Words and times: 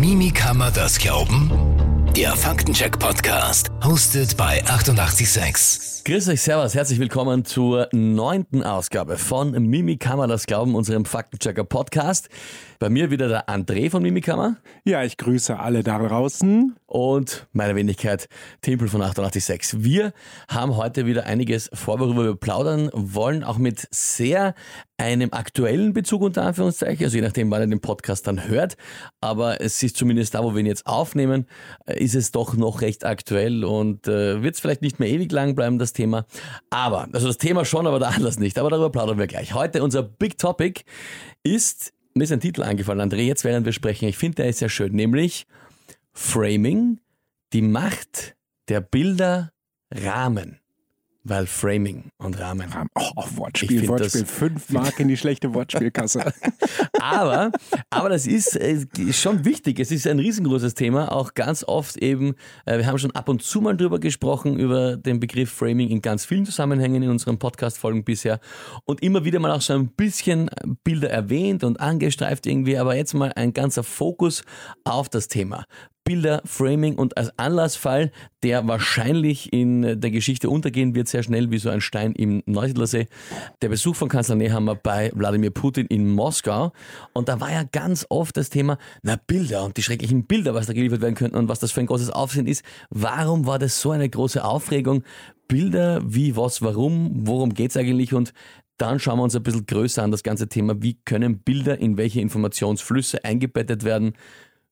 Mimi 0.00 0.30
kann 0.30 0.56
man 0.56 0.72
das 0.72 0.98
glauben? 0.98 1.50
Der 2.16 2.34
Faktencheck-Podcast, 2.34 3.68
hostet 3.84 4.34
bei 4.38 4.64
886. 4.64 6.04
Grüß 6.04 6.28
euch, 6.28 6.40
Servus, 6.40 6.74
herzlich 6.74 6.98
willkommen 6.98 7.44
zur 7.44 7.90
neunten 7.92 8.62
Ausgabe 8.62 9.18
von 9.18 9.50
Mimikammer 9.50 10.26
das 10.26 10.46
Glauben, 10.46 10.74
unserem 10.74 11.04
Faktenchecker-Podcast. 11.04 12.30
Bei 12.78 12.88
mir 12.88 13.10
wieder 13.10 13.28
der 13.28 13.50
André 13.50 13.90
von 13.90 14.02
Mimikammer. 14.02 14.56
Ja, 14.84 15.04
ich 15.04 15.18
grüße 15.18 15.58
alle 15.58 15.82
da 15.82 15.98
draußen. 15.98 16.76
Und 16.86 17.46
meine 17.52 17.76
Wenigkeit, 17.76 18.28
Tempel 18.62 18.88
von 18.88 19.02
886. 19.02 19.84
Wir 19.84 20.14
haben 20.48 20.76
heute 20.76 21.04
wieder 21.04 21.26
einiges 21.26 21.68
vor, 21.74 22.00
worüber 22.00 22.24
wir 22.24 22.36
plaudern 22.36 22.90
wollen, 22.94 23.44
auch 23.44 23.58
mit 23.58 23.86
sehr 23.90 24.54
einem 25.00 25.32
aktuellen 25.32 25.94
Bezug 25.94 26.20
unter 26.20 26.42
Anführungszeichen, 26.44 27.04
also 27.04 27.16
je 27.16 27.22
nachdem, 27.22 27.50
wann 27.50 27.62
ihr 27.62 27.66
den 27.66 27.80
Podcast 27.80 28.26
dann 28.26 28.46
hört. 28.48 28.76
Aber 29.20 29.60
es 29.60 29.82
ist 29.82 29.96
zumindest 29.96 30.34
da, 30.34 30.44
wo 30.44 30.52
wir 30.52 30.60
ihn 30.60 30.66
jetzt 30.66 30.86
aufnehmen, 30.86 31.46
äh, 31.86 32.02
ist 32.02 32.14
es 32.14 32.32
doch 32.32 32.54
noch 32.54 32.82
recht 32.82 33.06
aktuell 33.06 33.64
und 33.64 34.06
äh, 34.06 34.42
wird 34.42 34.54
es 34.54 34.60
vielleicht 34.60 34.82
nicht 34.82 35.00
mehr 35.00 35.08
ewig 35.08 35.32
lang 35.32 35.54
bleiben, 35.54 35.78
das 35.78 35.94
Thema. 35.94 36.26
Aber, 36.68 37.08
also 37.12 37.26
das 37.26 37.38
Thema 37.38 37.64
schon, 37.64 37.86
aber 37.86 37.98
der 37.98 38.08
Anlass 38.08 38.38
nicht. 38.38 38.58
Aber 38.58 38.68
darüber 38.68 38.90
plaudern 38.90 39.18
wir 39.18 39.26
gleich. 39.26 39.54
Heute 39.54 39.82
unser 39.82 40.02
Big 40.02 40.36
Topic 40.36 40.82
ist, 41.42 41.94
mir 42.14 42.24
ist 42.24 42.32
ein 42.32 42.40
Titel 42.40 42.62
eingefallen, 42.62 43.00
André, 43.00 43.22
jetzt 43.22 43.44
während 43.44 43.64
wir 43.64 43.72
sprechen. 43.72 44.06
Ich 44.06 44.18
finde, 44.18 44.36
der 44.36 44.48
ist 44.48 44.58
sehr 44.58 44.68
schön, 44.68 44.94
nämlich 44.94 45.46
Framing, 46.12 47.00
die 47.54 47.62
Macht 47.62 48.36
der 48.68 48.82
Bilder 48.82 49.52
Rahmen. 49.90 50.59
Weil 51.22 51.46
Framing 51.46 52.04
und 52.16 52.40
Rahmen. 52.40 52.72
Oh, 52.94 53.24
Wortspiel, 53.36 53.86
Wortspiel. 53.88 54.24
Fünf 54.24 54.70
Mark 54.70 54.98
in 55.00 55.08
die 55.08 55.18
schlechte 55.18 55.52
Wortspielkasse. 55.52 56.32
aber, 57.00 57.52
aber 57.90 58.08
das 58.08 58.26
ist, 58.26 58.56
äh, 58.56 58.86
schon 59.12 59.44
wichtig. 59.44 59.78
Es 59.80 59.90
ist 59.90 60.06
ein 60.06 60.18
riesengroßes 60.18 60.74
Thema. 60.74 61.12
Auch 61.12 61.34
ganz 61.34 61.62
oft 61.62 61.98
eben, 61.98 62.36
äh, 62.64 62.78
wir 62.78 62.86
haben 62.86 62.96
schon 62.96 63.10
ab 63.10 63.28
und 63.28 63.42
zu 63.42 63.60
mal 63.60 63.76
drüber 63.76 63.98
gesprochen, 63.98 64.58
über 64.58 64.96
den 64.96 65.20
Begriff 65.20 65.50
Framing 65.50 65.90
in 65.90 66.00
ganz 66.00 66.24
vielen 66.24 66.46
Zusammenhängen 66.46 67.02
in 67.02 67.10
unseren 67.10 67.38
Podcast-Folgen 67.38 68.02
bisher. 68.02 68.40
Und 68.86 69.02
immer 69.02 69.22
wieder 69.22 69.40
mal 69.40 69.50
auch 69.50 69.60
so 69.60 69.74
ein 69.74 69.88
bisschen 69.88 70.48
Bilder 70.84 71.10
erwähnt 71.10 71.64
und 71.64 71.80
angestreift 71.80 72.46
irgendwie. 72.46 72.78
Aber 72.78 72.96
jetzt 72.96 73.12
mal 73.12 73.30
ein 73.36 73.52
ganzer 73.52 73.82
Fokus 73.82 74.42
auf 74.84 75.10
das 75.10 75.28
Thema. 75.28 75.66
Bilder, 76.10 76.42
Framing 76.44 76.96
und 76.96 77.16
als 77.16 77.30
Anlassfall, 77.38 78.10
der 78.42 78.66
wahrscheinlich 78.66 79.52
in 79.52 80.00
der 80.00 80.10
Geschichte 80.10 80.50
untergehen 80.50 80.96
wird, 80.96 81.06
sehr 81.06 81.22
schnell 81.22 81.52
wie 81.52 81.58
so 81.58 81.70
ein 81.70 81.80
Stein 81.80 82.14
im 82.14 82.42
Neusiedlersee, 82.46 83.06
der 83.62 83.68
Besuch 83.68 83.94
von 83.94 84.08
Kanzler 84.08 84.34
Nehammer 84.34 84.74
bei 84.74 85.12
Wladimir 85.14 85.52
Putin 85.52 85.86
in 85.86 86.10
Moskau. 86.10 86.72
Und 87.12 87.28
da 87.28 87.40
war 87.40 87.52
ja 87.52 87.62
ganz 87.62 88.06
oft 88.08 88.36
das 88.36 88.50
Thema, 88.50 88.76
na 89.02 89.20
Bilder 89.24 89.64
und 89.64 89.76
die 89.76 89.84
schrecklichen 89.84 90.26
Bilder, 90.26 90.52
was 90.52 90.66
da 90.66 90.72
geliefert 90.72 91.00
werden 91.00 91.14
könnten 91.14 91.36
und 91.36 91.48
was 91.48 91.60
das 91.60 91.70
für 91.70 91.78
ein 91.78 91.86
großes 91.86 92.10
Aufsehen 92.10 92.48
ist. 92.48 92.64
Warum 92.90 93.46
war 93.46 93.60
das 93.60 93.80
so 93.80 93.92
eine 93.92 94.10
große 94.10 94.44
Aufregung? 94.44 95.04
Bilder, 95.46 96.02
wie, 96.04 96.34
was, 96.34 96.60
warum, 96.60 97.24
worum 97.24 97.54
geht's 97.54 97.76
eigentlich 97.76 98.14
und 98.14 98.32
dann 98.78 98.98
schauen 98.98 99.18
wir 99.18 99.24
uns 99.24 99.36
ein 99.36 99.44
bisschen 99.44 99.66
größer 99.66 100.02
an 100.02 100.10
das 100.10 100.24
ganze 100.24 100.48
Thema, 100.48 100.82
wie 100.82 100.94
können 101.04 101.38
Bilder 101.38 101.78
in 101.78 101.98
welche 101.98 102.20
Informationsflüsse 102.20 103.24
eingebettet 103.24 103.84
werden, 103.84 104.14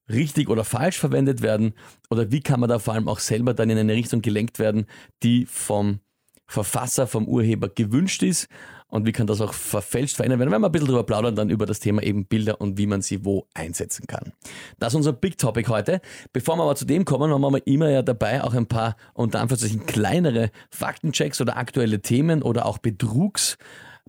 richtig 0.08 0.48
oder 0.48 0.64
falsch 0.64 0.98
verwendet 0.98 1.42
werden 1.42 1.74
oder 2.10 2.30
wie 2.30 2.40
kann 2.40 2.60
man 2.60 2.68
da 2.68 2.78
vor 2.78 2.94
allem 2.94 3.08
auch 3.08 3.18
selber 3.18 3.54
dann 3.54 3.70
in 3.70 3.78
eine 3.78 3.94
Richtung 3.94 4.22
gelenkt 4.22 4.58
werden, 4.58 4.86
die 5.22 5.46
vom 5.46 6.00
Verfasser, 6.46 7.06
vom 7.06 7.28
Urheber 7.28 7.68
gewünscht 7.68 8.22
ist 8.22 8.48
und 8.88 9.06
wie 9.06 9.12
kann 9.12 9.26
das 9.26 9.42
auch 9.42 9.52
verfälscht 9.52 10.16
verändert 10.16 10.40
werden, 10.40 10.50
wenn 10.50 10.62
wir 10.62 10.68
ein 10.68 10.72
bisschen 10.72 10.88
darüber 10.88 11.04
plaudern, 11.04 11.36
dann 11.36 11.50
über 11.50 11.66
das 11.66 11.78
Thema 11.78 12.02
eben 12.02 12.24
Bilder 12.24 12.60
und 12.60 12.78
wie 12.78 12.86
man 12.86 13.02
sie 13.02 13.24
wo 13.24 13.46
einsetzen 13.52 14.06
kann. 14.06 14.32
Das 14.78 14.92
ist 14.92 14.96
unser 14.96 15.12
Big 15.12 15.36
Topic 15.36 15.68
heute. 15.68 16.00
Bevor 16.32 16.56
wir 16.56 16.62
aber 16.62 16.74
zu 16.74 16.86
dem 16.86 17.04
kommen, 17.04 17.30
haben 17.30 17.42
wir 17.42 17.66
immer 17.66 17.90
ja 17.90 18.00
dabei 18.00 18.42
auch 18.42 18.54
ein 18.54 18.66
paar 18.66 18.96
unter 19.12 19.40
Anführungszeichen 19.40 19.84
kleinere 19.84 20.50
Faktenchecks 20.70 21.40
oder 21.42 21.58
aktuelle 21.58 22.00
Themen 22.00 22.42
oder 22.42 22.64
auch 22.64 22.78
Betrugs 22.78 23.58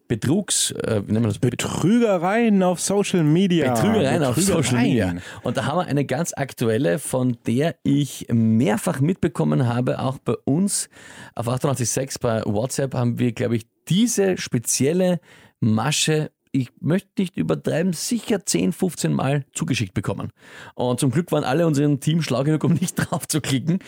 Betrugs, 0.08 0.72
äh, 0.72 1.02
wie 1.06 1.12
nennen 1.12 1.26
wir 1.26 1.30
das? 1.30 1.40
Betrügereien 1.40 2.64
auf 2.64 2.80
Social 2.80 3.24
Media. 3.24 3.74
Betrügereien, 3.74 4.20
Betrügereien 4.20 4.24
auf 4.24 4.38
Social 4.38 4.82
Media. 4.82 5.16
Und 5.44 5.58
da 5.58 5.66
haben 5.66 5.80
wir 5.80 5.88
eine 5.88 6.06
ganz 6.06 6.34
aktuelle, 6.36 7.00
von 7.00 7.38
der 7.46 7.76
ich 7.84 8.28
mehrfach 8.32 9.02
mitbekommen 9.02 9.68
habe, 9.68 10.00
auch 10.00 10.18
bei 10.20 10.36
uns 10.46 10.90
auf 11.36 11.48
886 11.48 12.20
bei 12.20 12.44
WhatsApp 12.46 12.94
haben 12.94 13.20
wir, 13.20 13.32
glaube 13.32 13.56
ich, 13.56 13.68
diese 13.88 14.38
spezielle 14.38 15.20
Masche 15.60 16.32
ich 16.52 16.70
möchte 16.80 17.10
nicht 17.20 17.38
übertreiben, 17.38 17.94
sicher 17.94 18.44
10, 18.44 18.72
15 18.74 19.14
Mal 19.14 19.46
zugeschickt 19.54 19.94
bekommen. 19.94 20.32
Und 20.74 21.00
zum 21.00 21.12
Glück 21.12 21.32
waren 21.32 21.44
alle 21.44 21.68
unserem 21.68 22.00
Team 22.00 22.24
schlau 22.24 22.44
genug, 22.44 22.64
um 22.64 22.74
nicht 22.82 22.96
drauf 22.96 23.28
zu 23.28 23.40
klicken. 23.40 23.80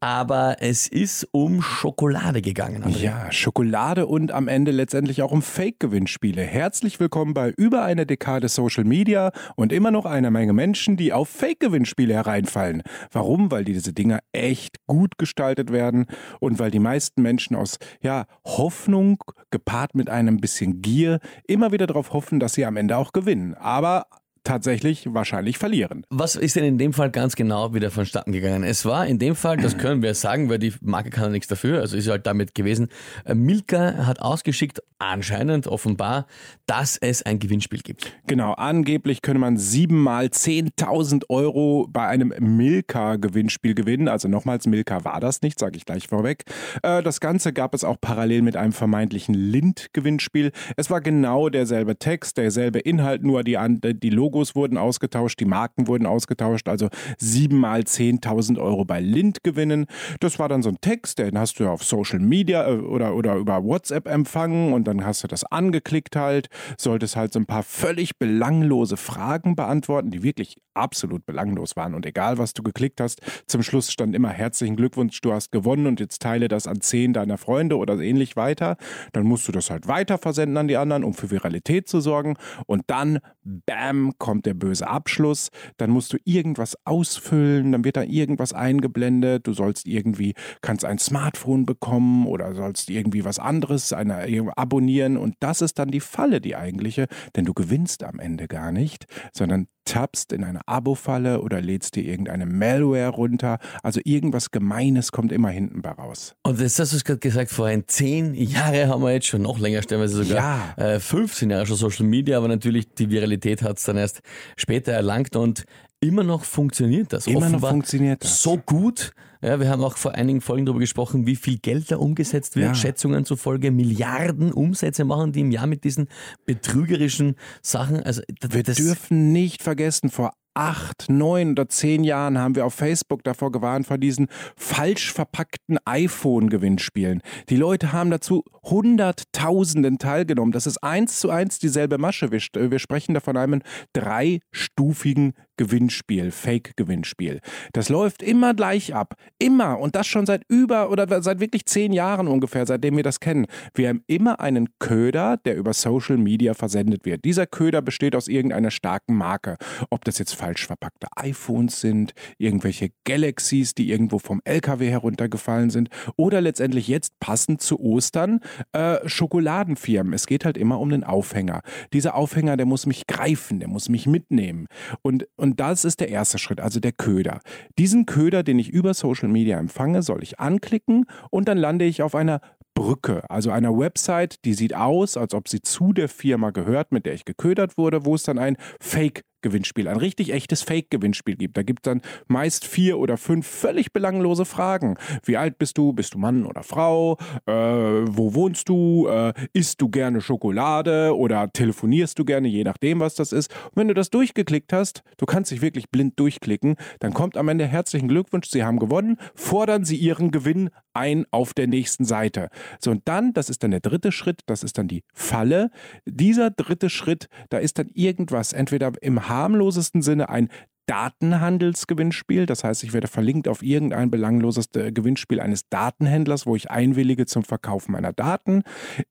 Aber 0.00 0.56
es 0.60 0.86
ist 0.88 1.28
um 1.32 1.60
Schokolade 1.60 2.40
gegangen. 2.40 2.84
André. 2.84 3.02
Ja, 3.02 3.32
Schokolade 3.32 4.06
und 4.06 4.32
am 4.32 4.48
Ende 4.48 4.70
letztendlich 4.70 5.20
auch 5.20 5.30
um 5.30 5.42
Fake-Gewinnspiele. 5.42 6.42
Herzlich 6.42 6.98
willkommen 7.00 7.34
bei 7.34 7.50
über 7.50 7.84
einer 7.84 8.06
Dekade 8.06 8.48
Social 8.48 8.84
Media 8.84 9.30
und 9.54 9.72
immer 9.72 9.90
noch 9.90 10.06
einer 10.06 10.30
Menge 10.30 10.54
Menschen, 10.54 10.96
die 10.96 11.12
auf 11.12 11.28
Fake-Gewinnspiele 11.28 12.14
hereinfallen. 12.14 12.82
Warum? 13.12 13.50
Weil 13.50 13.64
diese 13.64 13.92
Dinger 13.92 14.20
echt 14.32 14.86
gut 14.86 15.18
gestaltet 15.18 15.70
werden 15.70 16.06
und 16.40 16.58
weil 16.58 16.70
die 16.70 16.78
meisten 16.78 17.20
Menschen 17.20 17.56
aus 17.56 17.78
ja, 18.00 18.24
Hoffnung 18.44 19.22
gepaart 19.50 19.94
mit 19.94 20.08
einem 20.08 20.38
bisschen 20.38 20.80
Gier 20.80 21.20
immer 21.46 21.72
wieder 21.72 21.86
darauf 21.86 22.05
darauf 22.06 22.12
hoffen, 22.12 22.40
dass 22.40 22.54
sie 22.54 22.64
am 22.64 22.76
Ende 22.76 22.96
auch 22.96 23.12
gewinnen. 23.12 23.54
Aber 23.54 24.06
tatsächlich 24.46 25.12
wahrscheinlich 25.12 25.58
verlieren. 25.58 26.04
Was 26.08 26.36
ist 26.36 26.56
denn 26.56 26.64
in 26.64 26.78
dem 26.78 26.92
Fall 26.92 27.10
ganz 27.10 27.36
genau 27.36 27.74
wieder 27.74 27.90
vonstatten 27.90 28.32
gegangen? 28.32 28.62
Es 28.62 28.84
war 28.84 29.06
in 29.06 29.18
dem 29.18 29.34
Fall, 29.34 29.56
das 29.56 29.76
können 29.76 30.02
wir 30.02 30.14
sagen, 30.14 30.48
weil 30.48 30.58
die 30.58 30.72
Marke 30.80 31.10
kann 31.10 31.24
ja 31.24 31.30
nichts 31.30 31.48
dafür, 31.48 31.80
also 31.80 31.96
ist 31.96 32.08
halt 32.08 32.26
damit 32.26 32.54
gewesen, 32.54 32.88
äh, 33.24 33.34
Milka 33.34 34.06
hat 34.06 34.20
ausgeschickt, 34.20 34.80
anscheinend 34.98 35.66
offenbar, 35.66 36.26
dass 36.66 36.96
es 36.96 37.22
ein 37.22 37.38
Gewinnspiel 37.38 37.80
gibt. 37.80 38.12
Genau, 38.26 38.52
angeblich 38.52 39.20
könne 39.20 39.38
man 39.38 39.56
siebenmal 39.56 40.26
10.000 40.26 41.24
Euro 41.28 41.86
bei 41.90 42.06
einem 42.06 42.32
Milka-Gewinnspiel 42.38 43.74
gewinnen. 43.74 44.08
Also 44.08 44.28
nochmals, 44.28 44.66
Milka 44.66 45.04
war 45.04 45.20
das 45.20 45.42
nicht, 45.42 45.58
sage 45.58 45.76
ich 45.76 45.84
gleich 45.84 46.06
vorweg. 46.08 46.44
Äh, 46.82 47.02
das 47.02 47.20
Ganze 47.20 47.52
gab 47.52 47.74
es 47.74 47.84
auch 47.84 48.00
parallel 48.00 48.42
mit 48.42 48.56
einem 48.56 48.72
vermeintlichen 48.72 49.34
Lind-Gewinnspiel. 49.34 50.52
Es 50.76 50.90
war 50.90 51.00
genau 51.00 51.48
derselbe 51.48 51.98
Text, 51.98 52.38
derselbe 52.38 52.78
Inhalt, 52.78 53.22
nur 53.22 53.42
die, 53.42 53.58
die 53.82 54.10
Logos 54.10 54.35
Logos 54.36 54.54
wurden 54.54 54.76
ausgetauscht, 54.76 55.40
die 55.40 55.46
Marken 55.46 55.86
wurden 55.86 56.04
ausgetauscht, 56.04 56.68
also 56.68 56.88
siebenmal 57.16 57.80
10.000 57.80 58.60
Euro 58.60 58.84
bei 58.84 59.00
Lind 59.00 59.42
gewinnen. 59.42 59.86
Das 60.20 60.38
war 60.38 60.50
dann 60.50 60.62
so 60.62 60.68
ein 60.68 60.76
Text, 60.82 61.18
den 61.18 61.38
hast 61.38 61.58
du 61.58 61.68
auf 61.68 61.82
Social 61.82 62.18
Media 62.18 62.68
äh, 62.68 62.76
oder, 62.76 63.14
oder 63.14 63.36
über 63.36 63.64
WhatsApp 63.64 64.06
empfangen 64.06 64.74
und 64.74 64.86
dann 64.86 65.06
hast 65.06 65.24
du 65.24 65.28
das 65.28 65.44
angeklickt 65.44 66.16
halt, 66.16 66.48
solltest 66.76 67.16
halt 67.16 67.32
so 67.32 67.38
ein 67.38 67.46
paar 67.46 67.62
völlig 67.62 68.18
belanglose 68.18 68.98
Fragen 68.98 69.56
beantworten, 69.56 70.10
die 70.10 70.22
wirklich 70.22 70.58
absolut 70.76 71.26
belanglos 71.26 71.76
waren. 71.76 71.94
Und 71.94 72.06
egal 72.06 72.38
was 72.38 72.54
du 72.54 72.62
geklickt 72.62 73.00
hast, 73.00 73.20
zum 73.46 73.62
Schluss 73.62 73.90
stand 73.90 74.14
immer 74.14 74.30
herzlichen 74.30 74.76
Glückwunsch, 74.76 75.20
du 75.20 75.32
hast 75.32 75.52
gewonnen 75.52 75.86
und 75.86 76.00
jetzt 76.00 76.22
teile 76.22 76.48
das 76.48 76.66
an 76.66 76.80
zehn 76.80 77.12
deiner 77.12 77.38
Freunde 77.38 77.76
oder 77.76 77.98
ähnlich 77.98 78.36
weiter. 78.36 78.76
Dann 79.12 79.24
musst 79.24 79.48
du 79.48 79.52
das 79.52 79.70
halt 79.70 79.88
weiter 79.88 80.18
versenden 80.18 80.56
an 80.56 80.68
die 80.68 80.76
anderen, 80.76 81.04
um 81.04 81.14
für 81.14 81.30
Viralität 81.30 81.88
zu 81.88 82.00
sorgen. 82.00 82.36
Und 82.66 82.84
dann, 82.86 83.18
bam, 83.44 84.12
kommt 84.18 84.46
der 84.46 84.54
böse 84.54 84.86
Abschluss, 84.86 85.50
dann 85.76 85.90
musst 85.90 86.12
du 86.12 86.18
irgendwas 86.24 86.76
ausfüllen, 86.84 87.72
dann 87.72 87.84
wird 87.84 87.96
da 87.96 88.02
irgendwas 88.02 88.52
eingeblendet, 88.52 89.46
du 89.46 89.52
sollst 89.52 89.86
irgendwie, 89.86 90.34
kannst 90.60 90.84
ein 90.84 90.98
Smartphone 90.98 91.66
bekommen 91.66 92.26
oder 92.26 92.54
sollst 92.54 92.90
irgendwie 92.90 93.24
was 93.24 93.38
anderes 93.38 93.92
eine, 93.92 94.26
abonnieren. 94.56 95.16
Und 95.16 95.34
das 95.40 95.60
ist 95.62 95.78
dann 95.78 95.90
die 95.90 96.00
Falle, 96.00 96.40
die 96.40 96.56
eigentliche, 96.56 97.06
denn 97.34 97.44
du 97.44 97.54
gewinnst 97.54 98.04
am 98.04 98.18
Ende 98.18 98.48
gar 98.48 98.72
nicht, 98.72 99.06
sondern 99.32 99.68
tappst 99.86 100.32
in 100.32 100.44
eine 100.44 100.60
Abo-Falle 100.66 101.40
oder 101.40 101.62
lädst 101.62 101.96
dir 101.96 102.04
irgendeine 102.04 102.44
Malware 102.44 103.08
runter. 103.08 103.58
Also 103.82 104.00
irgendwas 104.04 104.50
Gemeines 104.50 105.12
kommt 105.12 105.32
immer 105.32 105.48
hinten 105.48 105.80
bei 105.80 105.90
raus. 105.92 106.34
Und 106.42 106.60
das 106.60 106.78
hast 106.78 106.92
du 106.92 106.98
gerade 106.98 107.20
gesagt, 107.20 107.50
vorhin 107.50 107.84
zehn 107.86 108.34
Jahre 108.34 108.88
haben 108.88 109.02
wir 109.02 109.12
jetzt 109.12 109.26
schon, 109.26 109.42
noch 109.42 109.58
länger 109.58 109.82
stellenweise 109.82 110.24
sogar, 110.24 110.74
ja. 110.76 110.94
äh, 110.94 111.00
15 111.00 111.50
Jahre 111.50 111.66
schon 111.66 111.76
Social 111.76 112.06
Media, 112.06 112.36
aber 112.36 112.48
natürlich 112.48 112.92
die 112.94 113.10
Viralität 113.10 113.62
hat 113.62 113.78
es 113.78 113.84
dann 113.84 113.96
erst 113.96 114.20
später 114.56 114.92
erlangt 114.92 115.36
und 115.36 115.64
immer 116.00 116.22
noch 116.22 116.44
funktioniert 116.44 117.12
das. 117.12 117.26
Immer 117.26 117.38
Offenbar 117.38 117.60
noch 117.60 117.68
funktioniert 117.70 118.24
das. 118.24 118.42
So 118.42 118.58
gut, 118.58 119.12
Ja, 119.46 119.60
wir 119.60 119.68
haben 119.68 119.84
auch 119.84 119.96
vor 119.96 120.12
einigen 120.16 120.40
Folgen 120.40 120.66
darüber 120.66 120.80
gesprochen, 120.80 121.24
wie 121.24 121.36
viel 121.36 121.58
Geld 121.58 121.92
da 121.92 121.98
umgesetzt 121.98 122.56
wird. 122.56 122.66
Ja. 122.66 122.74
Schätzungen 122.74 123.24
zufolge 123.24 123.70
Milliarden 123.70 124.52
Umsätze 124.52 125.04
machen 125.04 125.30
die 125.30 125.40
im 125.40 125.52
Jahr 125.52 125.68
mit 125.68 125.84
diesen 125.84 126.08
betrügerischen 126.46 127.36
Sachen. 127.62 128.02
Also 128.02 128.22
Wir 128.50 128.64
dürfen 128.64 129.32
nicht 129.32 129.62
vergessen, 129.62 130.10
vor 130.10 130.32
acht, 130.54 131.10
neun 131.10 131.50
oder 131.50 131.68
zehn 131.68 132.02
Jahren 132.02 132.38
haben 132.38 132.56
wir 132.56 132.64
auf 132.64 132.72
Facebook 132.72 133.22
davor 133.22 133.52
gewarnt, 133.52 133.86
vor 133.86 133.98
diesen 133.98 134.28
falsch 134.56 135.12
verpackten 135.12 135.78
iPhone-Gewinnspielen. 135.84 137.20
Die 137.50 137.56
Leute 137.56 137.92
haben 137.92 138.10
dazu 138.10 138.42
Hunderttausenden 138.64 139.98
teilgenommen. 139.98 140.52
Das 140.52 140.66
ist 140.66 140.82
eins 140.82 141.20
zu 141.20 141.28
eins 141.28 141.58
dieselbe 141.58 141.98
Masche. 141.98 142.32
Wir 142.32 142.78
sprechen 142.78 143.12
da 143.12 143.20
von 143.20 143.36
einem 143.36 143.60
dreistufigen 143.92 145.34
Gewinnspiel, 145.58 146.30
Fake-Gewinnspiel. 146.30 147.40
Das 147.74 147.90
läuft 147.90 148.22
immer 148.22 148.54
gleich 148.54 148.94
ab. 148.94 149.14
Immer. 149.38 149.78
Und 149.78 149.94
das 149.96 150.06
schon 150.06 150.24
seit 150.24 150.42
über 150.48 150.90
oder 150.90 151.22
seit 151.22 151.40
wirklich 151.40 151.66
zehn 151.66 151.92
Jahren 151.92 152.26
ungefähr, 152.26 152.64
seitdem 152.64 152.96
wir 152.96 153.02
das 153.02 153.20
kennen. 153.20 153.46
Wir 153.74 153.90
haben 153.90 154.02
immer 154.06 154.40
einen 154.40 154.68
Köder, 154.78 155.36
der 155.36 155.56
über 155.56 155.74
Social 155.74 156.16
Media 156.16 156.54
versendet 156.54 157.04
wird. 157.04 157.24
Dieser 157.24 157.46
Köder 157.46 157.82
besteht 157.82 158.16
aus 158.16 158.28
irgendeiner 158.28 158.70
starken 158.70 159.14
Marke. 159.14 159.58
Ob 159.90 160.04
das 160.06 160.18
jetzt 160.18 160.34
falsch 160.34 160.66
verpackte 160.66 161.08
iPhones 161.16 161.82
sind, 161.82 162.14
irgendwelche 162.38 162.90
Galaxies, 163.04 163.74
die 163.74 163.90
irgendwo 163.90 164.18
vom 164.18 164.40
LKW 164.44 164.88
heruntergefallen 164.88 165.68
sind 165.68 165.90
oder 166.16 166.40
letztendlich 166.40 166.88
jetzt 166.88 167.18
passend 167.20 167.60
zu 167.60 167.78
Ostern 167.78 168.40
äh, 168.72 169.06
Schokoladenfirmen. 169.06 170.14
Es 170.14 170.26
geht 170.26 170.46
halt 170.46 170.56
immer 170.56 170.80
um 170.80 170.88
den 170.88 171.04
Aufhänger. 171.04 171.60
Dieser 171.92 172.14
Aufhänger, 172.14 172.56
der 172.56 172.66
muss 172.66 172.86
mich 172.86 173.06
greifen, 173.06 173.60
der 173.60 173.68
muss 173.68 173.90
mich 173.90 174.06
mitnehmen. 174.06 174.66
Und, 175.02 175.26
und 175.36 175.60
das 175.60 175.84
ist 175.84 176.00
der 176.00 176.08
erste 176.08 176.38
Schritt, 176.38 176.60
also 176.60 176.80
der 176.80 176.92
Köder. 176.92 177.40
Diesen 177.78 178.06
Köder, 178.06 178.42
den 178.42 178.58
ich 178.58 178.70
über 178.70 178.94
Social 178.94 179.25
Media 179.32 179.58
empfange, 179.58 180.02
soll 180.02 180.22
ich 180.22 180.38
anklicken 180.38 181.06
und 181.30 181.48
dann 181.48 181.58
lande 181.58 181.84
ich 181.84 182.02
auf 182.02 182.14
einer 182.14 182.40
Brücke, 182.74 183.28
also 183.30 183.50
einer 183.50 183.76
Website, 183.76 184.44
die 184.44 184.52
sieht 184.52 184.74
aus, 184.74 185.16
als 185.16 185.32
ob 185.34 185.48
sie 185.48 185.62
zu 185.62 185.92
der 185.92 186.08
Firma 186.08 186.50
gehört, 186.50 186.92
mit 186.92 187.06
der 187.06 187.14
ich 187.14 187.24
geködert 187.24 187.78
wurde, 187.78 188.04
wo 188.04 188.14
es 188.14 188.22
dann 188.22 188.38
ein 188.38 188.56
Fake 188.80 189.24
Gewinnspiel, 189.42 189.88
ein 189.88 189.96
richtig 189.96 190.32
echtes 190.32 190.62
Fake-Gewinnspiel 190.62 191.36
gibt. 191.36 191.56
Da 191.56 191.62
gibt 191.62 191.86
es 191.86 191.90
dann 191.90 192.02
meist 192.26 192.66
vier 192.66 192.98
oder 192.98 193.16
fünf 193.16 193.46
völlig 193.46 193.92
belanglose 193.92 194.44
Fragen. 194.44 194.96
Wie 195.24 195.36
alt 195.36 195.58
bist 195.58 195.78
du? 195.78 195.92
Bist 195.92 196.14
du 196.14 196.18
Mann 196.18 196.46
oder 196.46 196.62
Frau? 196.62 197.16
Äh, 197.46 197.52
wo 197.52 198.34
wohnst 198.34 198.68
du? 198.68 199.06
Äh, 199.08 199.32
isst 199.52 199.80
du 199.80 199.88
gerne 199.88 200.20
Schokolade 200.20 201.16
oder 201.16 201.52
telefonierst 201.52 202.18
du 202.18 202.24
gerne, 202.24 202.48
je 202.48 202.64
nachdem, 202.64 203.00
was 203.00 203.14
das 203.14 203.32
ist? 203.32 203.52
Und 203.66 203.76
wenn 203.76 203.88
du 203.88 203.94
das 203.94 204.10
durchgeklickt 204.10 204.72
hast, 204.72 205.02
du 205.16 205.26
kannst 205.26 205.50
dich 205.50 205.62
wirklich 205.62 205.90
blind 205.90 206.18
durchklicken, 206.18 206.76
dann 207.00 207.14
kommt 207.14 207.36
am 207.36 207.48
Ende 207.48 207.66
herzlichen 207.66 208.08
Glückwunsch, 208.08 208.48
Sie 208.48 208.64
haben 208.64 208.78
gewonnen, 208.78 209.18
fordern 209.34 209.84
Sie 209.84 209.96
Ihren 209.96 210.30
Gewinn 210.30 210.70
ein 210.96 211.26
auf 211.30 211.52
der 211.52 211.66
nächsten 211.66 212.04
Seite. 212.04 212.48
So, 212.80 212.90
und 212.90 213.02
dann, 213.04 213.34
das 213.34 213.50
ist 213.50 213.62
dann 213.62 213.70
der 213.70 213.80
dritte 213.80 214.12
Schritt, 214.12 214.40
das 214.46 214.62
ist 214.62 214.78
dann 214.78 214.88
die 214.88 215.04
Falle. 215.12 215.70
Dieser 216.06 216.50
dritte 216.50 216.88
Schritt, 216.88 217.28
da 217.50 217.58
ist 217.58 217.78
dann 217.78 217.88
irgendwas, 217.92 218.52
entweder 218.52 218.92
im 219.02 219.25
harmlosesten 219.28 220.02
Sinne 220.02 220.28
ein 220.28 220.48
Datenhandelsgewinnspiel. 220.86 222.46
Das 222.46 222.64
heißt, 222.64 222.84
ich 222.84 222.92
werde 222.92 223.08
verlinkt 223.08 223.48
auf 223.48 223.62
irgendein 223.62 224.10
belangloses 224.10 224.68
äh, 224.76 224.92
Gewinnspiel 224.92 225.40
eines 225.40 225.68
Datenhändlers, 225.68 226.46
wo 226.46 226.56
ich 226.56 226.70
einwillige 226.70 227.26
zum 227.26 227.42
Verkauf 227.42 227.88
meiner 227.88 228.12
Daten. 228.12 228.62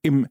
Im 0.02 0.28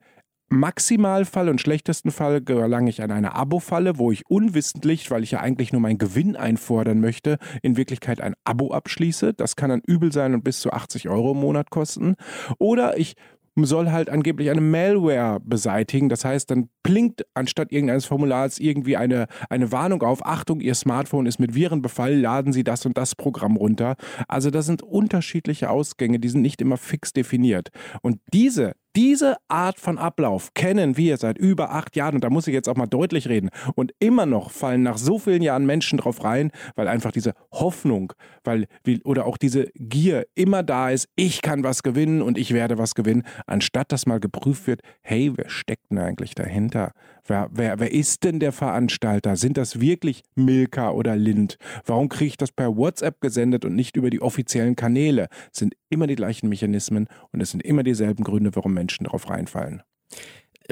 Maximalfall 0.48 1.48
und 1.48 1.60
schlechtesten 1.60 2.10
Fall 2.10 2.40
gelange 2.40 2.90
ich 2.90 3.02
an 3.02 3.10
eine 3.10 3.34
Abo-Falle, 3.34 3.98
wo 3.98 4.12
ich 4.12 4.26
unwissentlich, 4.28 5.10
weil 5.10 5.22
ich 5.22 5.32
ja 5.32 5.40
eigentlich 5.40 5.72
nur 5.72 5.80
meinen 5.80 5.98
Gewinn 5.98 6.36
einfordern 6.36 7.00
möchte, 7.00 7.38
in 7.62 7.76
Wirklichkeit 7.76 8.20
ein 8.20 8.34
Abo 8.44 8.72
abschließe. 8.72 9.34
Das 9.34 9.56
kann 9.56 9.70
dann 9.70 9.82
übel 9.84 10.12
sein 10.12 10.34
und 10.34 10.44
bis 10.44 10.60
zu 10.60 10.70
80 10.70 11.08
Euro 11.08 11.32
im 11.32 11.38
Monat 11.38 11.70
kosten. 11.70 12.14
Oder 12.58 12.98
ich 12.98 13.14
soll 13.62 13.92
halt 13.92 14.10
angeblich 14.10 14.50
eine 14.50 14.60
Malware 14.60 15.40
beseitigen. 15.40 16.08
Das 16.08 16.24
heißt, 16.24 16.50
dann 16.50 16.68
blinkt 16.82 17.24
anstatt 17.34 17.70
irgendeines 17.70 18.06
Formulars 18.06 18.58
irgendwie 18.58 18.96
eine, 18.96 19.26
eine 19.48 19.70
Warnung 19.70 20.02
auf. 20.02 20.24
Achtung, 20.26 20.60
Ihr 20.60 20.74
Smartphone 20.74 21.26
ist 21.26 21.38
mit 21.38 21.54
Viren 21.54 21.82
befallen, 21.82 22.20
laden 22.20 22.52
Sie 22.52 22.64
das 22.64 22.84
und 22.84 22.98
das 22.98 23.14
Programm 23.14 23.56
runter. 23.56 23.94
Also 24.26 24.50
das 24.50 24.66
sind 24.66 24.82
unterschiedliche 24.82 25.70
Ausgänge, 25.70 26.18
die 26.18 26.28
sind 26.28 26.42
nicht 26.42 26.60
immer 26.60 26.76
fix 26.76 27.12
definiert. 27.12 27.68
Und 28.02 28.18
diese 28.32 28.72
diese 28.96 29.36
Art 29.48 29.80
von 29.80 29.98
Ablauf 29.98 30.54
kennen 30.54 30.96
wir 30.96 31.16
seit 31.16 31.36
über 31.36 31.72
acht 31.72 31.96
Jahren 31.96 32.14
und 32.14 32.22
da 32.22 32.30
muss 32.30 32.46
ich 32.46 32.54
jetzt 32.54 32.68
auch 32.68 32.76
mal 32.76 32.86
deutlich 32.86 33.28
reden. 33.28 33.50
Und 33.74 33.92
immer 33.98 34.24
noch 34.24 34.52
fallen 34.52 34.84
nach 34.84 34.98
so 34.98 35.18
vielen 35.18 35.42
Jahren 35.42 35.66
Menschen 35.66 35.98
drauf 35.98 36.22
rein, 36.22 36.52
weil 36.76 36.86
einfach 36.86 37.10
diese 37.10 37.32
Hoffnung, 37.50 38.12
weil 38.44 38.66
oder 39.04 39.26
auch 39.26 39.36
diese 39.36 39.70
Gier 39.74 40.26
immer 40.34 40.62
da 40.62 40.90
ist, 40.90 41.08
ich 41.16 41.42
kann 41.42 41.64
was 41.64 41.82
gewinnen 41.82 42.22
und 42.22 42.38
ich 42.38 42.52
werde 42.52 42.78
was 42.78 42.94
gewinnen, 42.94 43.24
anstatt 43.46 43.92
dass 43.92 44.06
mal 44.06 44.20
geprüft 44.20 44.66
wird, 44.66 44.80
hey, 45.02 45.32
wer 45.34 45.48
steckt 45.48 45.90
denn 45.90 45.98
eigentlich 45.98 46.34
dahinter? 46.34 46.92
Wer, 47.26 47.48
wer, 47.52 47.80
wer 47.80 47.90
ist 47.92 48.24
denn 48.24 48.38
der 48.38 48.52
Veranstalter? 48.52 49.36
Sind 49.36 49.56
das 49.56 49.80
wirklich 49.80 50.22
Milka 50.34 50.90
oder 50.90 51.16
Lind? 51.16 51.56
Warum 51.86 52.08
kriege 52.08 52.28
ich 52.28 52.36
das 52.36 52.52
per 52.52 52.76
WhatsApp 52.76 53.20
gesendet 53.20 53.64
und 53.64 53.74
nicht 53.74 53.96
über 53.96 54.10
die 54.10 54.20
offiziellen 54.20 54.76
Kanäle? 54.76 55.28
Es 55.50 55.58
sind 55.58 55.74
immer 55.88 56.06
die 56.06 56.16
gleichen 56.16 56.48
Mechanismen 56.48 57.08
und 57.32 57.40
es 57.40 57.50
sind 57.50 57.62
immer 57.62 57.82
dieselben 57.82 58.24
Gründe, 58.24 58.54
warum 58.54 58.74
Menschen 58.74 59.04
darauf 59.04 59.30
reinfallen. 59.30 59.82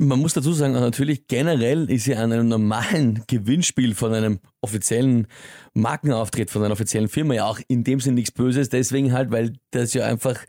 Man 0.01 0.21
muss 0.21 0.33
dazu 0.33 0.53
sagen, 0.53 0.73
natürlich 0.73 1.27
generell 1.27 1.91
ist 1.91 2.07
ja 2.07 2.19
an 2.19 2.33
einem 2.33 2.49
normalen 2.49 3.25
Gewinnspiel 3.27 3.95
von 3.95 4.15
einem 4.15 4.41
offiziellen 4.63 5.27
Markenauftritt, 5.75 6.51
von 6.51 6.63
einer 6.65 6.73
offiziellen 6.73 7.09
Firma 7.09 7.35
ja 7.35 7.47
auch 7.47 7.61
in 7.69 7.85
dem 7.85 8.01
Sinne 8.01 8.15
nichts 8.15 8.31
Böses. 8.31 8.71
Deswegen 8.71 9.13
halt, 9.13 9.31
weil 9.31 9.53
das 9.71 9.93
ja 9.93 10.07
einfach 10.07 10.45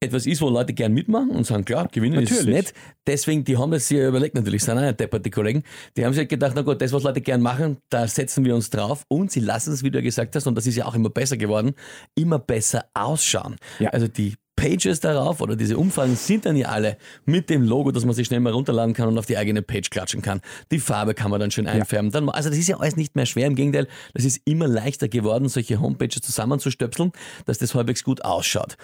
etwas 0.00 0.26
ist, 0.26 0.42
wo 0.42 0.50
Leute 0.50 0.74
gern 0.74 0.92
mitmachen 0.92 1.30
und 1.30 1.46
sagen, 1.46 1.64
klar, 1.64 1.88
gewinnen 1.90 2.20
ist 2.20 2.30
Natürlich. 2.30 2.54
nett. 2.54 2.74
Deswegen, 3.06 3.44
die 3.44 3.56
haben 3.56 3.70
das 3.70 3.88
sich 3.88 3.96
ja 3.98 4.08
überlegt, 4.08 4.34
natürlich, 4.34 4.62
sind 4.62 4.76
auch 4.76 4.82
nicht 4.82 5.00
deppert, 5.00 5.24
die 5.24 5.30
Kollegen. 5.30 5.62
Die 5.96 6.04
haben 6.04 6.12
sich 6.12 6.20
halt 6.20 6.28
gedacht, 6.28 6.52
na 6.54 6.62
gut, 6.62 6.82
das, 6.82 6.92
was 6.92 7.02
Leute 7.02 7.22
gern 7.22 7.40
machen, 7.40 7.78
da 7.88 8.06
setzen 8.06 8.44
wir 8.44 8.54
uns 8.54 8.68
drauf 8.68 9.04
und 9.08 9.32
sie 9.32 9.40
lassen 9.40 9.72
es, 9.72 9.82
wie 9.82 9.90
du 9.90 9.98
ja 9.98 10.04
gesagt 10.04 10.36
hast, 10.36 10.46
und 10.46 10.54
das 10.54 10.66
ist 10.66 10.76
ja 10.76 10.84
auch 10.84 10.94
immer 10.94 11.08
besser 11.08 11.38
geworden, 11.38 11.72
immer 12.14 12.38
besser 12.38 12.84
ausschauen. 12.92 13.56
Ja. 13.78 13.90
Also 13.90 14.06
die 14.06 14.34
Pages 14.56 15.00
darauf 15.00 15.40
oder 15.40 15.54
diese 15.54 15.76
Umfragen 15.76 16.16
sind 16.16 16.46
dann 16.46 16.56
ja 16.56 16.68
alle 16.68 16.96
mit 17.24 17.50
dem 17.50 17.62
Logo, 17.62 17.92
dass 17.92 18.04
man 18.04 18.14
sich 18.14 18.26
schnell 18.26 18.40
mal 18.40 18.52
runterladen 18.52 18.94
kann 18.94 19.08
und 19.08 19.18
auf 19.18 19.26
die 19.26 19.36
eigene 19.36 19.62
Page 19.62 19.90
klatschen 19.90 20.22
kann. 20.22 20.40
Die 20.72 20.80
Farbe 20.80 21.14
kann 21.14 21.30
man 21.30 21.38
dann 21.38 21.50
schön 21.50 21.66
einfärben. 21.66 22.10
Dann, 22.10 22.28
also 22.28 22.48
das 22.48 22.58
ist 22.58 22.68
ja 22.68 22.78
alles 22.78 22.96
nicht 22.96 23.14
mehr 23.14 23.26
schwer. 23.26 23.46
Im 23.46 23.54
Gegenteil, 23.54 23.86
das 24.14 24.24
ist 24.24 24.40
immer 24.44 24.66
leichter 24.66 25.08
geworden, 25.08 25.48
solche 25.48 25.80
Homepages 25.80 26.22
zusammenzustöpseln, 26.22 27.12
dass 27.44 27.58
das 27.58 27.74
halbwegs 27.74 28.02
gut 28.02 28.24
ausschaut. 28.24 28.76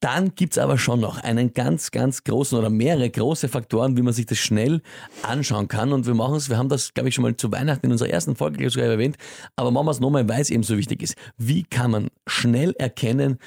Dann 0.00 0.34
gibt's 0.34 0.58
aber 0.58 0.78
schon 0.78 1.00
noch 1.00 1.18
einen 1.22 1.54
ganz, 1.54 1.90
ganz 1.90 2.24
großen 2.24 2.58
oder 2.58 2.70
mehrere 2.70 3.08
große 3.08 3.48
Faktoren, 3.48 3.96
wie 3.96 4.02
man 4.02 4.12
sich 4.12 4.26
das 4.26 4.38
schnell 4.38 4.82
anschauen 5.22 5.68
kann. 5.68 5.92
Und 5.92 6.06
wir 6.06 6.14
machen 6.14 6.36
es, 6.36 6.50
wir 6.50 6.58
haben 6.58 6.68
das, 6.68 6.92
glaube 6.92 7.08
ich, 7.08 7.14
schon 7.14 7.22
mal 7.22 7.36
zu 7.36 7.50
Weihnachten 7.50 7.86
in 7.86 7.92
unserer 7.92 8.10
ersten 8.10 8.36
Folge 8.36 8.68
sogar 8.68 8.88
erwähnt, 8.88 9.16
aber 9.56 9.70
machen 9.70 9.86
wir 9.86 9.92
es 9.92 10.00
nochmal, 10.00 10.28
weil 10.28 10.42
es 10.42 10.50
eben 10.50 10.62
so 10.62 10.76
wichtig 10.76 11.02
ist. 11.02 11.14
Wie 11.38 11.62
kann 11.62 11.90
man 11.90 12.08
schnell 12.26 12.74
erkennen, 12.78 13.38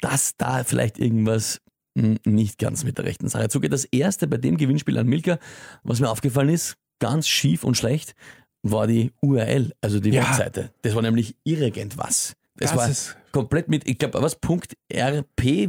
dass 0.00 0.36
da 0.36 0.64
vielleicht 0.64 0.98
irgendwas 0.98 1.60
hm, 1.96 2.18
nicht 2.24 2.58
ganz 2.58 2.84
mit 2.84 2.98
der 2.98 3.04
rechten 3.04 3.28
Sache 3.28 3.48
zugeht. 3.48 3.72
Das 3.72 3.84
erste 3.84 4.26
bei 4.26 4.36
dem 4.36 4.56
Gewinnspiel 4.56 4.98
an 4.98 5.06
Milka, 5.06 5.38
was 5.82 6.00
mir 6.00 6.10
aufgefallen 6.10 6.50
ist, 6.50 6.76
ganz 6.98 7.28
schief 7.28 7.64
und 7.64 7.76
schlecht, 7.76 8.14
war 8.62 8.86
die 8.86 9.12
URL, 9.22 9.72
also 9.80 10.00
die 10.00 10.10
Ja. 10.10 10.22
Webseite. 10.28 10.72
Das 10.82 10.94
war 10.94 11.02
nämlich 11.02 11.36
irgendwas. 11.44 12.34
Das, 12.58 12.70
Das 12.70 12.78
war 12.78 12.88
ist- 12.90 13.16
komplett 13.32 13.68
mit, 13.68 13.86
ich 13.86 13.98
glaube, 13.98 14.22
was, 14.22 14.36
Punkt 14.36 14.76
RP, 14.90 15.68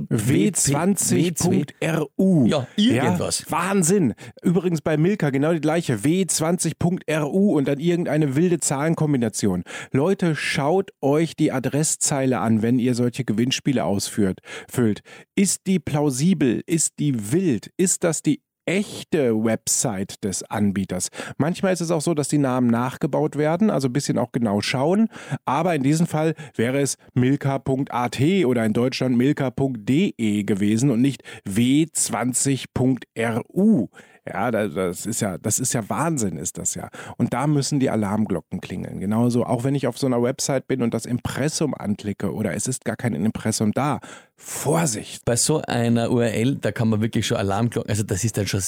W20.ru. 0.98 2.46
Ja, 2.48 2.66
irgendwas. 2.78 3.40
Ja, 3.40 3.52
Wahnsinn. 3.52 4.14
Übrigens 4.42 4.82
bei 4.82 4.96
Milka 4.96 5.30
genau 5.32 5.52
die 5.54 5.60
gleiche. 5.60 5.96
W20.ru 6.04 7.58
und 7.58 7.68
dann 7.68 7.80
irgendeine 7.80 8.36
wilde 8.36 8.60
Zahlenkombination. 8.60 9.64
Leute, 9.92 10.36
schaut 10.36 10.92
euch 11.02 11.36
die 11.36 11.52
Adresszeile 11.52 12.40
an, 12.40 12.62
wenn 12.62 12.80
ihr 12.80 12.96
solche 12.96 13.26
Gewinnspiele 13.26 13.84
ausführt, 13.84 14.40
füllt. 14.70 15.02
Ist 15.36 15.68
die 15.68 15.80
plausibel? 15.80 16.62
Ist 16.68 17.00
die 17.00 17.32
wild? 17.34 17.72
Ist 17.78 18.04
das 18.06 18.22
die 18.22 18.42
echte 18.68 19.44
Website 19.44 20.24
des 20.24 20.44
Anbieters. 20.44 21.10
Manchmal 21.38 21.74
ist 21.74 21.82
es 21.82 21.90
auch 21.90 22.02
so, 22.02 22.14
dass 22.14 22.28
die 22.28 22.38
Namen 22.38 22.70
nachgebaut 22.70 23.36
werden, 23.38 23.72
also 23.72 23.88
ein 23.88 23.94
bisschen 23.94 24.20
auch 24.20 24.32
genau 24.32 24.62
schauen. 24.62 25.10
Aber 25.46 25.74
in 25.74 25.82
diesem 25.84 26.06
Fall 26.06 26.36
wäre 26.56 26.80
es 26.80 26.98
milka.at 27.14 28.22
oder 28.46 28.66
in 28.66 28.74
Deutschland 28.74 29.18
milka.de 29.18 30.44
gewesen 30.44 30.92
und 30.92 31.02
nicht 31.02 31.24
w20.ru. 31.48 33.88
Ja, 34.28 34.52
da- 34.52 34.68
das 34.68 35.06
ist 35.06 35.22
ja, 35.22 35.38
das 35.38 35.60
ist 35.60 35.74
ja 35.74 35.88
Wahnsinn, 35.90 36.38
ist 36.38 36.58
das 36.58 36.76
ja. 36.76 36.90
Und 37.18 37.34
da 37.34 37.48
müssen 37.48 37.80
die 37.80 37.90
Alarmglocken 37.90 38.62
klingeln. 38.62 39.00
Genauso, 39.00 39.46
auch 39.46 39.64
wenn 39.64 39.76
ich 39.76 39.88
auf 39.88 39.98
so 39.98 40.08
einer 40.08 40.22
Website 40.22 40.68
bin 40.68 40.82
und 40.82 40.94
das 40.94 41.06
Impressum 41.06 41.74
anklicke 41.74 42.34
oder 42.34 42.54
es 42.54 42.68
ist 42.68 42.86
gar 42.86 42.96
kein 42.96 43.14
Impressum 43.14 43.72
da. 43.72 44.00
Vorsicht! 44.36 45.26
Bei 45.26 45.36
so 45.36 45.62
einer 45.62 46.12
URL, 46.12 46.56
da 46.56 46.72
kann 46.72 46.90
man 46.90 47.02
wirklich 47.02 47.26
schon 47.28 47.38
Alarmglocken, 47.38 47.90
also 47.90 48.04
das 48.04 48.24
ist 48.24 48.38
dann 48.38 48.48
schon 48.48 48.62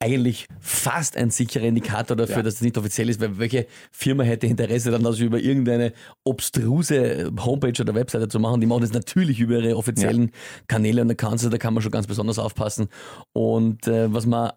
eigentlich 0.00 0.48
fast 0.58 1.16
ein 1.16 1.30
sicherer 1.30 1.62
Indikator 1.62 2.16
dafür, 2.16 2.38
Ja. 2.38 2.42
dass 2.42 2.54
das 2.54 2.62
nicht 2.62 2.76
offiziell 2.76 3.08
ist, 3.08 3.20
weil 3.20 3.38
welche 3.38 3.66
Firma 3.92 4.24
hätte 4.24 4.48
Interesse 4.48 4.90
dann, 4.90 5.04
das 5.04 5.20
über 5.20 5.38
irgendeine 5.38 5.92
obstruse 6.24 7.30
Homepage 7.38 7.80
oder 7.80 7.94
Webseite 7.94 8.26
zu 8.26 8.40
machen? 8.40 8.60
Die 8.60 8.66
machen 8.66 8.80
das 8.80 8.92
natürlich 8.92 9.38
über 9.38 9.60
ihre 9.60 9.76
offiziellen 9.76 10.32
Kanäle 10.66 11.02
und 11.02 11.10
Accounts, 11.12 11.44
also 11.44 11.50
da 11.50 11.58
kann 11.58 11.72
man 11.74 11.82
schon 11.84 11.92
ganz 11.92 12.08
besonders 12.08 12.40
aufpassen. 12.40 12.88
Und 13.32 13.86
äh, 13.86 14.12
was 14.12 14.26
man 14.26 14.50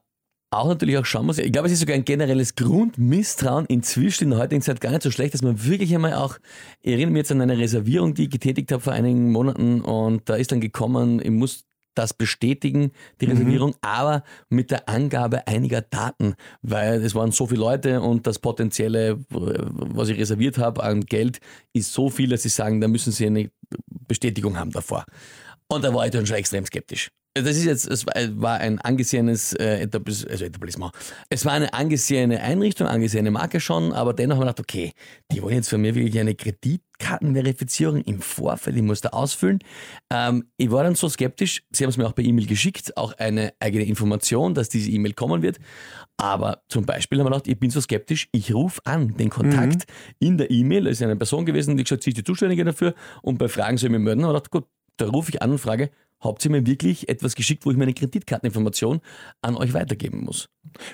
auch 0.51 0.67
natürlich 0.67 0.97
auch 0.97 1.05
schauen 1.05 1.25
muss, 1.25 1.37
ich 1.37 1.51
glaube, 1.51 1.67
es 1.67 1.73
ist 1.73 1.81
sogar 1.81 1.95
ein 1.95 2.05
generelles 2.05 2.55
Grundmisstrauen 2.55 3.65
inzwischen 3.65 4.25
in 4.25 4.29
der 4.31 4.39
heutigen 4.39 4.61
Zeit 4.61 4.79
gar 4.79 4.91
nicht 4.91 5.03
so 5.03 5.11
schlecht, 5.11 5.33
dass 5.33 5.41
man 5.41 5.65
wirklich 5.65 5.93
einmal 5.93 6.13
auch, 6.13 6.37
ich 6.81 6.93
erinnere 6.93 7.11
mich 7.11 7.19
jetzt 7.19 7.31
an 7.31 7.41
eine 7.41 7.57
Reservierung, 7.57 8.13
die 8.13 8.23
ich 8.23 8.29
getätigt 8.29 8.71
habe 8.71 8.81
vor 8.81 8.93
einigen 8.93 9.31
Monaten 9.31 9.81
und 9.81 10.29
da 10.29 10.35
ist 10.35 10.51
dann 10.51 10.61
gekommen, 10.61 11.19
ich 11.21 11.31
muss 11.31 11.65
das 11.95 12.13
bestätigen, 12.13 12.91
die 13.21 13.25
Reservierung, 13.25 13.73
aber 13.81 14.23
mit 14.49 14.69
der 14.69 14.87
Angabe 14.89 15.47
einiger 15.47 15.81
Daten, 15.81 16.35
weil 16.61 17.01
es 17.01 17.15
waren 17.15 17.31
so 17.31 17.47
viele 17.47 17.61
Leute 17.61 18.01
und 18.01 18.27
das 18.27 18.39
potenzielle, 18.39 19.23
was 19.29 20.09
ich 20.09 20.19
reserviert 20.19 20.57
habe 20.57 20.83
an 20.83 21.01
Geld, 21.05 21.39
ist 21.73 21.93
so 21.93 22.09
viel, 22.09 22.29
dass 22.29 22.43
sie 22.43 22.49
sagen, 22.49 22.81
da 22.81 22.87
müssen 22.87 23.11
sie 23.11 23.25
eine 23.25 23.49
Bestätigung 24.07 24.59
haben 24.59 24.71
davor. 24.71 25.05
Und 25.67 25.83
da 25.83 25.93
war 25.93 26.05
ich 26.05 26.11
dann 26.11 26.25
schon 26.27 26.35
extrem 26.35 26.65
skeptisch. 26.65 27.09
Das 27.37 27.57
ist 27.57 27.65
jetzt, 27.65 27.85
es 27.87 28.05
war- 28.05 28.59
ein 28.59 28.79
angesehenes 28.79 29.51
äh, 29.53 29.81
Etablis 29.81 30.25
also 30.25 30.45
Etablissement. 30.45 30.93
Es 31.29 31.43
war 31.43 31.51
eine 31.51 31.73
angesehene 31.73 32.39
Einrichtung, 32.41 32.87
angesehene 32.87 33.29
Marke 33.29 33.59
schon, 33.59 33.91
aber 33.91 34.13
dennoch 34.13 34.37
habe 34.37 34.45
ich 34.45 34.55
gedacht, 34.55 34.59
okay, 34.61 34.93
die 35.33 35.41
wollen 35.41 35.55
jetzt 35.55 35.69
von 35.69 35.81
mir 35.81 35.93
wirklich 35.95 36.17
eine 36.17 36.33
Kreditkartenverifizierung 36.33 38.01
im 38.03 38.21
Vorfeld, 38.21 38.77
ich 38.77 38.81
muss 38.83 39.01
da 39.01 39.09
ausfüllen. 39.09 39.59
Ähm, 40.09 40.45
ich 40.55 40.71
war 40.71 40.83
dann 40.83 40.95
so 40.95 41.09
skeptisch, 41.09 41.63
sie 41.71 41.83
haben 41.83 41.89
es 41.89 41.97
mir 41.97 42.07
auch 42.07 42.15
per 42.15 42.23
E-Mail 42.23 42.45
geschickt, 42.47 42.95
auch 42.95 43.11
eine 43.17 43.53
eigene 43.59 43.83
Information, 43.83 44.53
dass 44.53 44.69
diese 44.69 44.89
E-Mail 44.91 45.11
kommen 45.13 45.41
wird. 45.41 45.57
Aber 46.15 46.61
zum 46.69 46.85
Beispiel 46.85 47.19
haben 47.19 47.25
wir 47.25 47.31
gedacht, 47.31 47.47
ich 47.49 47.59
bin 47.59 47.69
so 47.69 47.81
skeptisch, 47.81 48.29
ich 48.31 48.53
rufe 48.53 48.79
an 48.85 49.17
den 49.17 49.29
Kontakt 49.29 49.83
in 50.19 50.37
der 50.37 50.49
E-Mail, 50.51 50.87
es 50.87 50.99
ist 50.99 51.03
eine 51.03 51.17
Person 51.17 51.45
gewesen, 51.45 51.75
die 51.75 51.83
gesagt, 51.83 52.03
sie 52.03 52.11
ist 52.11 52.17
die 52.17 52.23
Zuständige 52.23 52.63
dafür 52.63 52.93
und 53.21 53.37
bei 53.37 53.49
Fragen 53.49 53.77
soll 53.77 53.87
ich 53.89 53.91
mich 53.91 54.01
melden. 54.01 54.23
Und 54.23 54.29
ich 54.33 54.41
dachte, 54.41 54.49
gut, 54.51 54.65
da 54.97 55.07
rufe 55.09 55.31
ich 55.31 55.41
an 55.41 55.51
und 55.51 55.57
frage, 55.57 55.89
habt 56.25 56.43
ihr 56.45 56.51
mir 56.51 56.65
wirklich 56.65 57.09
etwas 57.09 57.35
geschickt, 57.35 57.65
wo 57.65 57.71
ich 57.71 57.77
meine 57.77 57.93
Kreditkarteninformation 57.93 59.01
an 59.41 59.55
euch 59.55 59.73
weitergeben 59.73 60.23
muss? 60.23 60.49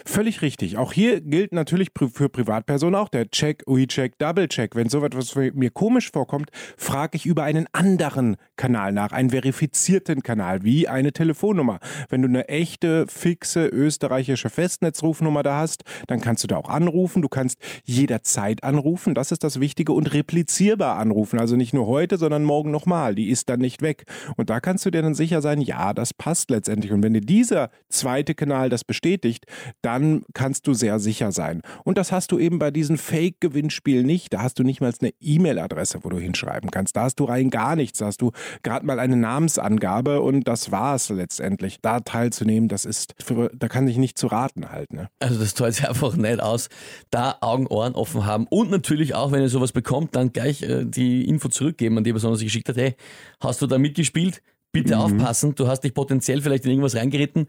Völlig 0.05 0.41
richtig. 0.41 0.77
Auch 0.77 0.93
hier 0.93 1.21
gilt 1.21 1.53
natürlich 1.53 1.89
für 1.95 2.29
Privatpersonen 2.29 2.95
auch 2.95 3.09
der 3.09 3.29
Check, 3.29 3.63
Recheck, 3.67 4.17
Double 4.19 4.47
Check. 4.47 4.75
Wenn 4.75 4.89
so 4.89 5.03
etwas 5.03 5.33
mir 5.35 5.71
komisch 5.71 6.11
vorkommt, 6.11 6.49
frage 6.77 7.15
ich 7.15 7.25
über 7.25 7.43
einen 7.43 7.67
anderen 7.71 8.35
Kanal 8.57 8.91
nach, 8.91 9.11
einen 9.11 9.31
verifizierten 9.31 10.23
Kanal, 10.23 10.63
wie 10.63 10.87
eine 10.87 11.13
Telefonnummer. 11.13 11.79
Wenn 12.09 12.21
du 12.21 12.27
eine 12.27 12.47
echte, 12.49 13.07
fixe 13.07 13.67
österreichische 13.67 14.49
Festnetzrufnummer 14.49 15.41
da 15.41 15.59
hast, 15.59 15.83
dann 16.07 16.21
kannst 16.21 16.43
du 16.43 16.47
da 16.47 16.57
auch 16.57 16.69
anrufen. 16.69 17.21
Du 17.21 17.29
kannst 17.29 17.57
jederzeit 17.83 18.63
anrufen. 18.63 19.15
Das 19.15 19.31
ist 19.31 19.43
das 19.43 19.59
Wichtige 19.59 19.93
und 19.93 20.13
replizierbar 20.13 20.97
anrufen. 20.97 21.39
Also 21.39 21.55
nicht 21.55 21.73
nur 21.73 21.87
heute, 21.87 22.17
sondern 22.17 22.43
morgen 22.43 22.71
nochmal. 22.71 23.15
Die 23.15 23.29
ist 23.29 23.49
dann 23.49 23.59
nicht 23.59 23.81
weg. 23.81 24.05
Und 24.35 24.49
da 24.49 24.59
kannst 24.59 24.85
du 24.85 24.91
dir 24.91 25.01
dann 25.01 25.15
sicher 25.21 25.41
sein, 25.41 25.61
ja, 25.61 25.93
das 25.93 26.13
passt 26.13 26.49
letztendlich. 26.49 26.91
Und 26.91 27.03
wenn 27.03 27.13
dir 27.13 27.21
dieser 27.21 27.69
zweite 27.89 28.33
Kanal 28.33 28.69
das 28.69 28.83
bestätigt, 28.83 29.45
dann 29.83 30.23
kannst 30.33 30.65
du 30.65 30.73
sehr 30.73 30.99
sicher 30.99 31.31
sein. 31.31 31.61
Und 31.83 31.99
das 31.99 32.11
hast 32.11 32.31
du 32.31 32.39
eben 32.39 32.57
bei 32.57 32.71
diesen 32.71 32.97
Fake-Gewinnspielen 32.97 34.05
nicht. 34.05 34.33
Da 34.33 34.41
hast 34.41 34.57
du 34.57 34.63
nicht 34.63 34.81
mal 34.81 34.91
eine 34.99 35.11
E-Mail-Adresse, 35.19 35.99
wo 36.01 36.09
du 36.09 36.17
hinschreiben 36.17 36.71
kannst. 36.71 36.95
Da 36.95 37.03
hast 37.03 37.19
du 37.19 37.25
rein 37.25 37.51
gar 37.51 37.75
nichts. 37.75 37.99
Da 37.99 38.07
hast 38.07 38.21
du 38.21 38.31
gerade 38.63 38.83
mal 38.85 38.99
eine 38.99 39.15
Namensangabe 39.15 40.21
und 40.21 40.47
das 40.47 40.71
war's 40.71 41.09
letztendlich. 41.09 41.79
Da 41.81 41.99
teilzunehmen, 41.99 42.67
das 42.67 42.85
ist, 42.85 43.13
für, 43.23 43.51
da 43.53 43.67
kann 43.67 43.87
ich 43.87 43.97
nicht 43.97 44.17
zu 44.17 44.27
raten 44.27 44.71
halt. 44.71 44.91
Ne? 44.91 45.07
Also 45.19 45.39
das 45.39 45.53
zahlt 45.53 45.75
sich 45.75 45.87
einfach 45.89 46.15
nicht 46.15 46.41
aus. 46.41 46.69
Da 47.11 47.37
Augen, 47.41 47.67
Ohren 47.67 47.93
offen 47.93 48.25
haben 48.25 48.47
und 48.49 48.71
natürlich 48.71 49.13
auch, 49.13 49.31
wenn 49.31 49.41
ihr 49.41 49.49
sowas 49.49 49.71
bekommt, 49.71 50.15
dann 50.15 50.33
gleich 50.33 50.63
äh, 50.63 50.83
die 50.83 51.27
Info 51.27 51.47
zurückgeben 51.47 51.99
an 51.99 52.03
die 52.03 52.11
Person, 52.11 52.35
die 52.37 52.45
geschickt 52.45 52.69
hat. 52.69 52.77
Hey, 52.77 52.95
hast 53.39 53.61
du 53.61 53.67
da 53.67 53.77
mitgespielt? 53.77 54.41
Bitte 54.71 54.97
aufpassen, 54.97 55.55
du 55.55 55.67
hast 55.67 55.81
dich 55.81 55.93
potenziell 55.93 56.41
vielleicht 56.41 56.65
in 56.65 56.71
irgendwas 56.71 56.95
reingeritten. 56.95 57.47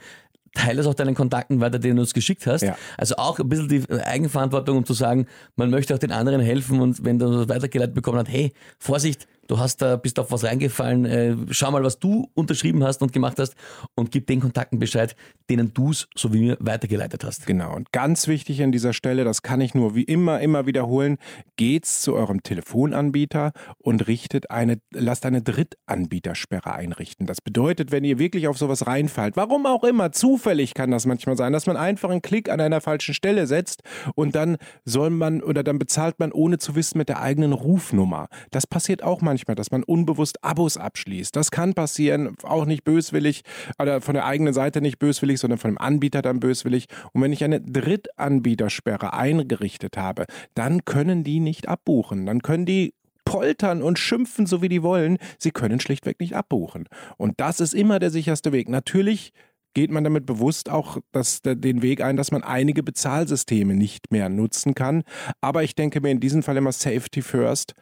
Teile 0.54 0.80
es 0.80 0.86
auch 0.86 0.94
deinen 0.94 1.14
Kontakten 1.14 1.60
weiter, 1.60 1.78
denen 1.78 1.96
du 1.96 2.02
es 2.02 2.12
geschickt 2.12 2.46
hast. 2.46 2.62
Ja. 2.62 2.76
Also 2.98 3.16
auch 3.16 3.38
ein 3.38 3.48
bisschen 3.48 3.68
die 3.68 3.88
Eigenverantwortung, 3.90 4.78
um 4.78 4.84
zu 4.84 4.92
sagen, 4.92 5.26
man 5.56 5.70
möchte 5.70 5.94
auch 5.94 5.98
den 5.98 6.12
anderen 6.12 6.40
helfen 6.40 6.80
und 6.80 7.04
wenn 7.04 7.18
du 7.18 7.30
das 7.30 7.48
weitergeleitet 7.48 7.94
bekommen 7.94 8.18
hat, 8.18 8.28
hey, 8.28 8.52
Vorsicht, 8.78 9.26
du 9.48 9.58
hast 9.58 9.82
da, 9.82 9.96
bist 9.96 10.18
auf 10.18 10.30
was 10.30 10.44
reingefallen, 10.44 11.04
äh, 11.04 11.36
schau 11.50 11.70
mal, 11.70 11.82
was 11.82 11.98
du 11.98 12.30
unterschrieben 12.34 12.84
hast 12.84 13.02
und 13.02 13.12
gemacht 13.12 13.38
hast 13.38 13.54
und 13.94 14.10
gib 14.10 14.26
den 14.26 14.40
Kontakten 14.40 14.78
Bescheid, 14.78 15.16
denen 15.50 15.74
du 15.74 15.90
es, 15.90 16.08
so 16.16 16.32
wie 16.32 16.40
mir, 16.40 16.56
weitergeleitet 16.60 17.24
hast. 17.24 17.46
Genau. 17.46 17.74
Und 17.74 17.92
ganz 17.92 18.28
wichtig 18.28 18.62
an 18.62 18.72
dieser 18.72 18.92
Stelle, 18.92 19.24
das 19.24 19.42
kann 19.42 19.60
ich 19.60 19.74
nur 19.74 19.94
wie 19.94 20.04
immer, 20.04 20.40
immer 20.40 20.66
wiederholen, 20.66 21.18
geht's 21.56 22.02
zu 22.02 22.14
eurem 22.14 22.42
Telefonanbieter 22.42 23.52
und 23.78 24.06
richtet 24.06 24.50
eine, 24.50 24.78
lasst 24.92 25.26
eine 25.26 25.42
Drittanbietersperre 25.42 26.72
einrichten. 26.72 27.26
Das 27.26 27.40
bedeutet, 27.40 27.92
wenn 27.92 28.04
ihr 28.04 28.18
wirklich 28.18 28.48
auf 28.48 28.58
sowas 28.58 28.86
reinfallt, 28.86 29.36
warum 29.36 29.66
auch 29.66 29.84
immer, 29.84 30.12
zufällig 30.12 30.74
kann 30.74 30.90
das 30.90 31.06
manchmal 31.06 31.36
sein, 31.36 31.52
dass 31.52 31.66
man 31.66 31.76
einfach 31.76 32.10
einen 32.10 32.22
Klick 32.22 32.48
an 32.48 32.60
einer 32.60 32.80
falschen 32.80 33.14
Stelle 33.14 33.46
setzt 33.46 33.82
und 34.14 34.34
dann 34.34 34.56
soll 34.84 35.10
man 35.10 35.42
oder 35.42 35.62
dann 35.62 35.78
bezahlt 35.78 36.18
man 36.18 36.32
ohne 36.32 36.58
zu 36.58 36.74
wissen 36.74 36.98
mit 36.98 37.08
der 37.08 37.20
eigenen 37.20 37.52
Rufnummer. 37.52 38.28
Das 38.50 38.66
passiert 38.66 39.02
auch 39.02 39.20
manchmal, 39.32 39.54
dass 39.54 39.70
man 39.70 39.82
unbewusst 39.82 40.44
Abos 40.44 40.76
abschließt. 40.76 41.34
Das 41.34 41.50
kann 41.50 41.72
passieren, 41.72 42.36
auch 42.42 42.66
nicht 42.66 42.84
böswillig 42.84 43.44
oder 43.78 44.02
von 44.02 44.12
der 44.12 44.26
eigenen 44.26 44.52
Seite 44.52 44.82
nicht 44.82 44.98
böswillig, 44.98 45.40
sondern 45.40 45.58
von 45.58 45.70
dem 45.70 45.78
Anbieter 45.78 46.20
dann 46.20 46.38
böswillig. 46.38 46.86
Und 47.12 47.22
wenn 47.22 47.32
ich 47.32 47.42
eine 47.42 47.62
Drittanbietersperre 47.62 49.14
eingerichtet 49.14 49.96
habe, 49.96 50.26
dann 50.54 50.84
können 50.84 51.24
die 51.24 51.40
nicht 51.40 51.66
abbuchen. 51.66 52.26
Dann 52.26 52.42
können 52.42 52.66
die 52.66 52.92
poltern 53.24 53.82
und 53.82 53.98
schimpfen, 53.98 54.44
so 54.44 54.60
wie 54.60 54.68
die 54.68 54.82
wollen. 54.82 55.16
Sie 55.38 55.50
können 55.50 55.80
schlichtweg 55.80 56.20
nicht 56.20 56.36
abbuchen. 56.36 56.88
Und 57.16 57.40
das 57.40 57.60
ist 57.60 57.72
immer 57.72 57.98
der 57.98 58.10
sicherste 58.10 58.52
Weg. 58.52 58.68
Natürlich 58.68 59.32
geht 59.72 59.90
man 59.90 60.04
damit 60.04 60.26
bewusst 60.26 60.68
auch 60.68 60.98
das, 61.12 61.40
den 61.40 61.80
Weg 61.80 62.02
ein, 62.02 62.18
dass 62.18 62.32
man 62.32 62.42
einige 62.42 62.82
Bezahlsysteme 62.82 63.74
nicht 63.74 64.12
mehr 64.12 64.28
nutzen 64.28 64.74
kann. 64.74 65.04
Aber 65.40 65.62
ich 65.62 65.74
denke 65.74 66.02
mir 66.02 66.10
in 66.10 66.20
diesem 66.20 66.42
Fall 66.42 66.58
immer 66.58 66.72
Safety 66.72 67.22
First. 67.22 67.74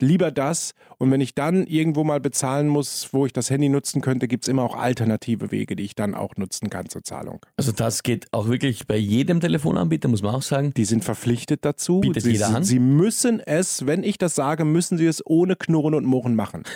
Lieber 0.00 0.30
das. 0.30 0.74
Und 0.98 1.10
wenn 1.10 1.20
ich 1.20 1.34
dann 1.34 1.66
irgendwo 1.66 2.04
mal 2.04 2.20
bezahlen 2.20 2.68
muss, 2.68 3.08
wo 3.12 3.26
ich 3.26 3.32
das 3.32 3.50
Handy 3.50 3.68
nutzen 3.68 4.00
könnte, 4.00 4.28
gibt 4.28 4.44
es 4.44 4.48
immer 4.48 4.62
auch 4.62 4.76
alternative 4.76 5.50
Wege, 5.50 5.76
die 5.76 5.84
ich 5.84 5.94
dann 5.94 6.14
auch 6.14 6.36
nutzen 6.36 6.70
kann 6.70 6.88
zur 6.88 7.02
Zahlung. 7.04 7.40
Also 7.56 7.72
das 7.72 8.02
geht 8.02 8.26
auch 8.32 8.48
wirklich 8.48 8.86
bei 8.86 8.96
jedem 8.96 9.40
Telefonanbieter, 9.40 10.08
muss 10.08 10.22
man 10.22 10.34
auch 10.34 10.42
sagen. 10.42 10.72
Die 10.76 10.84
sind 10.84 11.04
verpflichtet 11.04 11.64
dazu. 11.64 12.00
Bietet 12.00 12.22
sie, 12.24 12.32
jeder 12.32 12.48
an? 12.54 12.64
sie 12.64 12.78
müssen 12.78 13.40
es, 13.40 13.86
wenn 13.86 14.02
ich 14.02 14.18
das 14.18 14.34
sage, 14.34 14.64
müssen 14.64 14.98
sie 14.98 15.06
es 15.06 15.24
ohne 15.24 15.56
Knurren 15.56 15.94
und 15.94 16.04
Murren 16.04 16.34
machen. 16.34 16.64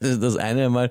Das 0.00 0.10
ist 0.10 0.22
das 0.22 0.36
eine 0.36 0.66
einmal. 0.66 0.90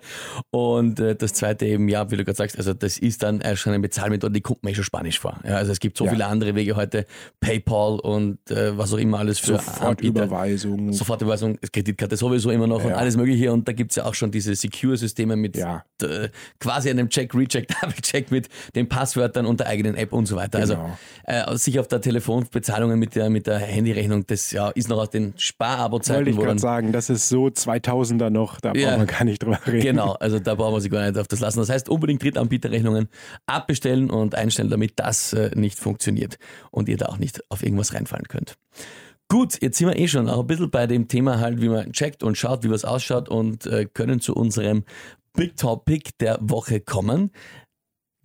Und 0.52 1.00
äh, 1.00 1.16
das 1.16 1.34
zweite 1.34 1.66
eben, 1.66 1.88
ja, 1.90 2.10
wie 2.12 2.18
du 2.18 2.24
gerade 2.26 2.38
sagst, 2.38 2.58
also 2.58 2.74
das 2.74 2.98
ist 2.98 3.24
dann 3.24 3.42
äh, 3.42 3.56
schon 3.56 3.74
eine 3.74 3.82
Bezahlmethode, 3.82 4.34
die 4.34 4.42
kommt 4.42 4.64
mir 4.64 4.74
schon 4.74 4.84
spanisch 4.84 5.20
vor. 5.20 5.40
Ja, 5.46 5.56
also 5.58 5.72
es 5.72 5.80
gibt 5.80 5.98
so 5.98 6.06
Ja. 6.06 6.12
viele 6.12 6.26
andere 6.26 6.56
Wege 6.56 6.76
heute, 6.76 7.06
PayPal 7.40 8.00
und 8.00 8.40
äh, 8.50 8.78
was 8.78 8.94
auch 8.94 8.98
immer 8.98 9.20
alles 9.20 9.40
für 9.40 9.60
Anbieter. 9.82 10.28
Sofortüberweisung. 10.94 11.58
Sofortüberweisung, 11.66 11.72
Kreditkarte 11.72 12.18
sowieso 12.18 12.52
immer 12.52 12.68
noch 12.68 12.84
und 12.84 12.92
Ja. 12.92 12.96
alles 12.98 13.18
mögliche. 13.18 13.52
Und 13.52 13.68
da 13.68 13.72
gibt 13.74 13.92
es 13.92 13.96
ja 13.98 14.06
auch 14.06 14.14
schon 14.14 14.32
diese 14.32 14.56
Secure-Systeme 14.56 15.36
mit 15.36 15.58
Ja. 15.58 15.84
äh, 16.02 16.30
quasi 16.60 16.90
einem 16.90 17.10
Check, 17.10 17.34
Recheck, 17.36 17.68
Double-Check 17.82 18.32
mit 18.32 18.50
den 18.76 18.88
Passwörtern 18.90 19.46
und 19.46 19.60
der 19.60 19.68
eigenen 19.68 19.96
App 19.96 20.14
und 20.14 20.26
so 20.26 20.36
weiter. 20.36 20.60
Genau. 20.62 20.98
Also 21.26 21.54
äh, 21.54 21.58
sich 21.58 21.80
auf 21.80 21.88
der 21.88 22.02
Telefonbezahlungen 22.02 22.98
mit 23.00 23.16
der, 23.16 23.30
mit 23.30 23.48
der 23.48 23.60
Handyrechnung, 23.60 24.26
das 24.28 24.52
ja, 24.52 24.70
ist 24.70 24.90
noch 24.90 24.98
aus 24.98 25.10
den 25.10 25.26
Wollte 25.34 25.42
Spar-Abo-Zeiten, 25.42 26.28
ich 26.30 26.38
wo 26.38 26.42
gerade 26.42 26.60
sagen, 26.60 26.92
das 26.92 27.10
ist 27.10 27.30
so 27.30 27.48
2000er 27.48 28.30
noch, 28.30 28.60
da 28.62 28.74
Ja. 28.74 28.88
braucht 28.90 28.98
man 29.00 29.08
gar 29.08 29.24
nicht 29.26 29.42
drüber 29.44 29.60
reden. 29.68 29.82
Genau, 29.82 30.14
also 30.14 30.40
da 30.40 30.56
brauchen 30.56 30.76
wir 30.76 30.82
sich 30.82 30.92
gar 30.92 31.06
nicht 31.10 31.18
auf 31.20 31.28
das 31.28 31.40
lassen. 31.40 31.60
Das 31.60 31.70
heißt, 31.70 31.90
unbedingt 31.90 32.24
Drittanbieterrechnungen 32.24 33.10
abbestellen 33.46 34.10
und 34.10 34.36
einstellen, 34.36 34.70
damit 34.70 34.94
das 34.98 35.34
äh, 35.34 35.52
nicht 35.56 35.80
funktioniert 35.80 36.38
und 36.72 36.90
ihr 36.90 36.98
da 36.98 37.08
auch 37.08 37.18
nicht 37.18 37.42
auf 37.50 37.64
irgendwas 37.64 37.94
reinfallen 37.94 38.28
könnt. 38.28 38.56
Gut, 39.28 39.60
jetzt 39.62 39.78
sind 39.78 39.88
wir 39.88 39.98
eh 39.98 40.08
schon 40.08 40.30
auch 40.30 40.42
ein 40.42 40.48
bisschen 40.48 40.70
bei 40.70 40.86
dem 40.86 41.08
Thema 41.08 41.40
halt, 41.40 41.60
wie 41.60 41.70
man 41.70 41.92
checkt 41.92 42.22
und 42.22 42.38
schaut, 42.38 42.64
wie 42.64 42.70
was 42.70 42.86
ausschaut 42.86 43.28
und 43.28 43.66
äh, 43.66 43.86
können 43.86 44.20
zu 44.20 44.36
unserem 44.36 44.84
Big 45.34 45.58
Topic 45.58 46.12
der 46.20 46.38
Woche 46.42 46.80
kommen. 46.80 47.32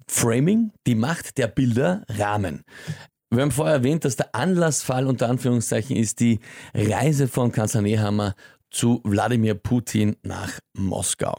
Framing, 0.06 0.72
die 0.86 0.94
Macht 0.94 1.38
der 1.38 1.46
Bilder, 1.46 2.04
Rahmen. 2.08 2.64
Wir 3.30 3.42
haben 3.42 3.50
vorher 3.50 3.76
erwähnt, 3.76 4.04
dass 4.04 4.16
der 4.16 4.34
Anlassfall 4.34 5.06
unter 5.06 5.28
Anführungszeichen 5.28 5.96
ist 5.96 6.20
die 6.20 6.40
Reise 6.74 7.28
von 7.28 7.52
Kanzler 7.52 7.82
Nehammer 7.82 8.34
zu 8.70 9.00
Wladimir 9.04 9.54
Putin 9.54 10.16
nach 10.22 10.58
Moskau. 10.74 11.38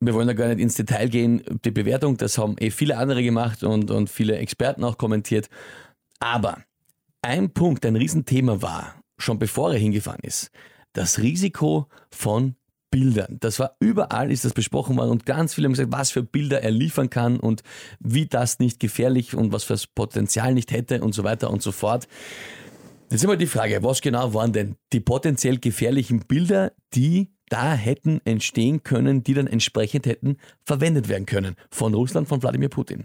Wir 0.00 0.14
wollen 0.14 0.28
da 0.28 0.34
gar 0.34 0.48
nicht 0.48 0.60
ins 0.60 0.76
Detail 0.76 1.08
gehen, 1.08 1.42
die 1.64 1.70
Bewertung, 1.70 2.16
das 2.16 2.38
haben 2.38 2.56
eh 2.60 2.70
viele 2.70 2.96
andere 2.96 3.22
gemacht 3.22 3.64
und, 3.64 3.90
und 3.90 4.08
viele 4.08 4.36
Experten 4.36 4.84
auch 4.84 4.98
kommentiert. 4.98 5.48
Aber 6.20 6.58
ein 7.22 7.50
Punkt, 7.50 7.84
ein 7.84 7.96
Riesenthema 7.96 8.62
war, 8.62 9.00
schon 9.18 9.38
bevor 9.38 9.72
er 9.72 9.78
hingefahren 9.78 10.20
ist, 10.22 10.50
das 10.92 11.18
Risiko 11.18 11.88
von 12.10 12.56
Bildern. 12.90 13.38
Das 13.40 13.58
war 13.58 13.76
überall, 13.80 14.30
ist 14.30 14.44
das 14.44 14.52
besprochen 14.54 14.96
worden 14.96 15.10
und 15.10 15.26
ganz 15.26 15.54
viele 15.54 15.66
haben 15.66 15.72
gesagt, 15.72 15.92
was 15.92 16.10
für 16.10 16.22
Bilder 16.22 16.62
er 16.62 16.70
liefern 16.70 17.10
kann 17.10 17.38
und 17.38 17.62
wie 17.98 18.26
das 18.26 18.58
nicht 18.58 18.80
gefährlich 18.80 19.34
und 19.34 19.52
was 19.52 19.64
für 19.64 19.74
das 19.74 19.86
Potenzial 19.86 20.54
nicht 20.54 20.70
hätte 20.72 21.02
und 21.02 21.14
so 21.14 21.24
weiter 21.24 21.50
und 21.50 21.62
so 21.62 21.72
fort. 21.72 22.06
Jetzt 23.04 23.16
ist 23.16 23.24
immer 23.24 23.36
die 23.36 23.46
Frage, 23.46 23.82
was 23.82 24.00
genau 24.00 24.34
waren 24.34 24.52
denn 24.52 24.76
die 24.92 25.00
potenziell 25.00 25.58
gefährlichen 25.58 26.20
Bilder, 26.20 26.72
die 26.94 27.28
da 27.48 27.74
hätten 27.74 28.20
entstehen 28.24 28.82
können, 28.82 29.22
die 29.22 29.34
dann 29.34 29.46
entsprechend 29.46 30.06
hätten 30.06 30.36
verwendet 30.64 31.08
werden 31.08 31.26
können 31.26 31.54
von 31.70 31.94
Russland, 31.94 32.28
von 32.28 32.42
Wladimir 32.42 32.68
Putin. 32.68 33.04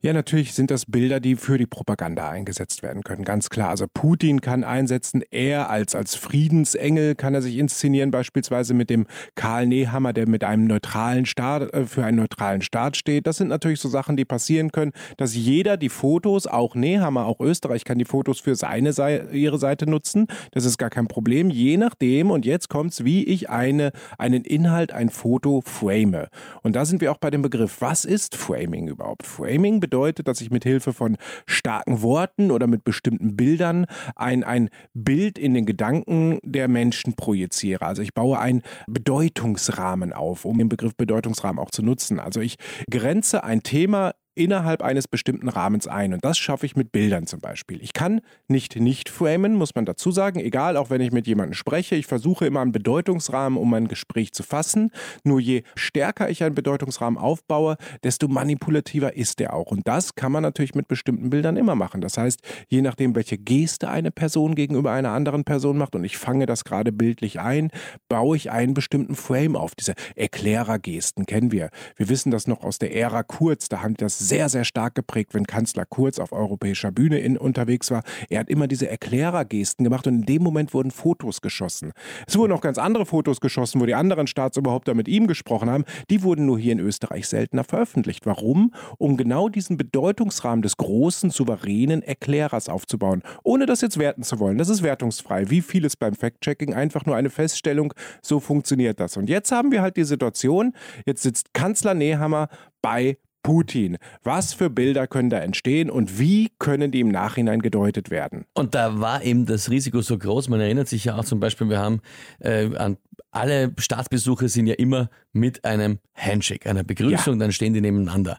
Ja, 0.00 0.12
natürlich 0.12 0.54
sind 0.54 0.70
das 0.70 0.86
Bilder, 0.86 1.20
die 1.20 1.36
für 1.36 1.58
die 1.58 1.66
Propaganda 1.66 2.28
eingesetzt 2.28 2.82
werden 2.82 3.02
können, 3.02 3.24
ganz 3.24 3.50
klar. 3.50 3.70
Also 3.70 3.86
Putin 3.92 4.40
kann 4.40 4.64
einsetzen, 4.64 5.22
er 5.30 5.70
als, 5.70 5.94
als 5.94 6.14
Friedensengel 6.14 7.14
kann 7.14 7.34
er 7.34 7.42
sich 7.42 7.58
inszenieren, 7.58 8.10
beispielsweise 8.10 8.74
mit 8.74 8.90
dem 8.90 9.06
Karl 9.34 9.66
Nehammer, 9.66 10.12
der 10.12 10.28
mit 10.28 10.44
einem 10.44 10.66
neutralen 10.66 11.26
Staat, 11.26 11.72
äh, 11.74 11.86
für 11.86 12.04
einen 12.04 12.18
neutralen 12.18 12.62
Staat 12.62 12.96
steht. 12.96 13.26
Das 13.26 13.38
sind 13.38 13.48
natürlich 13.48 13.80
so 13.80 13.88
Sachen, 13.88 14.16
die 14.16 14.24
passieren 14.24 14.70
können, 14.70 14.92
dass 15.16 15.34
jeder 15.34 15.76
die 15.76 15.88
Fotos, 15.88 16.46
auch 16.46 16.74
Nehammer, 16.74 17.26
auch 17.26 17.40
Österreich 17.40 17.84
kann 17.84 17.98
die 17.98 18.04
Fotos 18.04 18.40
für 18.40 18.54
seine 18.54 18.90
ihre 19.32 19.58
Seite 19.58 19.88
nutzen. 19.88 20.26
Das 20.52 20.64
ist 20.64 20.78
gar 20.78 20.90
kein 20.90 21.08
Problem, 21.08 21.50
je 21.50 21.76
nachdem, 21.76 22.30
und 22.30 22.44
jetzt 22.44 22.68
kommt's, 22.68 23.04
wie 23.04 23.24
ich 23.24 23.50
eine 23.50 23.79
eine, 23.80 23.92
einen 24.18 24.44
Inhalt, 24.44 24.92
ein 24.92 25.10
Foto 25.10 25.62
frame. 25.64 26.26
Und 26.62 26.76
da 26.76 26.84
sind 26.84 27.00
wir 27.00 27.12
auch 27.12 27.18
bei 27.18 27.30
dem 27.30 27.42
Begriff, 27.42 27.80
was 27.80 28.04
ist 28.04 28.36
Framing 28.36 28.88
überhaupt? 28.88 29.26
Framing 29.26 29.80
bedeutet, 29.80 30.28
dass 30.28 30.40
ich 30.40 30.50
mit 30.50 30.64
Hilfe 30.64 30.92
von 30.92 31.16
starken 31.46 32.02
Worten 32.02 32.50
oder 32.50 32.66
mit 32.66 32.84
bestimmten 32.84 33.36
Bildern 33.36 33.86
ein, 34.16 34.44
ein 34.44 34.70
Bild 34.94 35.38
in 35.38 35.54
den 35.54 35.66
Gedanken 35.66 36.38
der 36.42 36.68
Menschen 36.68 37.14
projiziere. 37.14 37.84
Also 37.84 38.02
ich 38.02 38.14
baue 38.14 38.38
einen 38.38 38.62
Bedeutungsrahmen 38.86 40.12
auf, 40.12 40.44
um 40.44 40.58
den 40.58 40.68
Begriff 40.68 40.94
Bedeutungsrahmen 40.96 41.58
auch 41.58 41.70
zu 41.70 41.82
nutzen. 41.82 42.20
Also 42.20 42.40
ich 42.40 42.56
grenze 42.90 43.44
ein 43.44 43.62
Thema 43.62 44.14
innerhalb 44.40 44.82
eines 44.82 45.06
bestimmten 45.06 45.48
Rahmens 45.48 45.86
ein. 45.86 46.14
Und 46.14 46.24
das 46.24 46.38
schaffe 46.38 46.64
ich 46.66 46.74
mit 46.74 46.92
Bildern 46.92 47.26
zum 47.26 47.40
Beispiel. 47.40 47.82
Ich 47.82 47.92
kann 47.92 48.20
nicht 48.48 48.76
nicht 48.76 49.08
framen, 49.08 49.54
muss 49.54 49.74
man 49.74 49.84
dazu 49.84 50.10
sagen, 50.10 50.40
egal, 50.40 50.76
auch 50.76 50.90
wenn 50.90 51.00
ich 51.00 51.12
mit 51.12 51.26
jemandem 51.26 51.54
spreche. 51.54 51.94
Ich 51.94 52.06
versuche 52.06 52.46
immer 52.46 52.60
einen 52.60 52.72
Bedeutungsrahmen, 52.72 53.58
um 53.58 53.72
ein 53.74 53.88
Gespräch 53.88 54.32
zu 54.32 54.42
fassen. 54.42 54.90
Nur 55.24 55.40
je 55.40 55.62
stärker 55.74 56.30
ich 56.30 56.42
einen 56.42 56.54
Bedeutungsrahmen 56.54 57.18
aufbaue, 57.18 57.76
desto 58.02 58.28
manipulativer 58.28 59.14
ist 59.14 59.40
er 59.40 59.52
auch. 59.52 59.70
Und 59.70 59.86
das 59.86 60.14
kann 60.14 60.32
man 60.32 60.42
natürlich 60.42 60.74
mit 60.74 60.88
bestimmten 60.88 61.30
Bildern 61.30 61.56
immer 61.56 61.74
machen. 61.74 62.00
Das 62.00 62.16
heißt, 62.16 62.40
je 62.68 62.80
nachdem, 62.80 63.14
welche 63.14 63.36
Geste 63.36 63.90
eine 63.90 64.10
Person 64.10 64.54
gegenüber 64.54 64.92
einer 64.92 65.10
anderen 65.10 65.44
Person 65.44 65.76
macht 65.76 65.94
und 65.94 66.04
ich 66.04 66.16
fange 66.16 66.46
das 66.46 66.64
gerade 66.64 66.92
bildlich 66.92 67.40
ein, 67.40 67.70
baue 68.08 68.36
ich 68.36 68.50
einen 68.50 68.72
bestimmten 68.72 69.14
Frame 69.14 69.56
auf. 69.56 69.74
Diese 69.74 69.94
Erklärergesten 70.16 71.26
kennen 71.26 71.52
wir. 71.52 71.70
Wir 71.96 72.08
wissen 72.08 72.30
das 72.30 72.46
noch 72.46 72.62
aus 72.62 72.78
der 72.78 72.94
Ära 72.94 73.22
Kurz. 73.22 73.68
Da 73.68 73.82
haben 73.82 73.94
das 73.94 74.18
sehr, 74.30 74.48
sehr 74.48 74.64
stark 74.64 74.94
geprägt, 74.94 75.34
wenn 75.34 75.44
Kanzler 75.44 75.84
Kurz 75.84 76.20
auf 76.20 76.32
europäischer 76.32 76.92
Bühne 76.92 77.18
in, 77.18 77.36
unterwegs 77.36 77.90
war. 77.90 78.04
Er 78.28 78.38
hat 78.40 78.48
immer 78.48 78.68
diese 78.68 78.88
Erklärergesten 78.88 79.82
gemacht 79.82 80.06
und 80.06 80.14
in 80.14 80.22
dem 80.22 80.42
Moment 80.42 80.72
wurden 80.72 80.92
Fotos 80.92 81.40
geschossen. 81.40 81.92
Es 82.28 82.38
wurden 82.38 82.52
auch 82.52 82.60
ganz 82.60 82.78
andere 82.78 83.06
Fotos 83.06 83.40
geschossen, 83.40 83.80
wo 83.80 83.86
die 83.86 83.94
anderen 83.94 84.28
Staatsoberhäupter 84.28 84.94
mit 84.94 85.08
ihm 85.08 85.26
gesprochen 85.26 85.68
haben. 85.68 85.84
Die 86.10 86.22
wurden 86.22 86.46
nur 86.46 86.60
hier 86.60 86.72
in 86.72 86.78
Österreich 86.78 87.26
seltener 87.26 87.64
veröffentlicht. 87.64 88.24
Warum? 88.24 88.72
Um 88.98 89.16
genau 89.16 89.48
diesen 89.48 89.76
Bedeutungsrahmen 89.76 90.62
des 90.62 90.76
großen, 90.76 91.30
souveränen 91.30 92.02
Erklärers 92.02 92.68
aufzubauen. 92.68 93.22
Ohne 93.42 93.66
das 93.66 93.80
jetzt 93.80 93.98
werten 93.98 94.22
zu 94.22 94.38
wollen. 94.38 94.58
Das 94.58 94.68
ist 94.68 94.84
wertungsfrei. 94.84 95.50
Wie 95.50 95.60
vieles 95.60 95.96
beim 95.96 96.14
Fact-Checking. 96.14 96.72
Einfach 96.72 97.04
nur 97.04 97.16
eine 97.16 97.30
Feststellung. 97.30 97.92
So 98.22 98.38
funktioniert 98.38 99.00
das. 99.00 99.16
Und 99.16 99.28
jetzt 99.28 99.50
haben 99.50 99.72
wir 99.72 99.82
halt 99.82 99.96
die 99.96 100.04
Situation. 100.04 100.72
Jetzt 101.04 101.22
sitzt 101.22 101.52
Kanzler 101.52 101.94
Nehammer 101.94 102.48
bei 102.80 103.18
Putin. 103.42 103.96
Was 104.22 104.52
für 104.52 104.70
Bilder 104.70 105.06
können 105.06 105.30
da 105.30 105.38
entstehen 105.38 105.90
und 105.90 106.18
wie 106.18 106.50
können 106.58 106.90
die 106.90 107.00
im 107.00 107.08
Nachhinein 107.08 107.60
gedeutet 107.62 108.10
werden? 108.10 108.44
Und 108.54 108.74
da 108.74 109.00
war 109.00 109.22
eben 109.22 109.46
das 109.46 109.70
Risiko 109.70 110.02
so 110.02 110.18
groß. 110.18 110.48
Man 110.48 110.60
erinnert 110.60 110.88
sich 110.88 111.04
ja 111.04 111.16
auch 111.16 111.24
zum 111.24 111.40
Beispiel, 111.40 111.68
wir 111.68 111.78
haben 111.78 112.00
äh, 112.40 112.74
an 112.76 112.96
alle 113.32 113.72
Staatsbesuche 113.78 114.48
sind 114.48 114.66
ja 114.66 114.74
immer 114.74 115.08
mit 115.32 115.64
einem 115.64 116.00
Handshake, 116.14 116.68
einer 116.68 116.82
Begrüßung, 116.82 117.34
ja. 117.34 117.40
dann 117.40 117.52
stehen 117.52 117.74
die 117.74 117.80
nebeneinander. 117.80 118.38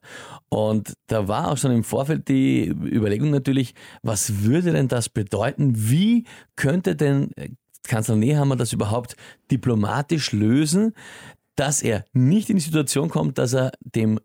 Und 0.50 0.93
da 1.08 1.27
war 1.27 1.50
auch 1.50 1.58
schon 1.58 1.72
im 1.72 1.84
Vorfeld 1.84 2.27
die 2.27 2.67
Überlegung 2.67 3.29
natürlich, 3.29 3.74
was 4.03 4.43
würde 4.43 4.74
denn 4.74 4.88
das 4.88 5.08
bedeuten? 5.08 5.74
Wie 5.75 6.25
könnte 6.55 6.96
denn 6.96 7.31
äh, 7.38 7.50
Kanzler 7.84 8.15
Nehammer 8.15 8.55
das 8.55 8.74
überhaupt 8.74 9.15
diplomatisch 9.50 10.34
lösen, 10.34 10.93
dass 11.55 11.81
er 11.81 12.05
nicht 12.13 12.50
in 12.50 12.58
die 12.58 12.63
Situation 12.63 13.10
kommt, 13.10 13.38
dass 13.38 13.53
er 13.53 13.72
dem 13.81 14.20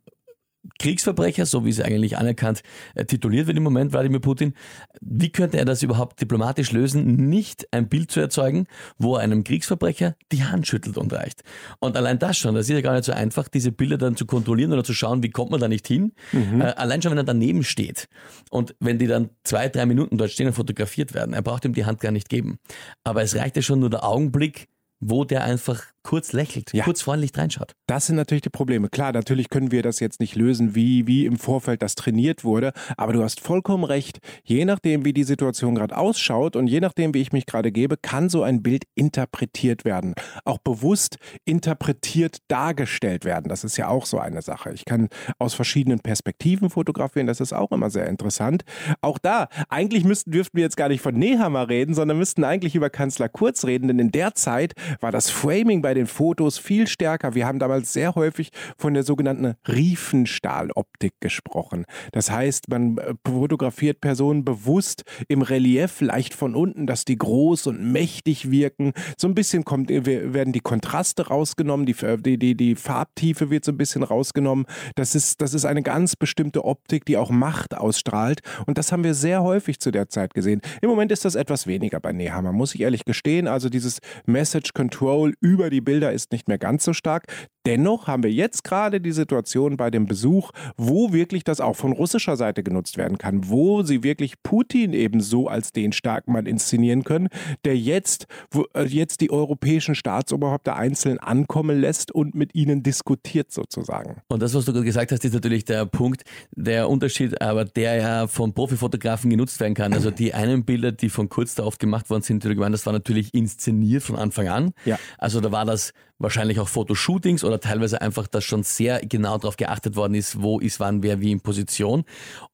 Kriegsverbrecher, 0.79 1.47
so 1.47 1.65
wie 1.65 1.71
es 1.71 1.81
eigentlich 1.81 2.17
anerkannt 2.19 2.63
äh, 2.95 3.05
tituliert 3.05 3.47
wird 3.47 3.57
im 3.57 3.63
Moment, 3.63 3.93
Wladimir 3.93 4.21
Putin. 4.21 4.55
Wie 5.01 5.31
könnte 5.31 5.59
er 5.59 5.65
das 5.65 5.83
überhaupt 5.83 6.21
diplomatisch 6.21 6.73
lösen, 6.73 7.29
nicht 7.29 7.69
ein 7.73 7.89
Bild 7.89 8.11
zu 8.11 8.21
erzeugen, 8.21 8.67
wo 8.99 9.17
er 9.17 9.23
einem 9.23 9.45
Kriegsverbrecher 9.45 10.17
die 10.33 10.45
Hand 10.45 10.67
schüttelt 10.67 10.99
und 10.99 11.13
reicht? 11.13 11.43
Und 11.81 11.97
allein 11.97 12.19
das 12.19 12.37
schon, 12.37 12.55
das 12.55 12.69
ist 12.69 12.75
ja 12.75 12.81
gar 12.81 12.95
nicht 12.95 13.05
so 13.05 13.13
einfach, 13.13 13.49
diese 13.49 13.73
Bilder 13.73 13.99
dann 13.99 14.17
zu 14.17 14.27
kontrollieren 14.27 14.73
oder 14.73 14.85
zu 14.85 14.95
schauen, 14.95 15.23
wie 15.23 15.31
kommt 15.31 15.51
man 15.51 15.61
da 15.61 15.69
nicht 15.69 15.87
hin. 15.87 16.13
Mhm. 16.33 16.61
Äh, 16.61 16.65
allein 16.77 17.03
schon, 17.03 17.13
wenn 17.13 17.19
er 17.19 17.25
daneben 17.25 17.65
steht 17.65 18.09
und 18.51 18.75
wenn 18.81 18.99
die 18.99 19.07
dann 19.07 19.31
zwei, 19.45 19.69
drei 19.69 19.87
Minuten 19.87 20.19
dort 20.19 20.31
stehen 20.31 20.49
und 20.49 20.55
fotografiert 20.55 21.15
werden, 21.15 21.35
er 21.35 21.43
braucht 21.43 21.65
ihm 21.65 21.75
die 21.75 21.85
Hand 21.85 22.01
gar 22.01 22.13
nicht 22.13 22.29
geben. 22.29 22.59
Aber 23.05 23.23
es 23.23 23.35
reicht 23.37 23.57
ja 23.57 23.63
schon 23.63 23.81
nur 23.81 23.91
der 23.91 24.05
Augenblick, 24.05 24.69
wo 25.01 25.25
der 25.25 25.45
einfach 25.45 25.85
kurz 26.07 26.33
lächelt, 26.33 26.73
ja. 26.73 26.85
kurz 26.85 27.03
freundlich 27.03 27.33
reinschaut. 27.37 27.73
Das 27.89 28.07
sind 28.07 28.15
natürlich 28.15 28.43
die 28.43 28.49
Probleme. 28.49 28.89
Klar, 28.89 29.13
natürlich 29.13 29.49
können 29.49 29.73
wir 29.73 29.83
das 29.83 29.99
jetzt 29.99 30.21
nicht 30.21 30.37
lösen, 30.37 30.77
wie, 30.77 31.09
wie 31.09 31.27
im 31.27 31.37
Vorfeld 31.37 31.83
das 31.83 31.97
trainiert 31.97 32.45
wurde, 32.45 32.73
aber 32.97 33.13
du 33.13 33.25
hast 33.25 33.41
vollkommen 33.41 33.83
recht. 33.83 34.21
Je 34.45 34.65
nachdem, 34.65 35.05
wie 35.05 35.13
die 35.13 35.25
Situation 35.25 35.75
gerade 35.75 35.97
ausschaut 35.97 36.55
und 36.55 36.69
je 36.69 36.79
nachdem, 36.79 37.13
wie 37.13 37.21
ich 37.21 37.33
mich 37.33 37.45
gerade 37.45 37.73
gebe, 37.73 37.97
kann 37.97 38.29
so 38.29 38.45
ein 38.45 38.63
Bild 38.63 38.85
interpretiert 38.95 39.85
werden. 39.85 40.15
Auch 40.45 40.59
bewusst 40.59 41.17
interpretiert 41.45 42.39
dargestellt 42.47 43.25
werden. 43.25 43.49
Das 43.49 43.65
ist 43.65 43.77
ja 43.77 43.89
auch 43.89 44.07
so 44.07 44.21
eine 44.21 44.43
Sache. 44.43 44.71
Ich 44.73 44.85
kann 44.85 45.09
aus 45.41 45.55
verschiedenen 45.55 45.99
Perspektiven 45.99 46.71
fotografieren. 46.71 47.27
Das 47.27 47.41
ist 47.41 47.53
auch 47.53 47.73
immer 47.73 47.91
sehr 47.91 48.07
interessant. 48.07 48.63
Auch 49.01 49.19
da, 49.19 49.49
eigentlich 49.69 50.05
müssten, 50.05 50.31
dürften 50.31 50.57
wir 50.57 50.63
jetzt 50.63 50.77
gar 50.77 50.89
nicht 50.89 51.01
von 51.01 51.17
Nehammer 51.17 51.69
reden, 51.69 51.95
sondern 51.95 52.17
müssten 52.17 52.45
eigentlich 52.45 52.77
über 52.77 52.91
Kanzler 52.91 53.29
Kurz 53.29 53.65
reden, 53.65 53.89
denn 53.89 53.99
in 53.99 54.13
der 54.13 54.35
Zeit 54.35 54.75
war 55.01 55.11
das 55.11 55.31
Framing 55.31 55.83
bei 55.83 55.96
den 55.97 56.07
Fotos 56.07 56.59
viel 56.59 56.87
stärker. 56.87 57.35
Wir 57.35 57.47
haben 57.47 57.59
damals 57.59 57.93
sehr 57.93 58.15
häufig 58.15 58.51
von 58.77 58.95
der 58.95 59.03
sogenannten 59.03 59.55
Riefenstahloptik 59.67 61.15
gesprochen. 61.21 61.85
Das 62.13 62.31
heißt, 62.31 62.69
man 62.69 62.99
äh, 62.99 63.15
fotografiert 63.27 64.01
Personen 64.01 64.45
bewusst 64.45 65.03
im 65.29 65.43
Relief, 65.43 66.01
leicht 66.01 66.35
von 66.35 66.55
unten, 66.55 66.87
dass 66.87 67.05
die 67.05 67.17
groß 67.17 67.67
und 67.67 67.93
mächtig 67.93 68.51
wirken. 68.51 68.93
So 69.17 69.29
ein 69.29 69.35
bisschen 69.35 69.65
kommt, 69.65 69.91
äh, 69.91 70.33
werden 70.33 70.53
die 70.53 70.61
Kontraste 70.61 71.29
rausgenommen, 71.29 71.87
die, 71.87 72.39
die, 72.39 72.55
die 72.55 72.75
Farbtiefe 72.75 73.51
wird 73.51 73.65
so 73.65 73.73
ein 73.73 73.79
bisschen 73.79 74.03
rausgenommen. 74.03 74.67
Das 74.95 75.15
ist, 75.15 75.41
das 75.41 75.55
ist 75.55 75.65
eine 75.65 75.83
ganz 75.83 76.17
bestimmte 76.17 76.65
Optik, 76.65 77.05
die 77.05 77.17
auch 77.17 77.31
Macht 77.31 77.77
ausstrahlt. 77.77 78.41
Und 78.67 78.79
das 78.79 78.93
haben 78.93 79.05
wir 79.05 79.15
sehr 79.15 79.43
häufig 79.43 79.81
zu 79.81 79.91
der 79.91 80.09
Zeit 80.09 80.35
gesehen. 80.35 80.61
Im 80.83 80.91
Moment 80.91 81.13
ist 81.13 81.25
das 81.25 81.35
etwas 81.35 81.67
weniger 81.67 82.01
bei 82.01 82.13
Nehammer, 82.13 82.53
muss 82.53 82.75
ich 82.75 82.83
ehrlich 82.83 83.05
gestehen. 83.05 83.49
Also 83.49 83.69
dieses 83.69 84.01
Message 84.27 84.73
Control 84.75 85.35
über 85.41 85.71
die 85.71 85.81
Bilder 85.87 86.13
ist 86.13 86.33
nicht 86.33 86.49
mehr 86.49 86.59
ganz 86.59 86.85
so 86.85 86.93
stark. 86.93 87.25
Dennoch 87.65 88.07
haben 88.07 88.23
wir 88.23 88.31
jetzt 88.31 88.63
gerade 88.63 89.01
die 89.01 89.11
Situation 89.11 89.77
bei 89.77 89.91
dem 89.91 90.07
Besuch, 90.07 90.53
wo 90.77 91.13
wirklich 91.13 91.43
das 91.43 91.61
auch 91.61 91.75
von 91.75 91.93
russischer 91.93 92.37
Seite 92.37 92.63
genutzt 92.63 92.97
werden 92.97 93.19
kann, 93.19 93.49
wo 93.49 93.83
sie 93.83 94.05
wirklich 94.05 94.35
Putin 94.45 94.93
eben 94.93 95.21
so 95.21 95.49
als 95.49 95.73
den 95.73 95.93
starken 95.93 96.33
Mann 96.33 96.47
inszenieren 96.47 97.03
können, 97.03 97.29
der 97.65 97.77
jetzt, 97.77 98.27
wo, 98.53 98.67
äh, 98.75 98.85
jetzt 98.85 99.21
die 99.21 99.33
europäischen 99.33 99.97
Staatsoberhäupter 99.97 100.77
einzeln 100.77 101.19
ankommen 101.19 101.81
lässt 101.81 102.13
und 102.13 102.37
mit 102.37 102.55
ihnen 102.55 102.85
diskutiert 102.85 103.51
sozusagen. 103.51 104.23
Und 104.29 104.43
das, 104.43 104.55
was 104.55 104.65
du 104.65 104.73
gerade 104.73 104.85
gesagt 104.85 105.11
hast, 105.11 105.25
ist 105.25 105.35
natürlich 105.35 105.65
der 105.65 105.87
Punkt, 105.87 106.23
der 106.55 106.89
Unterschied, 106.89 107.41
aber 107.41 107.65
der 107.65 107.97
ja 107.97 108.27
von 108.29 108.53
Profifotografen 108.55 109.29
genutzt 109.29 109.59
werden 109.59 109.75
kann. 109.75 109.93
Also 109.93 110.13
die 110.13 110.35
einen 110.35 110.65
Bilder, 110.65 110.93
die 110.93 111.09
von 111.09 111.29
Kurz 111.29 111.57
da 111.57 111.65
oft 111.65 111.81
gemacht 111.81 112.11
worden 112.11 112.23
sind, 112.23 112.45
das 112.45 112.87
war 112.87 112.93
natürlich 112.93 113.35
inszeniert 113.35 114.03
von 114.03 114.17
Anfang 114.17 114.49
an. 114.49 114.71
Ja. 114.85 114.99
Also 115.19 115.41
da 115.41 115.51
war 115.51 115.65
das 115.67 115.93
wahrscheinlich 116.19 116.61
auch 116.61 116.69
Fotoshootings 116.69 117.45
oder 117.45 117.61
teilweise 117.61 118.01
einfach, 118.01 118.27
dass 118.27 118.45
schon 118.45 118.63
sehr 118.63 119.01
genau 119.01 119.39
darauf 119.39 119.57
geachtet 119.57 119.97
worden 119.97 120.15
ist, 120.15 120.41
wo 120.41 120.59
ist 120.59 120.81
wann 120.81 121.03
wer 121.03 121.21
wie 121.21 121.33
in 121.33 121.41
Position. 121.41 122.05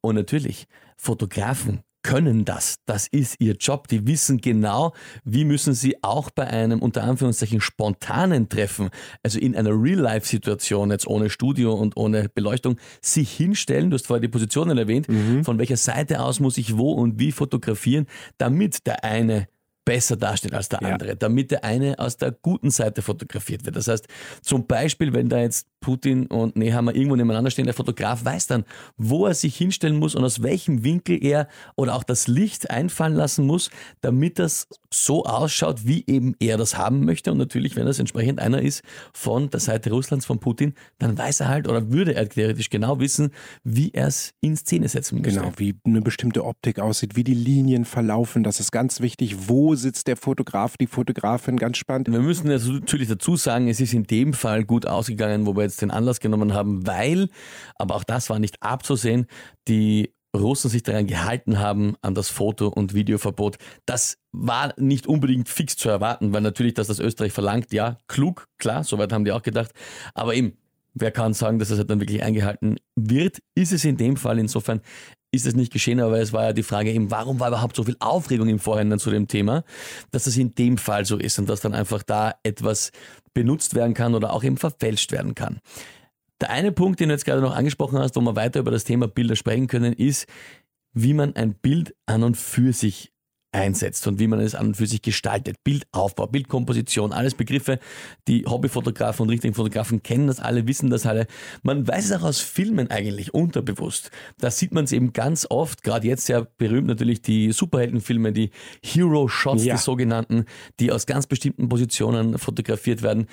Und 0.01 0.16
natürlich, 0.16 0.66
Fotografen 0.96 1.83
können 2.03 2.44
das. 2.44 2.77
Das 2.85 3.07
ist 3.07 3.37
ihr 3.40 3.55
Job. 3.55 3.88
Die 3.88 4.07
wissen 4.07 4.38
genau, 4.38 4.92
wie 5.25 5.44
müssen 5.44 5.72
sie 5.72 6.03
auch 6.03 6.31
bei 6.31 6.46
einem 6.46 6.81
unter 6.81 7.05
Anführungszeichen 7.05 7.61
spontanen 7.61 8.48
Treffen, 8.48 8.90
also 9.22 9.38
in 9.38 9.57
einer 9.57 9.70
Real-Life-Situation, 9.70 10.90
jetzt 10.90 11.07
ohne 11.07 11.31
Studio 11.31 11.75
und 11.75 11.96
ohne 11.96 12.29
Beleuchtung, 12.29 12.77
sich 13.01 13.33
hinstellen. 13.33 13.90
Du 13.90 13.94
hast 13.94 14.07
vorher 14.07 14.20
die 14.20 14.29
Positionen 14.29 14.77
erwähnt. 14.77 15.09
Mhm. 15.09 15.44
Von 15.44 15.59
welcher 15.59 15.77
Seite 15.77 16.20
aus 16.20 16.40
muss 16.40 16.59
ich 16.59 16.77
wo 16.77 16.92
und 16.92 17.18
wie 17.18 17.33
fotografieren, 17.33 18.07
damit 18.38 18.87
der 18.87 19.05
eine 19.05 19.46
besser 19.85 20.16
dasteht 20.16 20.55
als 20.55 20.68
der 20.68 20.81
ja. 20.83 20.88
andere, 20.88 21.16
damit 21.16 21.51
der 21.51 21.64
eine 21.64 21.99
aus 21.99 22.16
der 22.16 22.33
guten 22.33 22.71
Seite 22.71 23.03
fotografiert 23.03 23.64
wird. 23.64 23.77
Das 23.77 23.88
heißt, 23.88 24.07
zum 24.42 24.66
Beispiel, 24.66 25.12
wenn 25.12 25.29
da 25.29 25.40
jetzt 25.40 25.66
Putin 25.83 26.27
und 26.29 26.57
Nehammer 26.57 26.95
irgendwo 26.95 27.16
nebeneinander 27.16 27.51
stehen, 27.51 27.66
der 27.66 27.75
Fotograf 27.75 28.25
weiß 28.25 28.47
dann, 28.47 28.64
wo 28.97 29.27
er 29.27 29.35
sich 29.35 29.55
hinstellen 29.55 29.99
muss 29.99 30.14
und 30.14 30.25
aus 30.25 30.42
welchem 30.42 30.83
Winkel 30.85 31.23
er 31.23 31.49
oder 31.77 31.95
auch 31.95 32.05
das 32.05 32.27
Licht 32.29 32.71
einfallen 32.71 33.14
lassen 33.14 33.47
muss, 33.47 33.71
damit 34.01 34.38
das 34.38 34.68
so 34.90 35.25
ausschaut, 35.25 35.87
wie 35.87 36.05
eben 36.07 36.35
er 36.38 36.57
das 36.57 36.79
haben 36.79 37.05
möchte. 37.05 37.33
Und 37.33 37.38
natürlich, 37.38 37.77
wenn 37.77 37.87
das 37.87 37.99
entsprechend 37.99 38.40
einer 38.40 38.62
ist 38.62 38.83
von 39.12 39.51
der 39.51 39.61
Seite 39.61 39.90
Russlands, 39.90 40.27
von 40.27 40.38
Putin, 40.38 40.75
dann 40.99 41.18
weiß 41.18 41.40
er 41.40 41.49
halt 41.49 41.68
oder 41.68 41.90
würde 41.90 42.14
er 42.14 42.29
theoretisch 42.29 42.71
genau 42.71 43.01
wissen, 43.01 43.31
wie 43.64 43.90
er 43.92 44.07
es 44.07 44.33
in 44.40 44.57
Szene 44.57 44.88
setzen 44.88 45.18
muss. 45.18 45.27
Genau, 45.27 45.53
wie 45.57 45.75
eine 45.85 46.01
bestimmte 46.01 46.45
Optik 46.45 46.79
aussieht, 46.79 47.16
wie 47.16 47.25
die 47.25 47.35
Linien 47.35 47.85
verlaufen. 47.85 48.45
Das 48.45 48.61
ist 48.61 48.71
ganz 48.71 49.01
wichtig. 49.01 49.49
Wo 49.49 49.75
sitzt 49.75 50.07
der 50.07 50.16
Fotograf, 50.16 50.77
die 50.77 50.87
Fotografin? 50.87 51.57
Ganz 51.57 51.79
spannend. 51.79 52.11
Wir 52.11 52.21
müssen 52.21 52.49
natürlich 52.49 53.09
dazu 53.09 53.37
sagen, 53.37 53.68
es 53.68 53.81
ist 53.81 53.95
in 53.95 54.05
dem 54.05 54.33
Fall 54.33 54.64
gut 54.64 54.87
ausgegangen, 54.87 55.47
wo 55.47 55.57
wir 55.57 55.64
jetzt 55.73 55.83
den 55.83 55.91
Anlass 55.91 56.21
genommen 56.21 56.55
haben, 56.55 56.87
weil, 56.87 57.29
aber 57.77 57.97
auch 57.97 58.05
das 58.05 58.31
war 58.31 58.39
nicht 58.39 58.63
abzusehen, 58.63 59.27
die 59.69 60.13
Russen 60.35 60.71
sich 60.71 60.83
daran 60.83 61.07
gehalten 61.07 61.59
haben, 61.59 61.95
an 62.01 62.15
das 62.15 62.31
Foto- 62.31 62.69
und 62.69 62.95
Videoverbot. 62.95 63.59
Das 63.85 64.17
war 64.33 64.73
nicht 64.79 65.07
unbedingt 65.07 65.49
fix 65.49 65.77
zu 65.77 65.91
erwarten, 65.91 66.33
weil 66.33 66.41
natürlich, 66.41 66.75
dass 66.75 66.87
das 66.87 67.01
Österreich 67.01 67.33
verlangt, 67.33 67.73
ja, 67.73 67.99
klug, 68.09 68.49
klar, 68.59 68.85
soweit 68.85 69.13
haben 69.13 69.25
die 69.25 69.33
auch 69.33 69.43
gedacht. 69.43 69.73
Aber 70.15 70.35
eben, 70.35 70.57
wer 70.95 71.11
kann 71.11 71.35
sagen, 71.35 71.59
dass 71.59 71.69
das 71.69 71.79
halt 71.79 71.91
dann 71.91 72.01
wirklich 72.01 72.23
eingehalten 72.23 72.77
wird? 72.97 73.43
Ist 73.55 73.73
es 73.73 73.85
in 73.85 73.99
dem 73.99 74.17
Fall 74.17 74.39
insofern 74.39 74.81
ist 75.33 75.47
es 75.47 75.55
nicht 75.55 75.73
geschehen, 75.73 75.99
aber 76.01 76.21
es 76.21 76.33
war 76.33 76.45
ja 76.45 76.53
die 76.53 76.62
Frage 76.62 76.92
eben, 76.92 77.11
warum 77.11 77.40
war 77.40 77.49
überhaupt 77.49 77.75
so 77.75 77.85
viel 77.85 77.97
Aufregung 78.01 78.49
im 78.49 78.59
Vorhinein 78.59 78.99
zu 78.99 79.11
dem 79.11 79.29
Thema, 79.29 79.64
dass 80.11 80.27
es 80.27 80.37
in 80.37 80.55
dem 80.55 80.77
Fall 80.77 81.07
so 81.07 81.16
ist 81.16 81.38
und 81.38 81.49
dass 81.49 81.61
dann 81.61 81.75
einfach 81.75 82.03
da 82.03 82.35
etwas 82.42 82.92
benutzt 83.33 83.75
werden 83.75 83.95
kann 83.95 84.14
oder 84.14 84.33
auch 84.33 84.45
eben 84.45 84.59
verfälscht 84.59 85.11
werden 85.11 85.35
kann. 85.35 85.61
Der 86.40 86.51
eine 86.51 86.73
Punkt, 86.73 87.01
den 87.01 87.09
du 87.09 87.14
jetzt 87.14 87.25
gerade 87.25 87.40
noch 87.40 87.57
angesprochen 87.57 87.99
hast, 87.99 88.14
wo 88.14 88.21
wir 88.21 88.37
weiter 88.37 88.61
über 88.61 88.71
das 88.71 88.85
Thema 88.85 89.09
Bilder 89.09 89.37
sprechen 89.37 89.68
können, 89.68 89.95
ist, 89.95 90.27
wie 90.92 91.14
man 91.14 91.35
ein 91.35 91.55
Bild 91.55 91.95
an 92.05 92.23
und 92.23 92.37
für 92.37 92.73
sich 92.73 93.12
einsetzt 93.53 94.07
und 94.07 94.19
wie 94.19 94.27
man 94.27 94.41
es 94.41 94.55
an 94.55 94.69
und 94.69 94.77
für 94.77 94.87
sich 94.87 95.03
gestaltet. 95.03 95.57
Bildaufbau, 95.62 96.27
Bildkomposition, 96.27 97.12
alles 97.12 97.35
Begriffe, 97.35 97.79
die 98.27 98.45
Hobbyfotografen 98.47 99.23
und 99.23 99.31
richtigen 99.31 99.55
Fotografen 99.55 100.03
kennen 100.03 100.27
das 100.27 100.41
alle, 100.41 100.67
wissen 100.67 100.91
das 100.91 101.07
alle. 101.07 101.27
Man 101.62 101.87
weiß 101.87 102.07
es 102.07 102.12
auch 102.12 102.23
aus 102.23 102.41
Filmen 102.41 102.91
eigentlich 102.91 103.35
unterbewusst. 103.35 104.11
Da 104.38 104.51
sieht 104.51 104.73
man 104.73 104.85
es 104.85 104.93
eben 104.93 105.12
ganz 105.12 105.47
oft, 105.49 105.83
gerade 105.83 106.07
jetzt 106.09 106.27
sehr 106.27 106.47
berühmt 106.57 106.88
natürlich 106.88 107.23
die 107.23 107.53
Superheldenfilme, 107.53 108.33
die 108.33 108.51
Hero 108.83 109.29
Shots, 109.29 109.65
ja. 109.65 109.75
die 109.75 109.81
sogenannten, 109.81 110.47
die 110.81 110.91
aus 110.91 111.07
ganz 111.07 111.27
bestimmten 111.27 111.69
Positionen 111.69 112.38
fotografiert 112.38 113.03
werden 113.03 113.27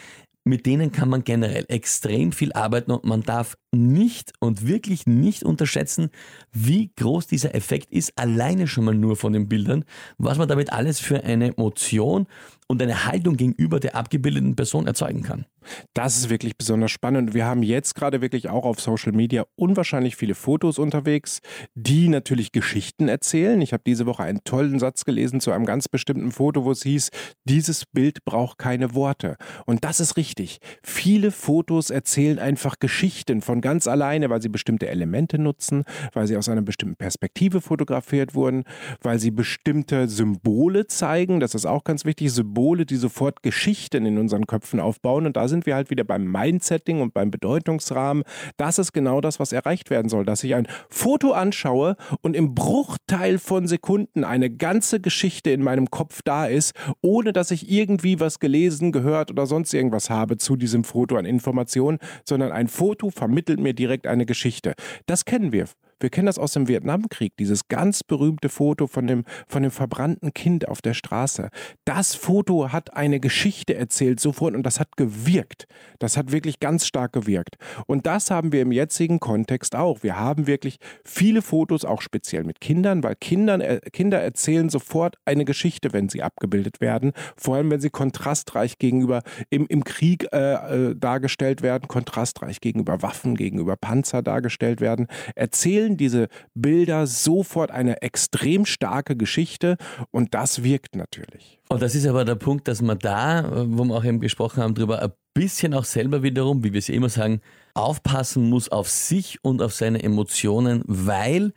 mit 0.44 0.66
denen 0.66 0.92
kann 0.92 1.10
man 1.10 1.24
generell 1.24 1.66
extrem 1.68 2.32
viel 2.32 2.54
arbeiten 2.54 2.92
und 2.92 3.04
man 3.04 3.22
darf 3.22 3.58
nicht 3.72 4.34
und 4.40 4.68
wirklich 4.68 5.06
nicht 5.06 5.44
unterschätzen, 5.44 6.10
wie 6.52 6.92
groß 6.96 7.28
dieser 7.28 7.54
Effekt 7.56 7.92
ist, 7.92 8.18
alleine 8.18 8.68
schon 8.68 8.86
mal 8.86 8.96
nur 8.96 9.16
von 9.16 9.34
den 9.34 9.48
Bildern, 9.48 9.86
was 10.18 10.38
man 10.38 10.48
damit 10.48 10.72
alles 10.74 11.00
für 11.00 11.24
eine 11.24 11.50
Emotion 11.56 12.28
und 12.72 12.82
eine 12.84 13.06
Haltung 13.06 13.36
gegenüber 13.36 13.80
der 13.80 13.96
abgebildeten 13.96 14.56
Person 14.56 14.86
erzeugen 14.86 15.24
kann. 15.24 15.46
Das 15.94 16.18
ist 16.18 16.30
wirklich 16.30 16.56
besonders 16.56 16.92
spannend. 16.92 17.34
Wir 17.34 17.46
haben 17.46 17.64
jetzt 17.64 17.96
gerade 17.96 18.22
wirklich 18.22 18.48
auch 18.48 18.64
auf 18.64 18.80
Social 18.80 19.12
Media 19.12 19.46
unwahrscheinlich 19.56 20.16
viele 20.16 20.36
Fotos 20.36 20.78
unterwegs, 20.78 21.40
die 21.74 22.08
natürlich 22.08 22.52
Geschichten 22.52 23.08
erzählen. 23.08 23.60
Ich 23.62 23.74
habe 23.74 23.84
diese 23.86 24.06
Woche 24.06 24.24
einen 24.24 24.44
tollen 24.44 24.80
Satz 24.80 25.04
gelesen 25.04 25.42
zu 25.42 25.52
einem 25.52 25.66
ganz 25.66 25.90
bestimmten 25.90 26.32
Foto, 26.32 26.64
wo 26.64 26.72
es 26.72 26.84
hieß, 26.84 27.10
dieses 27.44 27.86
Bild 27.88 28.24
braucht 28.24 28.60
keine 28.60 28.94
Worte. 28.94 29.36
Und 29.66 29.84
das 29.84 30.00
ist 30.00 30.16
richtig. 30.16 30.60
Viele 30.84 31.32
Fotos 31.32 31.90
erzählen 31.90 32.38
einfach 32.38 32.78
Geschichten 32.80 33.42
von 33.42 33.62
ganz 33.62 33.88
alleine, 33.88 34.30
weil 34.30 34.44
sie 34.44 34.50
bestimmte 34.50 34.88
Elemente 34.88 35.40
nutzen, 35.40 35.84
weil 36.14 36.28
sie 36.28 36.38
aus 36.38 36.48
einer 36.50 36.62
bestimmten 36.62 36.98
Perspektive 36.98 37.62
fotografiert 37.62 38.36
wurden, 38.36 38.64
weil 39.02 39.20
sie 39.20 39.32
bestimmte 39.32 40.08
Symbole 40.08 40.86
zeigen. 40.88 41.40
Das 41.40 41.56
ist 41.56 41.66
auch 41.66 41.84
ganz 41.84 42.06
wichtig. 42.06 42.32
Symbole 42.32 42.59
Symbole, 42.60 42.86
die 42.86 42.98
sofort 42.98 43.42
Geschichten 43.42 44.06
in 44.06 44.18
unseren 44.18 44.46
Köpfen 44.46 44.82
aufbauen. 44.82 45.26
Und 45.26 45.38
da 45.38 45.48
sind 45.48 45.66
wir 45.66 45.76
halt 45.76 45.90
wieder 45.90 46.04
beim 46.04 46.30
Mindsetting 46.30 47.02
und 47.02 47.14
beim 47.14 47.32
Bedeutungsrahmen. 47.32 48.24
Das 48.58 48.80
ist 48.80 48.92
genau 48.92 49.22
das, 49.22 49.40
was 49.40 49.54
erreicht 49.54 49.90
werden 49.90 50.10
soll, 50.10 50.26
dass 50.26 50.44
ich 50.44 50.56
ein 50.56 50.68
Foto 50.90 51.32
anschaue 51.32 51.96
und 52.22 52.36
im 52.36 52.56
Bruchteil 52.56 53.40
von 53.40 53.66
Sekunden 53.66 54.26
eine 54.26 54.50
ganze 54.50 55.00
Geschichte 55.00 55.52
in 55.52 55.64
meinem 55.64 55.90
Kopf 55.90 56.20
da 56.26 56.48
ist, 56.48 56.74
ohne 57.02 57.32
dass 57.32 57.52
ich 57.52 57.72
irgendwie 57.72 58.20
was 58.20 58.40
gelesen, 58.40 58.92
gehört 58.92 59.32
oder 59.32 59.46
sonst 59.46 59.74
irgendwas 59.74 60.10
habe 60.10 60.36
zu 60.36 60.58
diesem 60.58 60.84
Foto 60.84 61.16
an 61.16 61.26
Informationen, 61.26 62.00
sondern 62.26 62.52
ein 62.52 62.68
Foto 62.68 63.10
vermittelt 63.10 63.62
mir 63.62 63.74
direkt 63.74 64.06
eine 64.06 64.26
Geschichte. 64.26 64.74
Das 65.06 65.24
kennen 65.24 65.54
wir 65.54 65.66
wir 66.00 66.10
kennen 66.10 66.28
das 66.28 66.40
aus 66.40 66.54
dem 66.54 66.68
Vietnamkrieg, 66.68 67.36
dieses 67.38 67.68
ganz 67.68 68.04
berühmte 68.04 68.50
Foto 68.50 68.88
von 68.88 69.08
dem, 69.08 69.24
von 69.48 69.64
dem 69.64 69.72
verbrannten 69.72 70.34
Kind 70.34 70.68
auf 70.68 70.82
der 70.82 70.94
Straße. 70.94 71.50
Das 71.86 72.16
Foto 72.16 72.72
hat 72.72 72.96
eine 72.96 73.20
Geschichte 73.20 73.76
erzählt 73.76 74.20
sofort 74.20 74.56
und 74.56 74.64
das 74.64 74.80
hat 74.80 74.98
gewirkt. 74.98 75.66
Das 76.00 76.18
hat 76.18 76.32
wirklich 76.32 76.60
ganz 76.60 76.86
stark 76.86 77.14
gewirkt. 77.14 77.58
Und 77.88 78.06
das 78.06 78.32
haben 78.32 78.52
wir 78.52 78.62
im 78.62 78.72
jetzigen 78.72 79.20
Kontext 79.20 79.76
auch. 79.76 80.04
Wir 80.04 80.18
haben 80.18 80.48
wirklich 80.48 80.78
viele 81.04 81.42
Fotos, 81.42 81.86
auch 81.86 82.02
speziell 82.02 82.44
mit 82.44 82.62
Kindern, 82.62 83.04
weil 83.04 83.16
Kindern, 83.16 83.62
äh, 83.62 83.80
Kinder 83.92 84.20
erzählen 84.20 84.70
sofort 84.70 85.18
eine 85.26 85.46
Geschichte, 85.46 85.94
wenn 85.94 86.10
sie 86.10 86.24
abgebildet 86.24 86.82
werden. 86.82 87.12
Vor 87.36 87.56
allem, 87.56 87.72
wenn 87.72 87.82
sie 87.82 87.90
kontrastreich 87.90 88.78
gegenüber 88.78 89.22
im, 89.50 89.68
im 89.68 89.84
Krieg 89.84 90.28
äh, 90.32 90.90
äh, 90.90 90.96
dargestellt 90.96 91.62
werden, 91.62 91.88
kontrastreich 91.88 92.62
gegenüber 92.62 93.02
Waffen, 93.02 93.36
gegenüber 93.36 93.76
Panzer 93.76 94.22
dargestellt 94.22 94.82
werden, 94.82 95.08
erzählen 95.36 95.89
erzählen 95.90 95.98
diese 95.98 96.28
Bilder 96.54 97.08
sofort 97.08 97.72
eine 97.72 98.02
extrem 98.02 98.66
starke 98.66 99.16
Geschichte 99.16 99.78
und 100.12 100.34
das 100.34 100.64
wirkt 100.64 100.96
natürlich. 100.96 101.60
Und 101.70 101.82
das 101.82 101.96
ist 101.96 102.08
aber 102.08 102.26
der 102.26 102.36
Punkt, 102.36 102.68
dass 102.68 102.82
man 102.82 103.00
da, 103.00 103.66
wo 103.68 103.84
wir 103.86 103.96
auch 103.96 104.04
eben 104.04 104.20
gesprochen 104.20 104.62
haben, 104.64 104.76
darüber 104.76 105.02
ein 105.02 105.12
bisschen 105.34 105.74
auch 105.74 105.86
selber 105.86 106.24
wiederum, 106.24 106.64
wie 106.64 106.74
wir 106.74 106.80
es 106.80 106.88
ja 106.88 106.96
immer 106.96 107.10
sagen, 107.10 107.42
aufpassen 107.74 108.50
muss 108.50 108.70
auf 108.70 108.90
sich 108.90 109.38
und 109.44 109.62
auf 109.62 109.74
seine 109.74 110.02
Emotionen, 110.02 110.84
weil 110.86 111.54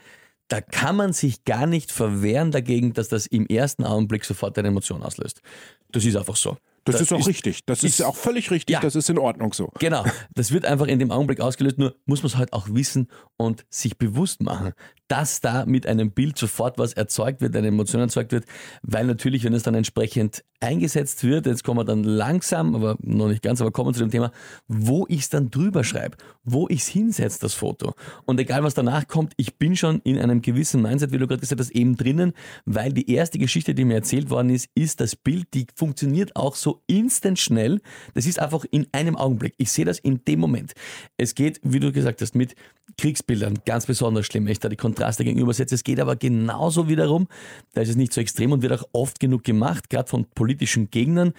da 0.49 0.61
kann 0.61 0.97
man 0.97 1.13
sich 1.13 1.45
gar 1.45 1.67
nicht 1.67 1.91
verwehren 1.91 2.51
dagegen, 2.51 2.93
dass 2.93 3.09
das 3.09 3.27
im 3.27 3.47
ersten 3.47 3.85
Augenblick 3.85 4.25
sofort 4.25 4.59
eine 4.59 4.69
Emotion 4.69 5.03
auslöst. 5.03 5.41
Das 5.91 6.05
ist 6.05 6.17
einfach 6.17 6.37
so. 6.37 6.57
Das, 6.85 6.95
das 6.95 7.03
ist 7.03 7.13
auch 7.13 7.21
ist, 7.21 7.29
richtig. 7.29 7.65
Das 7.65 7.85
ist, 7.85 8.01
ist 8.01 8.07
auch 8.07 8.17
völlig 8.17 8.51
richtig. 8.51 8.75
Ja, 8.75 8.81
das 8.81 8.97
ist 8.97 9.09
in 9.09 9.19
Ordnung 9.19 9.53
so. 9.53 9.71
Genau. 9.79 10.05
Das 10.35 10.51
wird 10.51 10.65
einfach 10.65 10.87
in 10.87 10.99
dem 10.99 11.11
Augenblick 11.11 11.41
ausgelöst. 11.41 11.79
Nur 11.79 11.95
muss 12.07 12.23
man 12.23 12.29
es 12.29 12.37
halt 12.37 12.53
auch 12.53 12.69
wissen 12.71 13.09
und 13.37 13.65
sich 13.71 13.99
bewusst 13.99 14.43
machen, 14.43 14.73
dass 15.13 15.43
da 15.43 15.67
mit 15.67 15.87
einem 15.87 16.11
Bild 16.11 16.39
sofort 16.39 16.79
was 16.79 16.95
erzeugt 16.95 17.43
wird, 17.43 17.55
eine 17.55 17.69
Emotion 17.69 18.01
erzeugt 18.01 18.33
wird, 18.33 18.47
weil 18.81 19.05
natürlich, 19.05 19.45
wenn 19.45 19.53
es 19.53 19.63
dann 19.63 19.75
entsprechend 19.75 20.43
eingesetzt 20.59 21.23
wird, 21.23 21.45
jetzt 21.45 21.65
kommen 21.65 21.81
wir 21.81 21.85
dann 21.85 22.03
langsam, 22.03 22.75
aber 22.75 22.97
noch 23.03 23.29
nicht 23.29 23.43
ganz, 23.43 23.61
aber 23.61 23.73
kommen 23.73 23.93
zu 23.93 24.01
dem 24.01 24.11
Thema, 24.11 24.33
wo 24.69 25.05
ich 25.11 25.21
es 25.21 25.29
dann 25.29 25.51
drüber 25.51 25.85
schreibe, 25.85 26.17
wo 26.45 26.67
ich 26.71 26.81
es 26.81 26.89
hinsetze, 26.89 27.41
das 27.41 27.53
Foto. 27.53 27.95
Und 28.25 28.41
egal 28.41 28.63
was 28.65 28.73
danach 28.73 29.07
kommt, 29.07 29.35
ich 29.37 29.59
bin 29.59 29.77
schon 29.77 30.01
in 30.05 30.19
einem 30.19 30.41
gewissen 30.41 30.81
Mindset, 30.81 31.13
wie 31.13 31.19
du 31.19 31.27
gerade 31.27 31.41
gesagt 31.41 31.61
hast, 31.61 31.73
eben 31.73 31.95
drinnen, 31.95 32.33
weil 32.65 32.95
die 32.95 33.11
erste 33.11 33.39
Geschichte, 33.39 33.75
die 33.75 33.85
mir 33.85 33.97
erzählt 33.97 34.31
worden 34.31 34.49
ist, 34.49 34.71
ist 34.75 35.01
das 35.01 35.15
Bild, 35.15 35.49
die 35.53 35.67
funktioniert 35.75 36.37
auch 36.37 36.55
so 36.55 36.83
instant 36.87 37.39
schnell. 37.39 37.83
Das 38.15 38.25
ist 38.25 38.39
einfach 38.39 38.65
in 38.71 38.87
einem 38.93 39.17
Augenblick. 39.17 39.53
Ich 39.59 39.71
sehe 39.71 39.85
das 39.85 39.99
in 39.99 40.25
dem 40.25 40.41
Moment. 40.41 40.73
Es 41.19 41.35
geht, 41.35 41.61
wie 41.63 41.81
du 41.81 41.93
gesagt 41.93 42.23
hast, 42.23 42.35
mit 42.35 42.55
Kriegsbildern 42.97 43.59
ganz 43.67 43.87
besonders 43.87 44.27
schlimm, 44.27 44.47
ich 44.47 44.61
da 44.61 44.69
die 44.69 44.77
Kontraste 45.03 45.25
gegenübersetze. 45.25 45.75
Es 45.75 45.83
geht 45.83 45.99
aber 45.99 46.15
genauso 46.15 46.89
wiederum, 46.89 47.27
da 47.73 47.81
ist 47.81 47.89
es 47.89 47.97
nicht 47.97 48.13
so 48.13 48.21
extrem 48.21 48.53
und 48.53 48.63
wird 48.63 48.73
auch 48.73 48.89
oft 48.93 49.19
genug 49.19 49.43
gemacht, 49.43 49.91
gerade 49.91 50.09
von 50.09 50.27
politischen 50.27 50.91
Gegnern, 50.91 51.33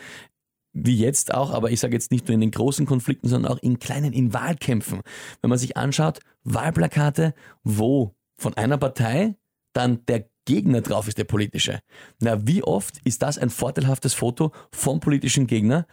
wie 0.73 0.97
jetzt 0.97 1.33
auch, 1.33 1.51
aber 1.51 1.71
ich 1.71 1.79
sage 1.79 1.93
jetzt 1.93 2.11
nicht 2.11 2.27
nur 2.27 2.35
in 2.35 2.41
den 2.41 2.51
großen 2.51 2.85
Konflikten, 2.85 3.29
sondern 3.29 3.53
auch 3.53 3.59
in 3.59 3.79
kleinen, 3.79 4.11
in 4.11 4.33
Wahlkämpfen. 4.33 5.01
Wenn 5.41 5.49
man 5.49 5.59
sich 5.59 5.77
anschaut, 5.77 6.19
Wahlplakate, 6.43 7.33
wo 7.63 8.13
von 8.37 8.53
einer 8.55 8.77
Partei 8.77 9.35
dann 9.71 10.05
der 10.07 10.27
Gegner 10.45 10.81
drauf 10.81 11.07
ist, 11.07 11.17
der 11.17 11.23
politische. 11.23 11.79
Na, 12.19 12.45
wie 12.45 12.63
oft 12.63 12.97
ist 13.05 13.21
das 13.21 13.37
ein 13.37 13.49
vorteilhaftes 13.49 14.13
Foto 14.13 14.51
vom 14.73 14.99
politischen 14.99 15.47
Gegner? 15.47 15.87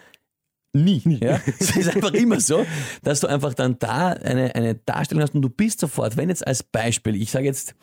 Nie. 0.72 1.02
Ja? 1.20 1.40
Es 1.59 1.76
ist 1.76 1.88
einfach 1.88 2.12
immer 2.12 2.40
so, 2.40 2.64
dass 3.02 3.20
du 3.20 3.26
einfach 3.26 3.54
dann 3.54 3.78
da 3.78 4.09
eine, 4.09 4.54
eine 4.54 4.76
Darstellung 4.76 5.22
hast 5.22 5.35
und 5.35 5.42
du 5.42 5.50
bist 5.50 5.80
sofort, 5.80 6.16
wenn 6.16 6.28
jetzt 6.28 6.46
als 6.46 6.62
Beispiel, 6.62 7.20
ich 7.20 7.30
sage 7.30 7.46
jetzt, 7.46 7.74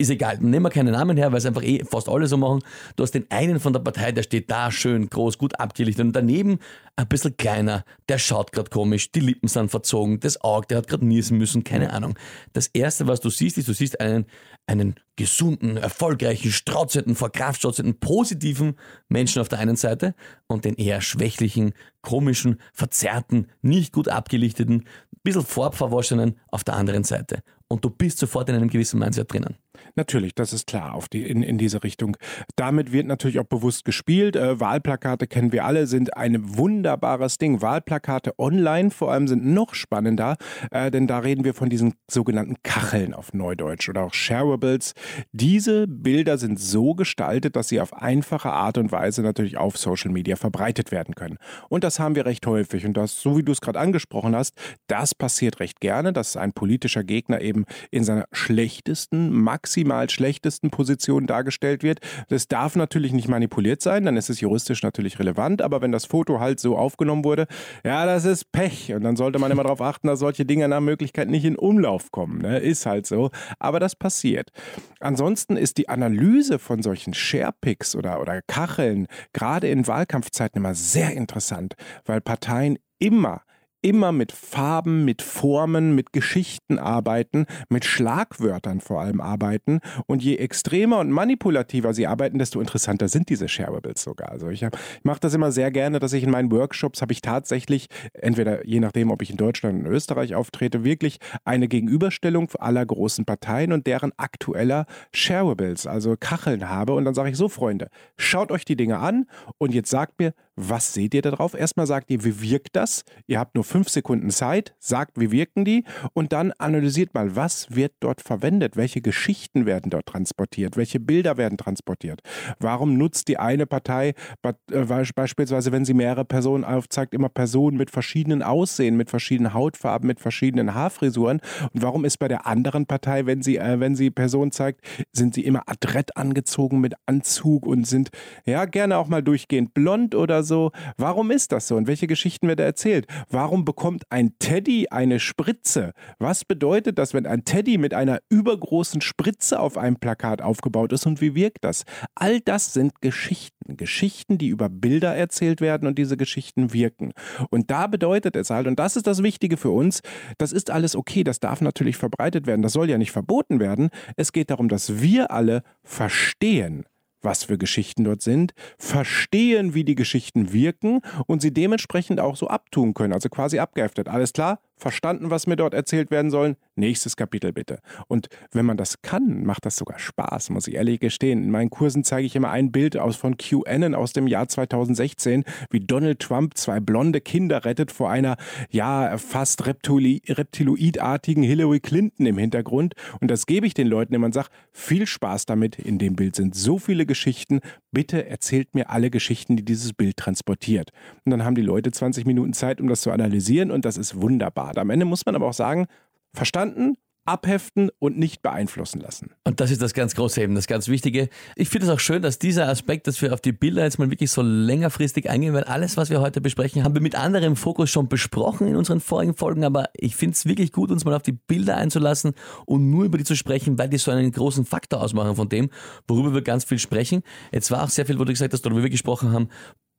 ist 0.00 0.10
egal, 0.10 0.38
nehmen 0.40 0.64
wir 0.64 0.70
keine 0.70 0.92
Namen 0.92 1.16
her, 1.18 1.30
weil 1.30 1.38
es 1.38 1.46
einfach 1.46 1.62
eh 1.62 1.84
fast 1.84 2.08
alle 2.08 2.26
so 2.26 2.38
machen. 2.38 2.62
Du 2.96 3.02
hast 3.02 3.12
den 3.12 3.30
einen 3.30 3.60
von 3.60 3.74
der 3.74 3.80
Partei, 3.80 4.12
der 4.12 4.22
steht 4.22 4.50
da 4.50 4.70
schön 4.70 5.10
groß, 5.10 5.36
gut 5.36 5.60
abgelichtet 5.60 6.06
und 6.06 6.12
daneben 6.16 6.58
ein 6.96 7.06
bisschen 7.06 7.36
kleiner, 7.36 7.84
der 8.08 8.18
schaut 8.18 8.52
gerade 8.52 8.70
komisch, 8.70 9.12
die 9.12 9.20
Lippen 9.20 9.48
sind 9.48 9.70
verzogen, 9.70 10.18
das 10.20 10.40
Auge, 10.40 10.68
der 10.68 10.78
hat 10.78 10.88
gerade 10.88 11.06
niesen 11.06 11.36
müssen, 11.36 11.64
keine 11.64 11.92
Ahnung. 11.92 12.18
Das 12.54 12.68
erste, 12.68 13.06
was 13.06 13.20
du 13.20 13.28
siehst, 13.28 13.58
ist, 13.58 13.68
du 13.68 13.74
siehst 13.74 14.00
einen, 14.00 14.24
einen 14.66 14.94
gesunden, 15.16 15.76
erfolgreichen, 15.76 16.50
strotzenden, 16.50 17.14
vor 17.14 17.30
Kraft 17.30 17.66
positiven 18.00 18.76
Menschen 19.08 19.42
auf 19.42 19.48
der 19.48 19.58
einen 19.58 19.76
Seite 19.76 20.14
und 20.46 20.64
den 20.64 20.76
eher 20.76 21.02
schwächlichen, 21.02 21.74
komischen, 22.00 22.58
verzerrten, 22.72 23.48
nicht 23.60 23.92
gut 23.92 24.08
abgelichteten, 24.08 24.84
bisschen 25.22 25.44
farbverwaschenen 25.44 26.38
auf 26.48 26.64
der 26.64 26.74
anderen 26.74 27.04
Seite. 27.04 27.42
Und 27.68 27.84
du 27.84 27.90
bist 27.90 28.18
sofort 28.18 28.48
in 28.48 28.56
einem 28.56 28.68
gewissen 28.68 28.98
Mindset 28.98 29.32
drinnen. 29.32 29.56
Natürlich, 29.96 30.34
das 30.34 30.52
ist 30.52 30.66
klar, 30.66 30.94
auf 30.94 31.08
die, 31.08 31.22
in, 31.22 31.42
in 31.42 31.58
diese 31.58 31.82
Richtung. 31.82 32.16
Damit 32.56 32.92
wird 32.92 33.06
natürlich 33.06 33.38
auch 33.38 33.44
bewusst 33.44 33.84
gespielt. 33.84 34.36
Äh, 34.36 34.60
Wahlplakate 34.60 35.26
kennen 35.26 35.52
wir 35.52 35.64
alle, 35.64 35.86
sind 35.86 36.16
ein 36.16 36.56
wunderbares 36.56 37.38
Ding. 37.38 37.60
Wahlplakate 37.60 38.38
online 38.38 38.90
vor 38.90 39.12
allem 39.12 39.28
sind 39.28 39.44
noch 39.44 39.74
spannender, 39.74 40.36
äh, 40.70 40.90
denn 40.90 41.06
da 41.06 41.18
reden 41.18 41.44
wir 41.44 41.54
von 41.54 41.68
diesen 41.68 41.94
sogenannten 42.10 42.56
Kacheln 42.62 43.14
auf 43.14 43.32
Neudeutsch 43.32 43.88
oder 43.88 44.04
auch 44.04 44.14
Shareables. 44.14 44.92
Diese 45.32 45.86
Bilder 45.88 46.38
sind 46.38 46.60
so 46.60 46.94
gestaltet, 46.94 47.56
dass 47.56 47.68
sie 47.68 47.80
auf 47.80 47.92
einfache 47.92 48.50
Art 48.50 48.78
und 48.78 48.92
Weise 48.92 49.22
natürlich 49.22 49.56
auf 49.56 49.76
Social 49.76 50.10
Media 50.10 50.36
verbreitet 50.36 50.92
werden 50.92 51.14
können. 51.14 51.38
Und 51.68 51.84
das 51.84 51.98
haben 51.98 52.14
wir 52.14 52.26
recht 52.26 52.46
häufig. 52.46 52.86
Und 52.86 52.96
das, 52.96 53.20
so 53.20 53.36
wie 53.36 53.42
du 53.42 53.52
es 53.52 53.60
gerade 53.60 53.80
angesprochen 53.80 54.36
hast, 54.36 54.54
das 54.86 55.14
passiert 55.14 55.60
recht 55.60 55.80
gerne, 55.80 56.12
dass 56.12 56.36
ein 56.36 56.52
politischer 56.52 57.04
Gegner 57.04 57.40
eben 57.40 57.64
in 57.90 58.04
seiner 58.04 58.26
schlechtesten, 58.32 59.32
maximal 59.32 59.69
maximal 59.70 60.10
schlechtesten 60.10 60.70
Position 60.70 61.28
dargestellt 61.28 61.84
wird. 61.84 62.00
Das 62.28 62.48
darf 62.48 62.74
natürlich 62.74 63.12
nicht 63.12 63.28
manipuliert 63.28 63.82
sein, 63.82 64.04
dann 64.04 64.16
ist 64.16 64.28
es 64.28 64.40
juristisch 64.40 64.82
natürlich 64.82 65.20
relevant, 65.20 65.62
aber 65.62 65.80
wenn 65.80 65.92
das 65.92 66.06
Foto 66.06 66.40
halt 66.40 66.58
so 66.58 66.76
aufgenommen 66.76 67.22
wurde, 67.22 67.46
ja, 67.84 68.04
das 68.04 68.24
ist 68.24 68.50
Pech. 68.50 68.92
Und 68.92 69.04
dann 69.04 69.14
sollte 69.14 69.38
man 69.38 69.52
immer 69.52 69.62
darauf 69.62 69.80
achten, 69.80 70.08
dass 70.08 70.18
solche 70.18 70.44
Dinge 70.44 70.66
nach 70.66 70.80
Möglichkeit 70.80 71.28
nicht 71.28 71.44
in 71.44 71.54
Umlauf 71.54 72.10
kommen. 72.10 72.42
Ne? 72.42 72.58
Ist 72.58 72.84
halt 72.84 73.06
so. 73.06 73.30
Aber 73.60 73.78
das 73.78 73.94
passiert. 73.94 74.50
Ansonsten 74.98 75.56
ist 75.56 75.78
die 75.78 75.88
Analyse 75.88 76.58
von 76.58 76.82
solchen 76.82 77.14
Sharepics 77.14 77.94
oder, 77.94 78.20
oder 78.20 78.42
Kacheln 78.42 79.06
gerade 79.32 79.68
in 79.68 79.86
Wahlkampfzeiten 79.86 80.60
immer 80.60 80.74
sehr 80.74 81.12
interessant, 81.12 81.76
weil 82.04 82.20
Parteien 82.20 82.76
immer 82.98 83.42
immer 83.82 84.12
mit 84.12 84.32
Farben, 84.32 85.04
mit 85.04 85.22
Formen, 85.22 85.94
mit 85.94 86.12
Geschichten 86.12 86.78
arbeiten, 86.78 87.46
mit 87.68 87.84
Schlagwörtern 87.84 88.80
vor 88.80 89.00
allem 89.00 89.20
arbeiten. 89.20 89.80
Und 90.06 90.22
je 90.22 90.36
extremer 90.36 90.98
und 90.98 91.10
manipulativer 91.10 91.94
sie 91.94 92.06
arbeiten, 92.06 92.38
desto 92.38 92.60
interessanter 92.60 93.08
sind 93.08 93.28
diese 93.28 93.48
Shareables 93.48 94.02
sogar. 94.02 94.30
Also 94.30 94.48
ich, 94.48 94.62
ich 94.62 94.70
mache 95.02 95.20
das 95.20 95.34
immer 95.34 95.52
sehr 95.52 95.70
gerne, 95.70 95.98
dass 95.98 96.12
ich 96.12 96.24
in 96.24 96.30
meinen 96.30 96.50
Workshops 96.50 97.02
habe 97.02 97.12
ich 97.12 97.22
tatsächlich, 97.22 97.86
entweder 98.12 98.66
je 98.66 98.80
nachdem, 98.80 99.10
ob 99.10 99.22
ich 99.22 99.30
in 99.30 99.36
Deutschland 99.36 99.80
oder 99.80 99.88
in 99.88 99.94
Österreich 99.94 100.34
auftrete, 100.34 100.84
wirklich 100.84 101.18
eine 101.44 101.68
Gegenüberstellung 101.68 102.50
aller 102.58 102.84
großen 102.84 103.24
Parteien 103.24 103.72
und 103.72 103.86
deren 103.86 104.12
aktueller 104.16 104.86
Shareables, 105.14 105.86
also 105.86 106.16
Kacheln 106.18 106.68
habe. 106.68 106.94
Und 106.94 107.04
dann 107.04 107.14
sage 107.14 107.30
ich 107.30 107.36
so, 107.36 107.48
Freunde, 107.48 107.88
schaut 108.16 108.52
euch 108.52 108.64
die 108.64 108.76
Dinge 108.76 108.98
an 108.98 109.26
und 109.58 109.74
jetzt 109.74 109.90
sagt 109.90 110.18
mir, 110.18 110.34
was 110.56 110.92
seht 110.92 111.14
ihr 111.14 111.22
da 111.22 111.30
drauf? 111.30 111.54
Erstmal 111.54 111.86
sagt 111.86 112.10
ihr, 112.10 112.22
wie 112.24 112.42
wirkt 112.42 112.76
das? 112.76 113.04
Ihr 113.26 113.38
habt 113.38 113.54
nur 113.54 113.64
fünf 113.70 113.88
Sekunden 113.88 114.30
Zeit, 114.30 114.74
sagt, 114.78 115.18
wie 115.20 115.30
wirken 115.30 115.64
die 115.64 115.84
und 116.12 116.32
dann 116.32 116.52
analysiert 116.58 117.14
mal, 117.14 117.36
was 117.36 117.74
wird 117.74 117.92
dort 118.00 118.20
verwendet? 118.20 118.76
Welche 118.76 119.00
Geschichten 119.00 119.64
werden 119.64 119.90
dort 119.90 120.06
transportiert? 120.06 120.76
Welche 120.76 121.00
Bilder 121.00 121.36
werden 121.36 121.56
transportiert? 121.56 122.20
Warum 122.58 122.98
nutzt 122.98 123.28
die 123.28 123.38
eine 123.38 123.66
Partei 123.66 124.14
äh, 124.42 125.04
beispielsweise, 125.14 125.72
wenn 125.72 125.84
sie 125.84 125.94
mehrere 125.94 126.24
Personen 126.24 126.64
aufzeigt, 126.64 127.14
immer 127.14 127.28
Personen 127.28 127.76
mit 127.76 127.90
verschiedenen 127.90 128.42
Aussehen, 128.42 128.96
mit 128.96 129.10
verschiedenen 129.10 129.54
Hautfarben, 129.54 130.06
mit 130.06 130.20
verschiedenen 130.20 130.74
Haarfrisuren? 130.74 131.40
Und 131.72 131.82
warum 131.82 132.04
ist 132.04 132.18
bei 132.18 132.28
der 132.28 132.46
anderen 132.46 132.86
Partei, 132.86 133.26
wenn 133.26 133.42
sie, 133.42 133.56
äh, 133.56 133.80
wenn 133.80 133.94
sie 133.94 134.10
Personen 134.10 134.52
zeigt, 134.52 134.80
sind 135.12 135.34
sie 135.34 135.44
immer 135.44 135.62
adrett 135.66 136.16
angezogen 136.16 136.80
mit 136.80 136.94
Anzug 137.06 137.66
und 137.66 137.86
sind 137.86 138.10
ja 138.44 138.64
gerne 138.64 138.98
auch 138.98 139.08
mal 139.08 139.22
durchgehend 139.22 139.74
blond 139.74 140.14
oder 140.14 140.42
so? 140.42 140.72
warum 140.96 141.30
ist 141.30 141.52
das 141.52 141.68
so 141.68 141.76
und 141.76 141.86
welche 141.86 142.06
Geschichten 142.06 142.48
wird 142.48 142.60
da 142.60 142.64
erzählt? 142.64 143.06
Warum 143.28 143.59
bekommt 143.64 144.04
ein 144.10 144.34
Teddy 144.38 144.88
eine 144.90 145.20
Spritze? 145.20 145.92
Was 146.18 146.44
bedeutet 146.44 146.98
das, 146.98 147.14
wenn 147.14 147.26
ein 147.26 147.44
Teddy 147.44 147.78
mit 147.78 147.94
einer 147.94 148.20
übergroßen 148.28 149.00
Spritze 149.00 149.60
auf 149.60 149.76
einem 149.76 149.96
Plakat 149.96 150.42
aufgebaut 150.42 150.92
ist 150.92 151.06
und 151.06 151.20
wie 151.20 151.34
wirkt 151.34 151.64
das? 151.64 151.84
All 152.14 152.40
das 152.40 152.72
sind 152.72 153.00
Geschichten, 153.00 153.76
Geschichten, 153.76 154.38
die 154.38 154.48
über 154.48 154.68
Bilder 154.68 155.14
erzählt 155.14 155.60
werden 155.60 155.86
und 155.88 155.98
diese 155.98 156.16
Geschichten 156.16 156.72
wirken. 156.72 157.12
Und 157.50 157.70
da 157.70 157.86
bedeutet 157.86 158.36
es 158.36 158.50
halt, 158.50 158.66
und 158.66 158.78
das 158.78 158.96
ist 158.96 159.06
das 159.06 159.22
Wichtige 159.22 159.56
für 159.56 159.70
uns, 159.70 160.00
das 160.38 160.52
ist 160.52 160.70
alles 160.70 160.96
okay, 160.96 161.24
das 161.24 161.40
darf 161.40 161.60
natürlich 161.60 161.96
verbreitet 161.96 162.46
werden, 162.46 162.62
das 162.62 162.72
soll 162.72 162.90
ja 162.90 162.98
nicht 162.98 163.12
verboten 163.12 163.60
werden. 163.60 163.90
Es 164.16 164.32
geht 164.32 164.50
darum, 164.50 164.68
dass 164.68 165.00
wir 165.00 165.30
alle 165.30 165.62
verstehen, 165.82 166.84
was 167.22 167.44
für 167.44 167.58
Geschichten 167.58 168.04
dort 168.04 168.22
sind, 168.22 168.54
verstehen, 168.78 169.74
wie 169.74 169.84
die 169.84 169.94
Geschichten 169.94 170.52
wirken 170.52 171.00
und 171.26 171.42
sie 171.42 171.52
dementsprechend 171.52 172.20
auch 172.20 172.36
so 172.36 172.48
abtun 172.48 172.94
können, 172.94 173.12
also 173.12 173.28
quasi 173.28 173.58
abgeheftet. 173.58 174.08
Alles 174.08 174.32
klar, 174.32 174.60
verstanden, 174.80 175.30
was 175.30 175.46
mir 175.46 175.56
dort 175.56 175.74
erzählt 175.74 176.10
werden 176.10 176.30
soll. 176.30 176.56
Nächstes 176.74 177.16
Kapitel 177.16 177.52
bitte. 177.52 177.80
Und 178.08 178.28
wenn 178.52 178.64
man 178.64 178.76
das 178.76 179.02
kann, 179.02 179.44
macht 179.44 179.66
das 179.66 179.76
sogar 179.76 179.98
Spaß, 179.98 180.50
muss 180.50 180.66
ich 180.66 180.74
ehrlich 180.74 181.00
gestehen. 181.00 181.42
In 181.42 181.50
meinen 181.50 181.70
Kursen 181.70 182.04
zeige 182.04 182.26
ich 182.26 182.34
immer 182.34 182.50
ein 182.50 182.72
Bild 182.72 182.96
aus 182.96 183.16
von 183.16 183.36
QAnon 183.36 183.94
aus 183.94 184.12
dem 184.12 184.26
Jahr 184.26 184.48
2016, 184.48 185.44
wie 185.70 185.80
Donald 185.80 186.20
Trump 186.20 186.56
zwei 186.56 186.80
blonde 186.80 187.20
Kinder 187.20 187.64
rettet 187.64 187.92
vor 187.92 188.10
einer, 188.10 188.36
ja, 188.70 189.18
fast 189.18 189.66
reptiloidartigen 189.66 191.42
Hillary 191.42 191.80
Clinton 191.80 192.26
im 192.26 192.38
Hintergrund. 192.38 192.94
Und 193.20 193.30
das 193.30 193.46
gebe 193.46 193.66
ich 193.66 193.74
den 193.74 193.86
Leuten 193.86 194.14
immer 194.14 194.26
und 194.26 194.34
sage, 194.34 194.48
viel 194.72 195.06
Spaß 195.06 195.46
damit. 195.46 195.78
In 195.78 195.98
dem 195.98 196.16
Bild 196.16 196.36
sind 196.36 196.54
so 196.54 196.78
viele 196.78 197.04
Geschichten. 197.06 197.60
Bitte 197.92 198.26
erzählt 198.26 198.74
mir 198.74 198.90
alle 198.90 199.10
Geschichten, 199.10 199.56
die 199.56 199.64
dieses 199.64 199.92
Bild 199.92 200.16
transportiert. 200.16 200.90
Und 201.24 201.30
dann 201.30 201.44
haben 201.44 201.54
die 201.54 201.62
Leute 201.62 201.90
20 201.90 202.24
Minuten 202.24 202.54
Zeit, 202.54 202.80
um 202.80 202.88
das 202.88 203.02
zu 203.02 203.10
analysieren 203.10 203.70
und 203.70 203.84
das 203.84 203.98
ist 203.98 204.20
wunderbar 204.20 204.69
hart. 204.70 204.78
Am 204.78 204.90
Ende 204.90 205.04
muss 205.04 205.26
man 205.26 205.34
aber 205.34 205.46
auch 205.46 205.54
sagen, 205.54 205.86
verstanden, 206.32 206.96
abheften 207.26 207.90
und 207.98 208.18
nicht 208.18 208.42
beeinflussen 208.42 209.00
lassen. 209.00 209.30
Und 209.44 209.60
das 209.60 209.70
ist 209.70 209.82
das 209.82 209.94
ganz 209.94 210.14
große 210.14 210.42
eben, 210.42 210.54
das 210.54 210.66
ganz 210.66 210.88
Wichtige. 210.88 211.28
Ich 211.54 211.68
finde 211.68 211.86
es 211.86 211.92
auch 211.92 212.00
schön, 212.00 212.22
dass 212.22 212.38
dieser 212.38 212.68
Aspekt, 212.68 213.06
dass 213.06 213.20
wir 213.20 213.32
auf 213.34 213.40
die 213.40 213.52
Bilder 213.52 213.84
jetzt 213.84 213.98
mal 213.98 214.10
wirklich 214.10 214.30
so 214.30 214.42
längerfristig 214.42 215.28
eingehen, 215.28 215.52
weil 215.52 215.64
alles, 215.64 215.96
was 215.96 216.10
wir 216.10 216.20
heute 216.20 216.40
besprechen, 216.40 216.82
haben 216.82 216.94
wir 216.94 217.02
mit 217.02 217.14
anderem 217.14 217.56
Fokus 217.56 217.90
schon 217.90 218.08
besprochen 218.08 218.66
in 218.66 218.76
unseren 218.76 219.00
vorigen 219.00 219.34
Folgen, 219.34 219.64
aber 219.64 219.90
ich 219.94 220.16
finde 220.16 220.34
es 220.34 220.46
wirklich 220.46 220.72
gut, 220.72 220.90
uns 220.90 221.04
mal 221.04 221.14
auf 221.14 221.22
die 221.22 221.32
Bilder 221.32 221.76
einzulassen 221.76 222.32
und 222.64 222.90
nur 222.90 223.04
über 223.04 223.18
die 223.18 223.24
zu 223.24 223.36
sprechen, 223.36 223.78
weil 223.78 223.88
die 223.88 223.98
so 223.98 224.10
einen 224.10 224.32
großen 224.32 224.64
Faktor 224.64 225.02
ausmachen 225.02 225.36
von 225.36 225.48
dem, 225.48 225.70
worüber 226.08 226.34
wir 226.34 226.42
ganz 226.42 226.64
viel 226.64 226.78
sprechen. 226.78 227.22
Jetzt 227.52 227.70
war 227.70 227.84
auch 227.84 227.90
sehr 227.90 228.06
viel, 228.06 228.18
wo 228.18 228.24
du 228.24 228.32
gesagt 228.32 228.54
hast, 228.54 228.64
worüber 228.64 228.82
wir 228.82 228.90
gesprochen 228.90 229.32
haben, 229.32 229.48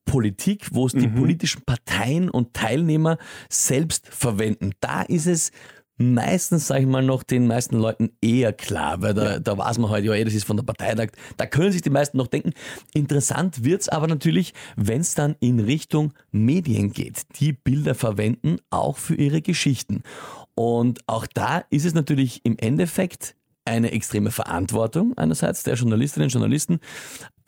Politik, 0.05 0.69
wo 0.71 0.87
es 0.87 0.93
die 0.93 1.07
mhm. 1.07 1.15
politischen 1.15 1.61
Parteien 1.63 2.29
und 2.29 2.53
Teilnehmer 2.53 3.17
selbst 3.49 4.07
verwenden. 4.07 4.71
Da 4.79 5.03
ist 5.03 5.27
es 5.27 5.51
meistens, 6.01 6.67
sage 6.67 6.81
ich 6.81 6.87
mal, 6.87 7.03
noch 7.03 7.23
den 7.23 7.47
meisten 7.47 7.77
Leuten 7.77 8.11
eher 8.21 8.53
klar, 8.53 9.01
weil 9.01 9.13
da, 9.13 9.33
ja. 9.33 9.39
da 9.39 9.57
weiß 9.57 9.77
man 9.77 9.91
halt, 9.91 10.03
ja, 10.03 10.13
eh, 10.13 10.23
das 10.23 10.33
ist 10.33 10.45
von 10.45 10.57
der 10.57 10.63
Parteitag, 10.63 11.09
da 11.37 11.45
können 11.45 11.71
sich 11.71 11.81
die 11.81 11.89
meisten 11.89 12.17
noch 12.17 12.27
denken. 12.27 12.53
Interessant 12.93 13.63
wird 13.63 13.81
es 13.81 13.89
aber 13.89 14.07
natürlich, 14.07 14.53
wenn 14.75 15.01
es 15.01 15.15
dann 15.15 15.35
in 15.39 15.59
Richtung 15.59 16.13
Medien 16.31 16.91
geht, 16.91 17.21
die 17.39 17.53
Bilder 17.53 17.95
verwenden, 17.95 18.57
auch 18.69 18.97
für 18.97 19.15
ihre 19.15 19.41
Geschichten. 19.41 20.03
Und 20.55 20.99
auch 21.07 21.27
da 21.27 21.63
ist 21.69 21.85
es 21.85 21.93
natürlich 21.93 22.41
im 22.43 22.57
Endeffekt 22.57 23.35
eine 23.63 23.91
extreme 23.91 24.31
Verantwortung 24.31 25.15
einerseits 25.17 25.63
der 25.63 25.75
Journalistinnen 25.75 26.25
und 26.25 26.33
Journalisten, 26.33 26.79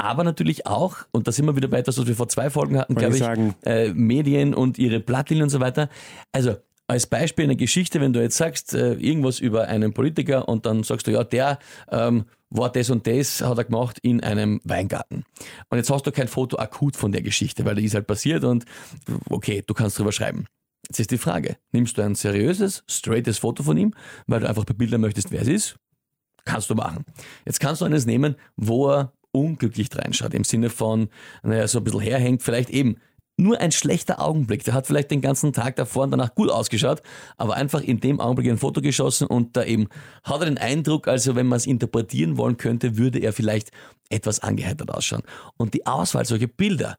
aber 0.03 0.25
natürlich 0.25 0.67
auch, 0.67 0.97
und 1.11 1.27
da 1.27 1.31
sind 1.31 1.45
wir 1.45 1.55
wieder 1.55 1.69
bei 1.69 1.79
etwas, 1.79 1.97
was 1.97 2.07
wir 2.07 2.15
vor 2.15 2.27
zwei 2.27 2.49
Folgen 2.49 2.77
hatten, 2.77 2.93
glaube 2.93 3.15
ich, 3.15 3.21
ich 3.21 3.65
äh, 3.65 3.93
Medien 3.93 4.53
und 4.53 4.77
ihre 4.77 4.99
Blattlinien 4.99 5.43
und 5.43 5.49
so 5.49 5.61
weiter. 5.61 5.87
Also 6.33 6.57
als 6.87 7.07
Beispiel 7.07 7.45
eine 7.45 7.55
Geschichte, 7.55 8.01
wenn 8.01 8.11
du 8.11 8.21
jetzt 8.21 8.35
sagst, 8.35 8.73
äh, 8.73 8.95
irgendwas 8.95 9.39
über 9.39 9.69
einen 9.69 9.93
Politiker 9.93 10.49
und 10.49 10.65
dann 10.65 10.83
sagst 10.83 11.07
du, 11.07 11.11
ja, 11.11 11.23
der 11.23 11.57
ähm, 11.89 12.25
war 12.49 12.69
das 12.69 12.89
und 12.89 13.07
das, 13.07 13.41
hat 13.41 13.57
er 13.57 13.63
gemacht 13.63 13.97
in 14.01 14.21
einem 14.21 14.59
Weingarten. 14.65 15.23
Und 15.69 15.77
jetzt 15.77 15.89
hast 15.89 16.05
du 16.05 16.11
kein 16.11 16.27
Foto 16.27 16.57
akut 16.57 16.97
von 16.97 17.13
der 17.13 17.21
Geschichte, 17.21 17.63
weil 17.63 17.75
die 17.75 17.85
ist 17.85 17.95
halt 17.95 18.05
passiert 18.05 18.43
und 18.43 18.65
okay, 19.29 19.63
du 19.65 19.73
kannst 19.73 19.97
drüber 19.97 20.11
schreiben. 20.11 20.47
Jetzt 20.89 20.99
ist 20.99 21.11
die 21.11 21.17
Frage, 21.17 21.55
nimmst 21.71 21.97
du 21.97 22.01
ein 22.01 22.15
seriöses, 22.15 22.83
straightes 22.89 23.37
Foto 23.37 23.63
von 23.63 23.77
ihm, 23.77 23.93
weil 24.27 24.41
du 24.41 24.49
einfach 24.49 24.65
bebildern 24.65 24.99
möchtest, 24.99 25.31
wer 25.31 25.43
es 25.43 25.47
ist? 25.47 25.75
Kannst 26.43 26.69
du 26.69 26.75
machen. 26.75 27.05
Jetzt 27.45 27.61
kannst 27.61 27.79
du 27.79 27.85
eines 27.85 28.05
nehmen, 28.05 28.35
wo 28.57 28.89
er 28.89 29.13
unglücklich 29.33 29.89
reinschaut, 29.93 30.33
im 30.33 30.45
Sinne 30.45 30.69
von, 30.69 31.09
naja, 31.43 31.67
so 31.67 31.79
ein 31.79 31.83
bisschen 31.83 31.99
herhängt, 31.99 32.41
vielleicht 32.41 32.69
eben 32.69 32.97
nur 33.35 33.59
ein 33.59 33.71
schlechter 33.71 34.21
Augenblick. 34.21 34.63
Der 34.63 34.73
hat 34.73 34.87
vielleicht 34.87 35.11
den 35.11 35.21
ganzen 35.21 35.53
Tag 35.53 35.75
davor 35.75 36.03
und 36.03 36.11
danach 36.11 36.35
gut 36.35 36.49
ausgeschaut, 36.49 37.01
aber 37.35 37.55
einfach 37.55 37.81
in 37.81 37.99
dem 37.99 38.19
Augenblick 38.19 38.49
ein 38.49 38.57
Foto 38.57 38.79
geschossen 38.79 39.27
und 39.27 39.57
da 39.57 39.63
eben 39.63 39.87
hat 40.23 40.41
er 40.41 40.45
den 40.45 40.57
Eindruck, 40.57 41.07
also 41.07 41.35
wenn 41.35 41.47
man 41.47 41.57
es 41.57 41.65
interpretieren 41.65 42.37
wollen 42.37 42.57
könnte, 42.57 42.97
würde 42.97 43.19
er 43.19 43.33
vielleicht 43.33 43.71
etwas 44.09 44.39
angeheitert 44.39 44.91
ausschauen. 44.91 45.23
Und 45.57 45.73
die 45.73 45.85
Auswahl 45.87 46.25
solcher 46.25 46.47
Bilder, 46.47 46.97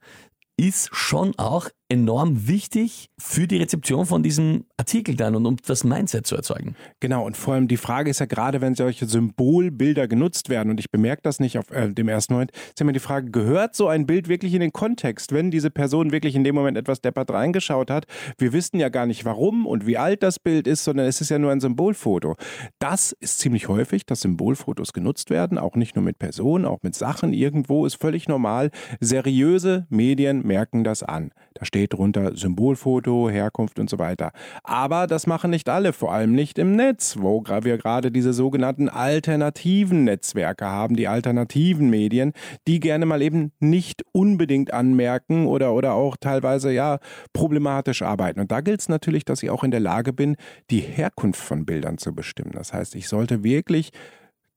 ist 0.56 0.90
schon 0.92 1.36
auch 1.36 1.68
enorm 1.88 2.48
wichtig 2.48 3.10
für 3.18 3.46
die 3.46 3.58
Rezeption 3.58 4.06
von 4.06 4.22
diesem 4.22 4.64
Artikel 4.78 5.16
dann 5.16 5.34
und 5.34 5.44
um 5.44 5.56
das 5.66 5.84
Mindset 5.84 6.26
zu 6.26 6.34
erzeugen. 6.34 6.76
Genau, 7.00 7.24
und 7.26 7.36
vor 7.36 7.54
allem 7.54 7.68
die 7.68 7.76
Frage 7.76 8.10
ist 8.10 8.20
ja 8.20 8.26
gerade, 8.26 8.60
wenn 8.60 8.74
solche 8.74 9.06
Symbolbilder 9.06 10.08
genutzt 10.08 10.48
werden, 10.48 10.70
und 10.70 10.80
ich 10.80 10.90
bemerke 10.90 11.22
das 11.22 11.40
nicht 11.40 11.58
auf 11.58 11.70
äh, 11.70 11.92
dem 11.92 12.08
ersten 12.08 12.34
Moment, 12.34 12.52
ist 12.52 12.80
immer 12.80 12.92
die 12.92 13.00
Frage, 13.00 13.30
gehört 13.30 13.74
so 13.76 13.88
ein 13.88 14.06
Bild 14.06 14.28
wirklich 14.28 14.54
in 14.54 14.60
den 14.60 14.72
Kontext, 14.72 15.32
wenn 15.32 15.50
diese 15.50 15.70
Person 15.70 16.10
wirklich 16.10 16.34
in 16.34 16.42
dem 16.42 16.54
Moment 16.54 16.78
etwas 16.78 17.02
deppert 17.02 17.30
reingeschaut 17.30 17.90
hat? 17.90 18.06
Wir 18.38 18.52
wissen 18.52 18.80
ja 18.80 18.88
gar 18.88 19.06
nicht 19.06 19.24
warum 19.24 19.66
und 19.66 19.86
wie 19.86 19.98
alt 19.98 20.22
das 20.22 20.38
Bild 20.38 20.66
ist, 20.66 20.84
sondern 20.84 21.06
es 21.06 21.20
ist 21.20 21.30
ja 21.30 21.38
nur 21.38 21.52
ein 21.52 21.60
Symbolfoto. 21.60 22.36
Das 22.78 23.12
ist 23.20 23.40
ziemlich 23.40 23.68
häufig, 23.68 24.06
dass 24.06 24.22
Symbolfotos 24.22 24.94
genutzt 24.94 25.28
werden, 25.28 25.58
auch 25.58 25.76
nicht 25.76 25.96
nur 25.96 26.04
mit 26.04 26.18
Personen, 26.18 26.64
auch 26.64 26.82
mit 26.82 26.94
Sachen 26.94 27.34
irgendwo, 27.34 27.84
ist 27.84 28.00
völlig 28.00 28.26
normal. 28.26 28.70
Seriöse 29.00 29.86
Medien 29.90 30.46
merken 30.46 30.82
das 30.82 31.02
an. 31.02 31.30
Da 31.54 31.64
steht 31.64 31.92
drunter 31.92 32.36
Symbolfoto, 32.36 33.30
Herkunft 33.30 33.78
und 33.78 33.88
so 33.88 33.98
weiter. 33.98 34.32
Aber 34.64 35.06
das 35.06 35.26
machen 35.26 35.50
nicht 35.50 35.68
alle, 35.68 35.92
vor 35.92 36.12
allem 36.12 36.32
nicht 36.32 36.58
im 36.58 36.74
Netz, 36.74 37.16
wo 37.20 37.44
wir 37.44 37.78
gerade 37.78 38.10
diese 38.10 38.32
sogenannten 38.32 38.88
alternativen 38.88 40.04
Netzwerke 40.04 40.66
haben, 40.66 40.96
die 40.96 41.06
alternativen 41.06 41.88
Medien, 41.90 42.32
die 42.66 42.80
gerne 42.80 43.06
mal 43.06 43.22
eben 43.22 43.52
nicht 43.60 44.04
unbedingt 44.12 44.72
anmerken 44.72 45.46
oder, 45.46 45.74
oder 45.74 45.94
auch 45.94 46.16
teilweise 46.16 46.72
ja 46.72 46.98
problematisch 47.32 48.02
arbeiten. 48.02 48.40
Und 48.40 48.50
da 48.50 48.60
gilt 48.60 48.80
es 48.80 48.88
natürlich, 48.88 49.24
dass 49.24 49.42
ich 49.42 49.50
auch 49.50 49.62
in 49.62 49.70
der 49.70 49.80
Lage 49.80 50.12
bin, 50.12 50.36
die 50.70 50.80
Herkunft 50.80 51.40
von 51.40 51.64
Bildern 51.64 51.98
zu 51.98 52.14
bestimmen. 52.14 52.52
Das 52.52 52.72
heißt, 52.72 52.96
ich 52.96 53.08
sollte 53.08 53.44
wirklich 53.44 53.92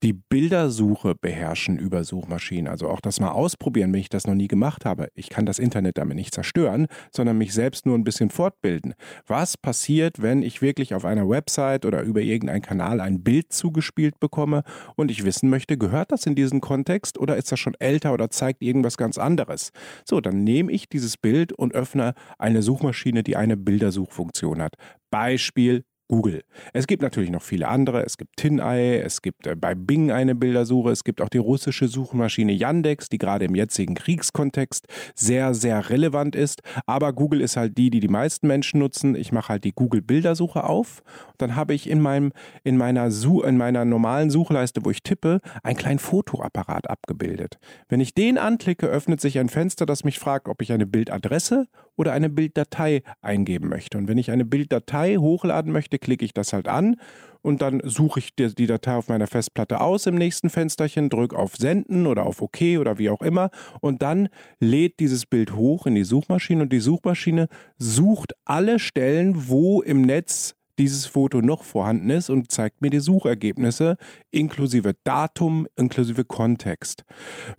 die 0.03 0.13
Bildersuche 0.13 1.15
beherrschen 1.15 1.79
über 1.79 2.03
Suchmaschinen. 2.03 2.67
Also 2.67 2.88
auch 2.88 3.01
das 3.01 3.19
mal 3.19 3.31
ausprobieren, 3.31 3.91
wenn 3.93 4.01
ich 4.01 4.10
das 4.10 4.27
noch 4.27 4.36
nie 4.36 4.47
gemacht 4.47 4.86
habe. 4.86 5.10
Ich 5.15 5.29
kann 5.29 5.45
das 5.45 5.57
Internet 5.57 5.97
damit 5.97 6.17
nicht 6.17 6.33
zerstören, 6.33 6.88
sondern 7.12 7.38
mich 7.38 7.53
selbst 7.53 7.86
nur 7.86 7.97
ein 7.97 8.03
bisschen 8.03 8.29
fortbilden. 8.29 8.93
Was 9.25 9.57
passiert, 9.57 10.21
wenn 10.21 10.43
ich 10.43 10.62
wirklich 10.62 10.93
auf 10.93 11.03
einer 11.03 11.27
Website 11.27 11.86
oder 11.86 12.03
über 12.03 12.21
irgendeinen 12.21 12.62
Kanal 12.62 13.01
ein 13.01 13.23
Bild 13.23 13.51
zugespielt 13.51 14.19
bekomme 14.19 14.63
und 14.95 15.10
ich 15.10 15.25
wissen 15.25 15.49
möchte, 15.49 15.77
gehört 15.77 16.12
das 16.12 16.25
in 16.25 16.36
diesen 16.36 16.62
Kontext 16.62 17.17
oder 17.17 17.36
ist 17.36 17.51
das 17.51 17.60
schon 17.60 17.75
älter 17.79 18.13
oder 18.13 18.29
zeigt 18.29 18.62
irgendwas 18.62 18.97
ganz 18.97 19.17
anderes? 19.17 19.71
So, 20.05 20.21
dann 20.21 20.43
nehme 20.43 20.71
ich 20.71 20.89
dieses 20.89 21.17
Bild 21.17 21.53
und 21.53 21.73
öffne 21.73 22.13
eine 22.38 22.62
Suchmaschine, 22.62 23.23
die 23.23 23.36
eine 23.36 23.57
Bildersuchfunktion 23.57 24.62
hat. 24.62 24.75
Beispiel 25.10 25.83
Google. 26.07 26.43
Es 26.73 26.87
gibt 26.87 27.01
natürlich 27.01 27.29
noch 27.29 27.41
viele 27.41 27.67
andere. 27.67 28.03
Es 28.03 28.17
gibt 28.17 28.37
TinEye, 28.37 29.01
es 29.01 29.21
gibt 29.21 29.47
äh, 29.47 29.55
bei 29.55 29.75
Bing 29.75 30.11
eine 30.11 30.35
Bildersuche, 30.35 30.91
es 30.91 31.03
gibt 31.03 31.21
auch 31.21 31.29
die 31.29 31.37
russische 31.37 31.87
Suchmaschine 31.87 32.53
Yandex, 32.53 33.09
die 33.09 33.17
gerade 33.17 33.45
im 33.45 33.55
jetzigen 33.55 33.95
Kriegskontext 33.95 34.87
sehr, 35.15 35.53
sehr 35.53 35.89
relevant 35.89 36.35
ist. 36.35 36.61
Aber 36.85 37.13
Google 37.13 37.41
ist 37.41 37.57
halt 37.57 37.77
die, 37.77 37.89
die 37.89 37.99
die 37.99 38.07
meisten 38.07 38.47
Menschen 38.47 38.79
nutzen. 38.79 39.15
Ich 39.15 39.31
mache 39.31 39.49
halt 39.49 39.63
die 39.63 39.73
Google 39.73 40.01
Bildersuche 40.01 40.63
auf. 40.63 41.03
Dann 41.37 41.55
habe 41.55 41.73
ich 41.73 41.89
in, 41.89 41.99
meinem, 42.01 42.31
in, 42.63 42.77
meiner 42.77 43.07
in 43.07 43.57
meiner 43.57 43.85
normalen 43.85 44.29
Suchleiste, 44.29 44.85
wo 44.85 44.91
ich 44.91 45.03
tippe, 45.03 45.41
einen 45.63 45.77
kleinen 45.77 45.99
Fotoapparat 45.99 46.89
abgebildet. 46.89 47.57
Wenn 47.89 47.99
ich 47.99 48.13
den 48.13 48.37
anklicke, 48.37 48.87
öffnet 48.87 49.21
sich 49.21 49.39
ein 49.39 49.49
Fenster, 49.49 49.85
das 49.85 50.03
mich 50.03 50.19
fragt, 50.19 50.47
ob 50.47 50.61
ich 50.61 50.71
eine 50.71 50.85
Bildadresse 50.85 51.67
oder 51.97 52.13
eine 52.13 52.29
Bilddatei 52.29 53.01
eingeben 53.21 53.67
möchte. 53.67 53.97
Und 53.97 54.07
wenn 54.07 54.17
ich 54.17 54.31
eine 54.31 54.45
Bilddatei 54.45 55.17
hochladen 55.17 55.73
möchte, 55.73 55.99
klicke 55.99 56.23
ich 56.23 56.33
das 56.33 56.53
halt 56.53 56.69
an 56.69 56.95
und 57.41 57.62
dann 57.62 57.81
suche 57.83 58.19
ich 58.19 58.36
die, 58.36 58.67
Datei 58.67 58.95
auf 58.95 59.07
meiner 59.07 59.27
Festplatte 59.27 59.81
aus 59.81 60.05
im 60.05 60.15
nächsten 60.15 60.49
Fensterchen, 60.49 61.10
drücke 61.10 61.38
auf 61.38 61.55
Senden 61.55 62.07
oder 62.07 62.25
auf 62.25 62.41
OK 62.41 62.62
oder 62.79 62.97
wie 62.97 63.10
auch 63.10 63.21
immer 63.21 63.49
und 63.81 64.01
dann 64.01 64.29
lädt 64.60 64.99
dieses 64.99 65.25
Bild 65.25 65.55
hoch 65.55 65.86
in 65.86 65.95
die 65.95 66.03
Suchmaschine 66.03 66.63
und 66.63 66.73
die 66.73 66.79
Suchmaschine 66.79 67.47
sucht 67.77 68.33
alle 68.45 68.79
Stellen, 68.79 69.47
wo 69.49 69.81
im 69.81 70.01
Netz 70.01 70.56
dieses 70.79 71.05
Foto 71.05 71.41
noch 71.41 71.63
vorhanden 71.63 72.09
ist 72.09 72.29
und 72.29 72.51
zeigt 72.51 72.81
mir 72.81 72.89
die 72.89 72.99
Suchergebnisse 72.99 73.97
inklusive 74.31 74.95
Datum, 75.03 75.67
inklusive 75.75 76.23
Kontext. 76.23 77.03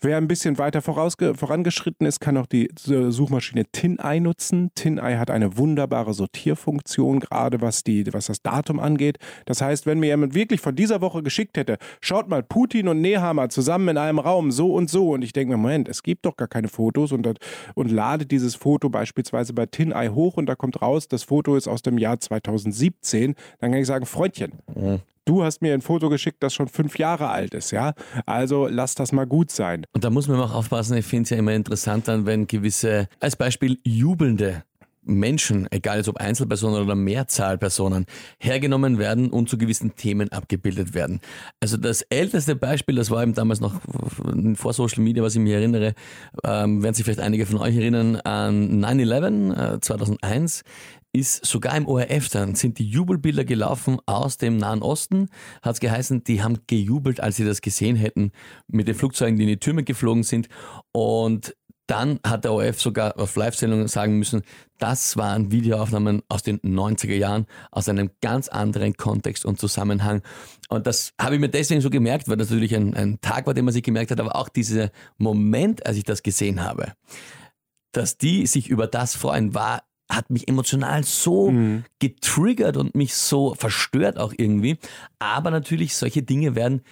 Wer 0.00 0.16
ein 0.16 0.28
bisschen 0.28 0.58
weiter 0.58 0.82
vorangeschritten 0.82 2.06
ist, 2.06 2.20
kann 2.20 2.36
auch 2.36 2.46
die 2.46 2.70
Suchmaschine 2.76 3.64
TinEye 3.72 4.20
nutzen. 4.20 4.70
TinEye 4.74 5.18
hat 5.18 5.30
eine 5.30 5.56
wunderbare 5.56 6.14
Sortierfunktion, 6.14 7.20
gerade 7.20 7.60
was, 7.60 7.82
die, 7.82 8.12
was 8.12 8.26
das 8.26 8.42
Datum 8.42 8.78
angeht. 8.78 9.18
Das 9.46 9.60
heißt, 9.60 9.86
wenn 9.86 9.98
mir 9.98 10.06
jemand 10.06 10.34
wirklich 10.34 10.60
von 10.60 10.76
dieser 10.76 11.00
Woche 11.00 11.22
geschickt 11.22 11.56
hätte, 11.56 11.78
schaut 12.00 12.28
mal, 12.28 12.42
Putin 12.42 12.88
und 12.88 13.00
Nehammer 13.00 13.48
zusammen 13.48 13.88
in 13.88 13.98
einem 13.98 14.18
Raum, 14.18 14.52
so 14.52 14.74
und 14.74 14.88
so, 14.88 15.10
und 15.10 15.22
ich 15.22 15.32
denke 15.32 15.52
mir, 15.52 15.58
Moment, 15.58 15.88
es 15.88 16.02
gibt 16.02 16.24
doch 16.24 16.36
gar 16.36 16.48
keine 16.48 16.68
Fotos 16.68 17.12
und, 17.12 17.28
und 17.74 17.90
lade 17.90 18.26
dieses 18.26 18.54
Foto 18.54 18.88
beispielsweise 18.88 19.52
bei 19.52 19.66
TinEye 19.66 20.14
hoch 20.14 20.36
und 20.36 20.46
da 20.46 20.54
kommt 20.54 20.80
raus, 20.80 21.08
das 21.08 21.24
Foto 21.24 21.56
ist 21.56 21.66
aus 21.66 21.82
dem 21.82 21.98
Jahr 21.98 22.20
2017 22.20 23.07
17, 23.10 23.34
dann 23.60 23.70
kann 23.72 23.80
ich 23.80 23.86
sagen, 23.86 24.06
Freundchen, 24.06 24.52
mhm. 24.74 25.00
du 25.24 25.44
hast 25.44 25.62
mir 25.62 25.74
ein 25.74 25.80
Foto 25.80 26.08
geschickt, 26.08 26.42
das 26.42 26.54
schon 26.54 26.68
fünf 26.68 26.98
Jahre 26.98 27.28
alt 27.28 27.54
ist, 27.54 27.70
ja? 27.70 27.94
Also 28.26 28.66
lass 28.68 28.94
das 28.94 29.12
mal 29.12 29.26
gut 29.26 29.50
sein. 29.50 29.84
Und 29.92 30.04
da 30.04 30.10
muss 30.10 30.28
man 30.28 30.40
auch 30.40 30.54
aufpassen, 30.54 30.96
ich 30.96 31.06
finde 31.06 31.24
es 31.24 31.30
ja 31.30 31.36
immer 31.36 31.52
interessant 31.52 32.08
dann, 32.08 32.26
wenn 32.26 32.46
gewisse, 32.46 33.08
als 33.20 33.36
Beispiel 33.36 33.78
jubelnde 33.84 34.62
Menschen, 35.08 35.66
egal 35.70 36.02
ob 36.06 36.18
Einzelpersonen 36.18 36.82
oder 36.82 36.94
Mehrzahlpersonen, 36.94 38.06
hergenommen 38.38 38.98
werden 38.98 39.30
und 39.30 39.48
zu 39.48 39.58
gewissen 39.58 39.96
Themen 39.96 40.30
abgebildet 40.30 40.94
werden. 40.94 41.20
Also 41.60 41.76
das 41.76 42.02
älteste 42.02 42.54
Beispiel, 42.54 42.96
das 42.96 43.10
war 43.10 43.22
eben 43.22 43.34
damals 43.34 43.60
noch 43.60 43.80
vor 44.54 44.72
Social 44.74 45.02
Media, 45.02 45.22
was 45.22 45.34
ich 45.34 45.40
mir 45.40 45.56
erinnere, 45.56 45.94
ähm, 46.44 46.82
werden 46.82 46.94
sich 46.94 47.04
vielleicht 47.04 47.20
einige 47.20 47.46
von 47.46 47.58
euch 47.58 47.76
erinnern 47.76 48.16
an 48.16 48.84
9-11 48.84 49.76
äh, 49.76 49.80
2001 49.80 50.62
ist 51.18 51.44
sogar 51.44 51.76
im 51.76 51.86
ORF 51.86 52.28
dann, 52.28 52.54
sind 52.54 52.78
die 52.78 52.88
Jubelbilder 52.88 53.44
gelaufen 53.44 53.98
aus 54.06 54.36
dem 54.36 54.56
Nahen 54.56 54.82
Osten, 54.82 55.28
hat 55.62 55.74
es 55.74 55.80
geheißen, 55.80 56.24
die 56.24 56.42
haben 56.42 56.60
gejubelt, 56.66 57.20
als 57.20 57.36
sie 57.36 57.44
das 57.44 57.60
gesehen 57.60 57.96
hätten, 57.96 58.32
mit 58.66 58.88
den 58.88 58.94
Flugzeugen, 58.94 59.36
die 59.36 59.44
in 59.44 59.48
die 59.48 59.58
Türme 59.58 59.84
geflogen 59.84 60.22
sind. 60.22 60.48
Und 60.92 61.54
dann 61.88 62.20
hat 62.24 62.44
der 62.44 62.52
ORF 62.52 62.80
sogar 62.80 63.18
auf 63.18 63.34
Live-Sendungen 63.34 63.88
sagen 63.88 64.18
müssen, 64.18 64.42
das 64.78 65.16
waren 65.16 65.50
Videoaufnahmen 65.50 66.22
aus 66.28 66.42
den 66.42 66.60
90er 66.60 67.14
Jahren, 67.14 67.46
aus 67.70 67.88
einem 67.88 68.10
ganz 68.20 68.48
anderen 68.48 68.94
Kontext 68.94 69.46
und 69.46 69.58
Zusammenhang. 69.58 70.22
Und 70.68 70.86
das 70.86 71.12
habe 71.20 71.34
ich 71.34 71.40
mir 71.40 71.48
deswegen 71.48 71.80
so 71.80 71.88
gemerkt, 71.88 72.28
weil 72.28 72.36
das 72.36 72.50
natürlich 72.50 72.76
ein, 72.76 72.94
ein 72.94 73.20
Tag 73.22 73.46
war, 73.46 73.54
den 73.54 73.64
man 73.64 73.72
sich 73.72 73.82
gemerkt 73.82 74.10
hat, 74.10 74.20
aber 74.20 74.36
auch 74.36 74.50
dieser 74.50 74.90
Moment, 75.16 75.86
als 75.86 75.96
ich 75.96 76.04
das 76.04 76.22
gesehen 76.22 76.62
habe, 76.62 76.92
dass 77.92 78.18
die 78.18 78.46
sich 78.46 78.68
über 78.68 78.86
das 78.86 79.16
freuen, 79.16 79.54
war 79.54 79.82
hat 80.08 80.30
mich 80.30 80.48
emotional 80.48 81.04
so 81.04 81.50
mhm. 81.50 81.84
getriggert 81.98 82.76
und 82.76 82.94
mich 82.94 83.14
so 83.14 83.54
verstört 83.54 84.18
auch 84.18 84.32
irgendwie. 84.36 84.78
Aber 85.18 85.50
natürlich, 85.50 85.96
solche 85.96 86.22
Dinge 86.22 86.54
werden 86.54 86.82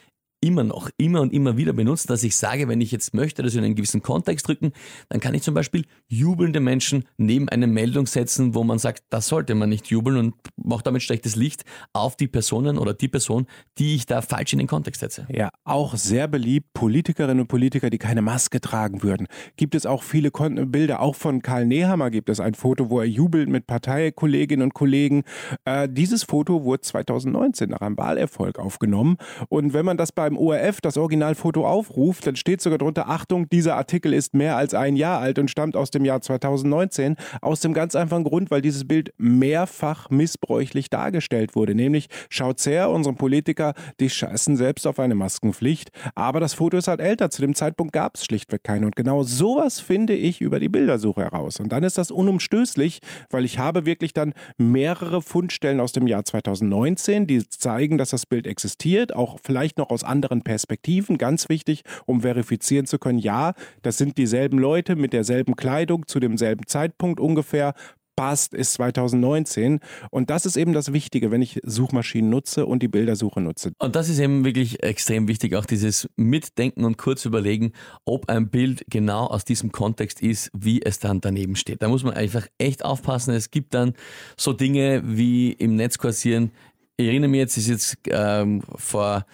immer 0.46 0.62
noch, 0.62 0.90
immer 0.96 1.22
und 1.22 1.32
immer 1.32 1.56
wieder 1.56 1.72
benutzt, 1.72 2.08
dass 2.08 2.22
ich 2.22 2.36
sage, 2.36 2.68
wenn 2.68 2.80
ich 2.80 2.92
jetzt 2.92 3.14
möchte, 3.14 3.42
dass 3.42 3.54
wir 3.54 3.58
in 3.58 3.64
einen 3.64 3.74
gewissen 3.74 4.00
Kontext 4.00 4.46
drücken, 4.46 4.72
dann 5.08 5.18
kann 5.18 5.34
ich 5.34 5.42
zum 5.42 5.54
Beispiel 5.54 5.84
jubelnde 6.06 6.60
Menschen 6.60 7.04
neben 7.16 7.48
eine 7.48 7.66
Meldung 7.66 8.06
setzen, 8.06 8.54
wo 8.54 8.62
man 8.62 8.78
sagt, 8.78 9.02
das 9.10 9.26
sollte 9.26 9.56
man 9.56 9.68
nicht 9.68 9.88
jubeln 9.88 10.16
und 10.16 10.34
macht 10.56 10.86
damit 10.86 11.02
schlechtes 11.02 11.34
Licht 11.34 11.64
auf 11.92 12.16
die 12.16 12.28
Personen 12.28 12.78
oder 12.78 12.94
die 12.94 13.08
Person, 13.08 13.46
die 13.78 13.96
ich 13.96 14.06
da 14.06 14.22
falsch 14.22 14.52
in 14.52 14.60
den 14.60 14.68
Kontext 14.68 15.00
setze. 15.00 15.26
Ja, 15.28 15.50
auch 15.64 15.96
sehr 15.96 16.28
beliebt, 16.28 16.72
Politikerinnen 16.74 17.40
und 17.40 17.48
Politiker, 17.48 17.90
die 17.90 17.98
keine 17.98 18.22
Maske 18.22 18.60
tragen 18.60 19.02
würden. 19.02 19.26
Gibt 19.56 19.74
es 19.74 19.84
auch 19.84 20.04
viele 20.04 20.30
Kon 20.30 20.70
Bilder, 20.70 21.00
auch 21.00 21.16
von 21.16 21.42
Karl 21.42 21.66
Nehammer 21.66 22.10
gibt 22.10 22.28
es 22.28 22.38
ein 22.38 22.54
Foto, 22.54 22.88
wo 22.88 23.00
er 23.00 23.06
jubelt 23.06 23.48
mit 23.48 23.66
Parteikolleginnen 23.66 24.62
und 24.62 24.74
Kollegen. 24.74 25.24
Äh, 25.64 25.88
dieses 25.90 26.22
Foto 26.22 26.62
wurde 26.62 26.82
2019 26.82 27.70
nach 27.70 27.80
einem 27.80 27.98
Wahlerfolg 27.98 28.60
aufgenommen 28.60 29.16
und 29.48 29.72
wenn 29.72 29.84
man 29.84 29.96
das 29.96 30.12
beim 30.12 30.35
ORF 30.38 30.80
das 30.80 30.96
Originalfoto 30.96 31.66
aufruft, 31.66 32.26
dann 32.26 32.36
steht 32.36 32.60
sogar 32.60 32.78
drunter, 32.78 33.08
Achtung, 33.08 33.48
dieser 33.48 33.76
Artikel 33.76 34.12
ist 34.12 34.34
mehr 34.34 34.56
als 34.56 34.74
ein 34.74 34.96
Jahr 34.96 35.20
alt 35.20 35.38
und 35.38 35.50
stammt 35.50 35.76
aus 35.76 35.90
dem 35.90 36.04
Jahr 36.04 36.20
2019. 36.20 37.16
Aus 37.40 37.60
dem 37.60 37.72
ganz 37.72 37.94
einfachen 37.94 38.24
Grund, 38.24 38.50
weil 38.50 38.62
dieses 38.62 38.86
Bild 38.86 39.12
mehrfach 39.18 40.10
missbräuchlich 40.10 40.90
dargestellt 40.90 41.54
wurde. 41.54 41.74
Nämlich, 41.74 42.08
schaut's 42.28 42.66
her, 42.66 42.90
unsere 42.90 43.14
Politiker, 43.14 43.74
die 44.00 44.10
scheißen 44.10 44.56
selbst 44.56 44.86
auf 44.86 44.98
eine 44.98 45.14
Maskenpflicht. 45.14 45.90
Aber 46.14 46.40
das 46.40 46.54
Foto 46.54 46.76
ist 46.76 46.88
halt 46.88 47.00
älter. 47.00 47.30
Zu 47.30 47.42
dem 47.42 47.54
Zeitpunkt 47.54 47.92
gab 47.92 48.16
es 48.16 48.24
schlichtweg 48.24 48.64
keine. 48.64 48.86
Und 48.86 48.96
genau 48.96 49.22
sowas 49.22 49.80
finde 49.80 50.14
ich 50.14 50.40
über 50.40 50.60
die 50.60 50.68
Bildersuche 50.68 51.22
heraus. 51.22 51.60
Und 51.60 51.70
dann 51.70 51.84
ist 51.84 51.98
das 51.98 52.10
unumstößlich, 52.10 53.00
weil 53.30 53.44
ich 53.44 53.58
habe 53.58 53.86
wirklich 53.86 54.12
dann 54.12 54.34
mehrere 54.58 55.22
Fundstellen 55.22 55.80
aus 55.80 55.92
dem 55.92 56.06
Jahr 56.06 56.24
2019, 56.24 57.26
die 57.26 57.46
zeigen, 57.48 57.98
dass 57.98 58.10
das 58.10 58.26
Bild 58.26 58.46
existiert, 58.46 59.14
auch 59.14 59.38
vielleicht 59.42 59.78
noch 59.78 59.90
aus 59.90 60.04
anderen 60.04 60.15
anderen 60.16 60.42
Perspektiven, 60.42 61.18
ganz 61.18 61.48
wichtig, 61.48 61.82
um 62.06 62.22
verifizieren 62.22 62.86
zu 62.86 62.98
können, 62.98 63.18
ja, 63.18 63.52
das 63.82 63.98
sind 63.98 64.18
dieselben 64.18 64.58
Leute 64.58 64.96
mit 64.96 65.12
derselben 65.12 65.56
Kleidung 65.56 66.06
zu 66.06 66.20
demselben 66.20 66.66
Zeitpunkt 66.66 67.20
ungefähr, 67.20 67.74
passt, 68.16 68.54
ist 68.54 68.72
2019. 68.72 69.80
Und 70.10 70.30
das 70.30 70.46
ist 70.46 70.56
eben 70.56 70.72
das 70.72 70.92
Wichtige, 70.92 71.30
wenn 71.30 71.42
ich 71.42 71.60
Suchmaschinen 71.62 72.30
nutze 72.30 72.66
und 72.66 72.82
die 72.82 72.88
Bildersuche 72.88 73.40
nutze. 73.40 73.72
Und 73.78 73.94
das 73.94 74.08
ist 74.08 74.18
eben 74.18 74.44
wirklich 74.44 74.82
extrem 74.82 75.28
wichtig, 75.28 75.54
auch 75.54 75.66
dieses 75.66 76.08
Mitdenken 76.16 76.84
und 76.84 76.96
kurz 76.96 77.26
überlegen, 77.26 77.72
ob 78.06 78.28
ein 78.30 78.48
Bild 78.48 78.84
genau 78.88 79.26
aus 79.26 79.44
diesem 79.44 79.70
Kontext 79.70 80.22
ist, 80.22 80.50
wie 80.56 80.82
es 80.82 80.98
dann 80.98 81.20
daneben 81.20 81.54
steht. 81.54 81.82
Da 81.82 81.88
muss 81.88 82.02
man 82.02 82.14
einfach 82.14 82.46
echt 82.58 82.84
aufpassen. 82.84 83.34
Es 83.34 83.50
gibt 83.50 83.74
dann 83.74 83.92
so 84.36 84.54
Dinge 84.54 85.02
wie 85.04 85.52
im 85.52 85.76
Netz 85.76 85.98
kursieren. 85.98 86.50
Ich 86.96 87.06
erinnere 87.06 87.28
mich 87.28 87.40
jetzt, 87.40 87.58
ist 87.58 87.68
jetzt 87.68 87.98
ähm, 88.08 88.62
vor 88.76 89.26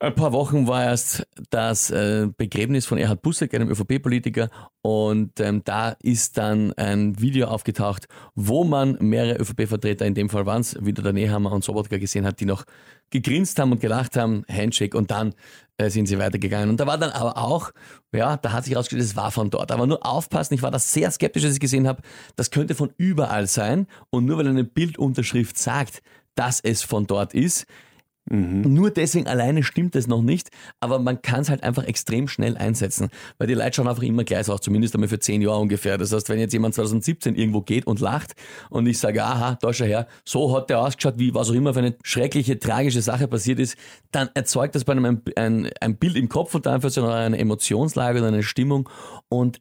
ein 0.00 0.14
paar 0.14 0.32
Wochen 0.32 0.68
war 0.68 0.84
erst 0.84 1.26
das 1.50 1.90
äh, 1.90 2.28
Begräbnis 2.36 2.86
von 2.86 2.98
Erhard 2.98 3.22
Busseck, 3.22 3.52
einem 3.54 3.68
ÖVP-Politiker, 3.68 4.48
und 4.80 5.40
ähm, 5.40 5.62
da 5.64 5.96
ist 6.02 6.38
dann 6.38 6.72
ein 6.74 7.20
Video 7.20 7.48
aufgetaucht, 7.48 8.06
wo 8.34 8.64
man 8.64 8.96
mehrere 9.00 9.40
ÖVP-Vertreter, 9.40 10.06
in 10.06 10.14
dem 10.14 10.30
Fall 10.30 10.46
waren 10.46 10.60
es 10.60 10.82
wieder 10.84 11.02
der 11.02 11.12
Nehammer 11.12 11.52
und 11.52 11.64
Sobotka 11.64 11.98
gesehen 11.98 12.24
hat, 12.24 12.38
die 12.40 12.44
noch 12.44 12.64
gegrinst 13.10 13.58
haben 13.58 13.72
und 13.72 13.80
gelacht 13.80 14.16
haben, 14.16 14.44
Handshake 14.48 14.96
und 14.96 15.10
dann 15.10 15.34
äh, 15.78 15.90
sind 15.90 16.06
sie 16.06 16.18
weitergegangen. 16.18 16.70
Und 16.70 16.78
da 16.78 16.86
war 16.86 16.96
dann 16.96 17.10
aber 17.10 17.36
auch, 17.36 17.72
ja, 18.12 18.36
da 18.36 18.52
hat 18.52 18.64
sich 18.64 18.76
rausgestellt, 18.76 19.02
es 19.02 19.16
war 19.16 19.32
von 19.32 19.50
dort. 19.50 19.72
Aber 19.72 19.86
nur 19.86 20.06
aufpassen, 20.06 20.54
ich 20.54 20.62
war 20.62 20.70
da 20.70 20.78
sehr 20.78 21.10
skeptisch, 21.10 21.44
als 21.44 21.54
ich 21.54 21.60
gesehen 21.60 21.88
habe, 21.88 22.02
das 22.36 22.50
könnte 22.50 22.74
von 22.74 22.92
überall 22.98 23.48
sein 23.48 23.88
und 24.10 24.26
nur 24.26 24.38
weil 24.38 24.46
eine 24.46 24.64
Bildunterschrift 24.64 25.58
sagt, 25.58 26.02
dass 26.34 26.60
es 26.60 26.82
von 26.82 27.06
dort 27.06 27.34
ist, 27.34 27.66
Mhm. 28.30 28.62
Nur 28.74 28.90
deswegen 28.90 29.26
alleine 29.26 29.62
stimmt 29.62 29.96
es 29.96 30.06
noch 30.06 30.22
nicht, 30.22 30.50
aber 30.80 30.98
man 30.98 31.22
kann 31.22 31.40
es 31.40 31.50
halt 31.50 31.62
einfach 31.62 31.84
extrem 31.84 32.28
schnell 32.28 32.56
einsetzen, 32.56 33.08
weil 33.38 33.48
die 33.48 33.54
Leute 33.54 33.74
schauen 33.74 33.88
einfach 33.88 34.02
immer 34.02 34.24
gleich 34.24 34.48
aus, 34.48 34.60
zumindest 34.60 34.94
einmal 34.94 35.08
für 35.08 35.18
zehn 35.18 35.40
Jahre 35.40 35.58
ungefähr. 35.58 35.98
Das 35.98 36.12
heißt, 36.12 36.28
wenn 36.28 36.38
jetzt 36.38 36.52
jemand 36.52 36.74
2017 36.74 37.34
irgendwo 37.34 37.62
geht 37.62 37.86
und 37.86 38.00
lacht 38.00 38.34
und 38.70 38.86
ich 38.86 38.98
sage, 38.98 39.24
aha, 39.24 39.58
da 39.60 39.72
schau 39.72 39.84
her, 39.84 40.06
so 40.24 40.54
hat 40.56 40.70
der 40.70 40.80
ausgeschaut, 40.80 41.14
wie 41.18 41.34
was 41.34 41.50
auch 41.50 41.54
immer 41.54 41.72
für 41.72 41.80
eine 41.80 41.96
schreckliche, 42.02 42.58
tragische 42.58 43.02
Sache 43.02 43.28
passiert 43.28 43.58
ist, 43.58 43.76
dann 44.10 44.28
erzeugt 44.34 44.74
das 44.74 44.84
bei 44.84 44.92
einem 44.92 45.04
ein, 45.04 45.22
ein, 45.36 45.70
ein 45.80 45.96
Bild 45.96 46.16
im 46.16 46.28
Kopf 46.28 46.54
und 46.54 46.66
einfach 46.66 46.90
so 46.90 47.06
eine 47.06 47.38
Emotionslage 47.38 48.18
oder 48.18 48.28
eine 48.28 48.42
Stimmung 48.42 48.88
und 49.28 49.60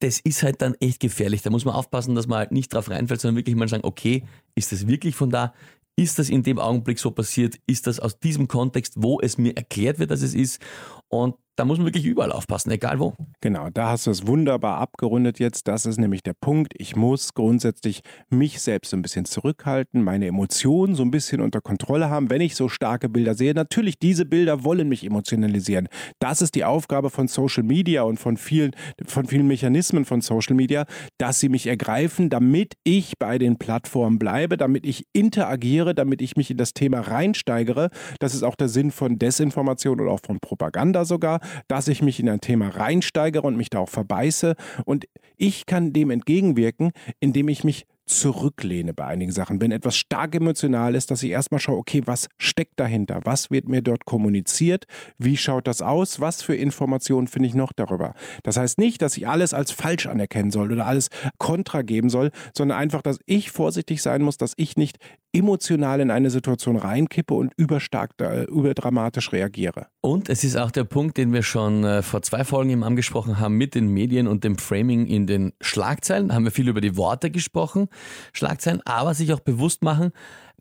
das 0.00 0.20
ist 0.20 0.42
halt 0.42 0.60
dann 0.60 0.74
echt 0.80 1.00
gefährlich. 1.00 1.42
Da 1.42 1.50
muss 1.50 1.64
man 1.64 1.74
aufpassen, 1.74 2.14
dass 2.14 2.26
man 2.26 2.38
halt 2.38 2.52
nicht 2.52 2.74
drauf 2.74 2.90
reinfällt, 2.90 3.20
sondern 3.20 3.36
wirklich 3.36 3.56
mal 3.56 3.68
sagen, 3.68 3.84
okay, 3.84 4.24
ist 4.54 4.70
das 4.70 4.86
wirklich 4.86 5.14
von 5.14 5.30
da? 5.30 5.54
Ist 5.96 6.18
das 6.18 6.28
in 6.28 6.42
dem 6.42 6.58
Augenblick 6.58 6.98
so 6.98 7.10
passiert? 7.10 7.56
Ist 7.66 7.86
das 7.86 8.00
aus 8.00 8.18
diesem 8.18 8.48
Kontext, 8.48 8.94
wo 8.96 9.20
es 9.20 9.38
mir 9.38 9.56
erklärt 9.56 9.98
wird, 9.98 10.10
dass 10.10 10.22
es 10.22 10.34
ist? 10.34 10.60
Und 11.08 11.36
da 11.56 11.64
muss 11.64 11.78
man 11.78 11.86
wirklich 11.86 12.04
überall 12.04 12.32
aufpassen, 12.32 12.70
egal 12.70 12.98
wo. 12.98 13.14
Genau, 13.40 13.68
da 13.70 13.90
hast 13.90 14.06
du 14.06 14.10
es 14.10 14.26
wunderbar 14.26 14.78
abgerundet 14.78 15.38
jetzt. 15.38 15.68
Das 15.68 15.86
ist 15.86 15.98
nämlich 15.98 16.22
der 16.22 16.32
Punkt. 16.32 16.74
Ich 16.78 16.96
muss 16.96 17.34
grundsätzlich 17.34 18.00
mich 18.28 18.60
selbst 18.60 18.90
so 18.90 18.96
ein 18.96 19.02
bisschen 19.02 19.24
zurückhalten, 19.24 20.02
meine 20.02 20.26
Emotionen 20.26 20.96
so 20.96 21.02
ein 21.04 21.12
bisschen 21.12 21.40
unter 21.40 21.60
Kontrolle 21.60 22.10
haben, 22.10 22.28
wenn 22.30 22.40
ich 22.40 22.56
so 22.56 22.68
starke 22.68 23.08
Bilder 23.08 23.34
sehe. 23.34 23.54
Natürlich, 23.54 23.98
diese 23.98 24.24
Bilder 24.24 24.64
wollen 24.64 24.88
mich 24.88 25.04
emotionalisieren. 25.04 25.88
Das 26.18 26.42
ist 26.42 26.56
die 26.56 26.64
Aufgabe 26.64 27.10
von 27.10 27.28
Social 27.28 27.62
Media 27.62 28.02
und 28.02 28.18
von 28.18 28.36
vielen, 28.36 28.72
von 29.06 29.26
vielen 29.26 29.46
Mechanismen 29.46 30.04
von 30.04 30.22
Social 30.22 30.56
Media, 30.56 30.86
dass 31.18 31.38
sie 31.38 31.48
mich 31.48 31.68
ergreifen, 31.68 32.30
damit 32.30 32.74
ich 32.82 33.12
bei 33.18 33.38
den 33.38 33.58
Plattformen 33.58 34.18
bleibe, 34.18 34.56
damit 34.56 34.86
ich 34.86 35.06
interagiere, 35.12 35.94
damit 35.94 36.20
ich 36.20 36.36
mich 36.36 36.50
in 36.50 36.56
das 36.56 36.74
Thema 36.74 37.00
reinsteigere. 37.00 37.90
Das 38.18 38.34
ist 38.34 38.42
auch 38.42 38.56
der 38.56 38.68
Sinn 38.68 38.90
von 38.90 39.18
Desinformation 39.18 40.00
oder 40.00 40.10
auch 40.10 40.20
von 40.24 40.40
Propaganda 40.40 41.04
sogar 41.04 41.40
dass 41.68 41.88
ich 41.88 42.02
mich 42.02 42.20
in 42.20 42.28
ein 42.28 42.40
Thema 42.40 42.68
reinsteigere 42.68 43.46
und 43.46 43.56
mich 43.56 43.70
da 43.70 43.80
auch 43.80 43.88
verbeiße. 43.88 44.54
Und 44.84 45.06
ich 45.36 45.66
kann 45.66 45.92
dem 45.92 46.10
entgegenwirken, 46.10 46.92
indem 47.20 47.48
ich 47.48 47.64
mich 47.64 47.86
zurücklehne 48.06 48.92
bei 48.92 49.06
einigen 49.06 49.32
Sachen. 49.32 49.60
Wenn 49.60 49.72
etwas 49.72 49.96
stark 49.96 50.34
emotional 50.34 50.94
ist, 50.94 51.10
dass 51.10 51.22
ich 51.22 51.30
erstmal 51.30 51.60
schaue, 51.60 51.78
okay, 51.78 52.02
was 52.04 52.28
steckt 52.36 52.78
dahinter? 52.78 53.20
Was 53.24 53.50
wird 53.50 53.68
mir 53.68 53.82
dort 53.82 54.04
kommuniziert? 54.04 54.84
Wie 55.18 55.36
schaut 55.36 55.66
das 55.66 55.80
aus? 55.80 56.20
Was 56.20 56.42
für 56.42 56.54
Informationen 56.54 57.28
finde 57.28 57.48
ich 57.48 57.54
noch 57.54 57.72
darüber? 57.72 58.14
Das 58.42 58.56
heißt 58.56 58.78
nicht, 58.78 59.00
dass 59.00 59.16
ich 59.16 59.26
alles 59.26 59.54
als 59.54 59.70
falsch 59.70 60.06
anerkennen 60.06 60.50
soll 60.50 60.72
oder 60.72 60.86
alles 60.86 61.08
kontra 61.38 61.82
geben 61.82 62.10
soll, 62.10 62.30
sondern 62.54 62.78
einfach, 62.78 63.00
dass 63.00 63.18
ich 63.24 63.50
vorsichtig 63.50 64.02
sein 64.02 64.22
muss, 64.22 64.36
dass 64.36 64.52
ich 64.56 64.76
nicht 64.76 64.98
emotional 65.34 66.00
in 66.00 66.10
eine 66.10 66.30
Situation 66.30 66.76
reinkippe 66.76 67.34
und 67.34 67.52
überstark, 67.56 68.12
überdramatisch 68.48 69.32
reagiere. 69.32 69.88
Und 70.00 70.28
es 70.28 70.44
ist 70.44 70.56
auch 70.56 70.70
der 70.70 70.84
Punkt, 70.84 71.16
den 71.18 71.32
wir 71.32 71.42
schon 71.42 71.84
äh, 71.84 72.02
vor 72.02 72.22
zwei 72.22 72.44
Folgen 72.44 72.70
eben 72.70 72.84
angesprochen 72.84 73.40
haben 73.40 73.56
mit 73.56 73.74
den 73.74 73.88
Medien 73.88 74.28
und 74.28 74.44
dem 74.44 74.56
Framing 74.56 75.06
in 75.06 75.26
den 75.26 75.52
Schlagzeilen. 75.60 76.28
Da 76.28 76.34
haben 76.34 76.44
wir 76.44 76.52
viel 76.52 76.68
über 76.68 76.80
die 76.80 76.96
Worte 76.96 77.30
gesprochen. 77.30 77.88
Schlagzeilen, 78.32 78.80
aber 78.84 79.14
sich 79.14 79.32
auch 79.32 79.40
bewusst 79.40 79.82
machen, 79.82 80.12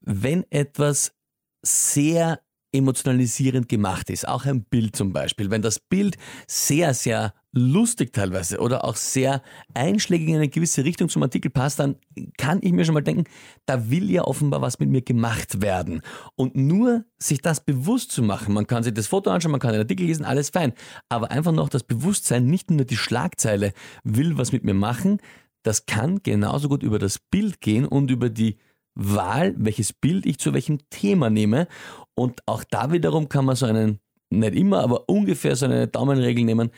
wenn 0.01 0.43
etwas 0.49 1.13
sehr 1.61 2.39
emotionalisierend 2.74 3.69
gemacht 3.69 4.09
ist, 4.09 4.28
auch 4.28 4.45
ein 4.45 4.63
Bild 4.63 4.95
zum 4.95 5.13
Beispiel, 5.13 5.49
wenn 5.51 5.61
das 5.61 5.80
Bild 5.80 6.17
sehr, 6.47 6.93
sehr 6.93 7.34
lustig 7.53 8.13
teilweise 8.13 8.59
oder 8.59 8.84
auch 8.84 8.95
sehr 8.95 9.43
einschlägig 9.76 10.30
in 10.30 10.36
eine 10.36 10.49
gewisse 10.49 10.84
Richtung 10.84 11.07
zum 11.07 11.21
Artikel 11.21 11.51
passt, 11.51 11.80
dann 11.80 11.95
kann 12.38 12.59
ich 12.63 12.71
mir 12.71 12.84
schon 12.84 12.95
mal 12.95 13.01
denken, 13.01 13.26
da 13.67 13.89
will 13.91 14.09
ja 14.09 14.24
offenbar 14.24 14.61
was 14.61 14.80
mit 14.80 14.89
mir 14.89 15.03
gemacht 15.03 15.61
werden. 15.61 16.01
Und 16.36 16.55
nur 16.55 17.05
sich 17.19 17.41
das 17.41 17.63
bewusst 17.63 18.11
zu 18.11 18.24
machen, 18.24 18.53
man 18.53 18.65
kann 18.65 18.84
sich 18.84 18.93
das 18.93 19.07
Foto 19.07 19.30
anschauen, 19.30 19.51
man 19.51 19.61
kann 19.61 19.74
den 19.74 19.82
Artikel 19.82 20.07
lesen, 20.07 20.26
alles 20.26 20.49
fein, 20.49 20.74
aber 21.09 21.30
einfach 21.30 21.51
noch 21.51 21.69
das 21.69 21.84
Bewusstsein, 21.84 22.47
nicht 22.47 22.71
nur 22.71 22.86
die 22.86 22.97
Schlagzeile 22.97 23.74
will 24.03 24.38
was 24.38 24.51
mit 24.51 24.63
mir 24.63 24.74
machen, 24.74 25.19
das 25.61 25.86
kann 25.86 26.24
genauso 26.24 26.67
gut 26.67 26.84
über 26.84 26.99
das 26.99 27.19
Bild 27.19 27.61
gehen 27.61 27.86
und 27.86 28.09
über 28.09 28.30
die 28.30 28.57
Wahl, 28.96 29.54
welches 29.58 29.94
Bild 29.94 30.26
ich 30.26 30.39
zu 30.39 30.54
welchem 30.54 30.80
Thema 30.89 31.30
nehme. 31.30 31.68
Und 32.16 32.41
auch 32.46 32.64
da 32.64 32.91
wiederum 32.91 33.30
kann 33.30 33.46
man 33.46 33.56
so 33.56 33.66
einen, 33.66 34.00
nicht 34.30 34.56
immer, 34.56 34.82
aber 34.82 35.10
ungefähr 35.10 35.56
so 35.56 35.66
eine 35.66 35.88
Daumenregel 35.88 36.44
nehmen. 36.44 36.72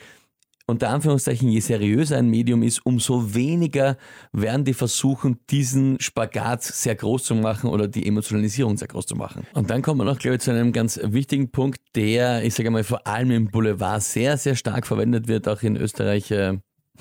Unter 0.68 0.89
Anführungszeichen, 0.89 1.49
je 1.49 1.59
seriöser 1.59 2.18
ein 2.18 2.28
Medium 2.28 2.63
ist, 2.63 2.84
umso 2.88 3.36
weniger 3.36 3.97
werden 4.32 4.66
die 4.66 4.74
versuchen, 4.74 5.38
diesen 5.51 5.99
Spagat 5.99 6.63
sehr 6.63 6.95
groß 6.95 7.24
zu 7.24 7.36
machen 7.36 7.70
oder 7.70 7.88
die 7.88 8.07
Emotionalisierung 8.07 8.76
sehr 8.76 8.88
groß 8.88 9.05
zu 9.05 9.16
machen. 9.16 9.45
Und 9.53 9.70
dann 9.70 9.84
kommt 9.84 9.99
man 9.99 10.07
noch, 10.07 10.18
glaube 10.18 10.38
ich, 10.38 10.41
zu 10.41 10.49
einem 10.49 10.74
ganz 10.74 10.99
wichtigen 11.03 11.51
Punkt, 11.51 11.80
der, 11.95 12.43
ich 12.43 12.55
sage 12.55 12.72
mal, 12.72 12.84
vor 12.84 13.05
allem 13.05 13.30
im 13.30 13.51
Boulevard 13.51 14.01
sehr, 14.01 14.38
sehr 14.38 14.55
stark 14.55 14.88
verwendet 14.88 15.28
wird, 15.28 15.47
auch 15.47 15.61
in 15.61 15.76
Österreich. 15.76 16.32
Äh, 16.32 16.57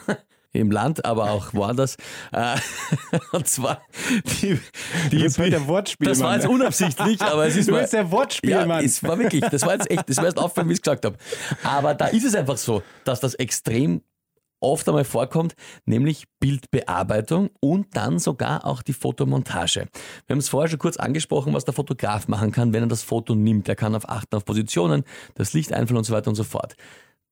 im 0.54 0.70
Land, 0.70 1.04
aber 1.04 1.30
auch 1.30 1.52
woanders. 1.52 1.96
Äh, 2.32 2.56
und 3.32 3.46
zwar 3.46 3.82
die, 4.40 4.58
die 5.10 5.22
das 5.22 5.38
war 5.38 5.50
der 5.50 5.66
Wortspiel. 5.66 6.08
Das 6.08 6.20
war 6.20 6.34
jetzt 6.34 6.46
unabsichtlich, 6.46 7.20
aber 7.20 7.46
es 7.46 7.56
ist 7.56 7.68
du 7.68 7.72
mal, 7.72 7.82
bist 7.82 7.92
der 7.92 8.10
Wortspielmann. 8.10 8.68
Ja, 8.68 8.80
es 8.80 9.02
war 9.02 9.18
wirklich, 9.18 9.42
das 9.42 9.62
war 9.62 9.72
jetzt 9.74 9.90
echt, 9.90 10.08
das 10.08 10.16
war 10.18 10.26
erst 10.26 10.38
aufgefallen, 10.38 10.68
wie 10.68 10.72
ich 10.72 10.78
es 10.78 10.82
gesagt 10.82 11.04
habe. 11.04 11.16
Aber 11.62 11.94
da 11.94 12.06
ist 12.06 12.24
es 12.24 12.34
einfach 12.34 12.56
so, 12.56 12.82
dass 13.04 13.20
das 13.20 13.34
extrem 13.34 14.00
oft 14.64 14.88
einmal 14.88 15.04
vorkommt, 15.04 15.54
nämlich 15.84 16.24
Bildbearbeitung 16.40 17.50
und 17.60 17.96
dann 17.96 18.18
sogar 18.18 18.64
auch 18.64 18.82
die 18.82 18.94
Fotomontage. 18.94 19.88
Wir 20.26 20.34
haben 20.34 20.38
es 20.38 20.48
vorher 20.48 20.70
schon 20.70 20.78
kurz 20.78 20.96
angesprochen, 20.96 21.52
was 21.52 21.64
der 21.64 21.74
Fotograf 21.74 22.28
machen 22.28 22.50
kann, 22.50 22.72
wenn 22.72 22.84
er 22.84 22.88
das 22.88 23.02
Foto 23.02 23.34
nimmt. 23.34 23.68
Er 23.68 23.76
kann 23.76 23.94
auf 23.94 24.08
achten 24.08 24.34
auf 24.36 24.44
Positionen, 24.44 25.04
das 25.34 25.52
Licht 25.52 25.72
einfällt 25.72 25.98
und 25.98 26.04
so 26.04 26.14
weiter 26.14 26.28
und 26.28 26.36
so 26.36 26.44
fort. 26.44 26.76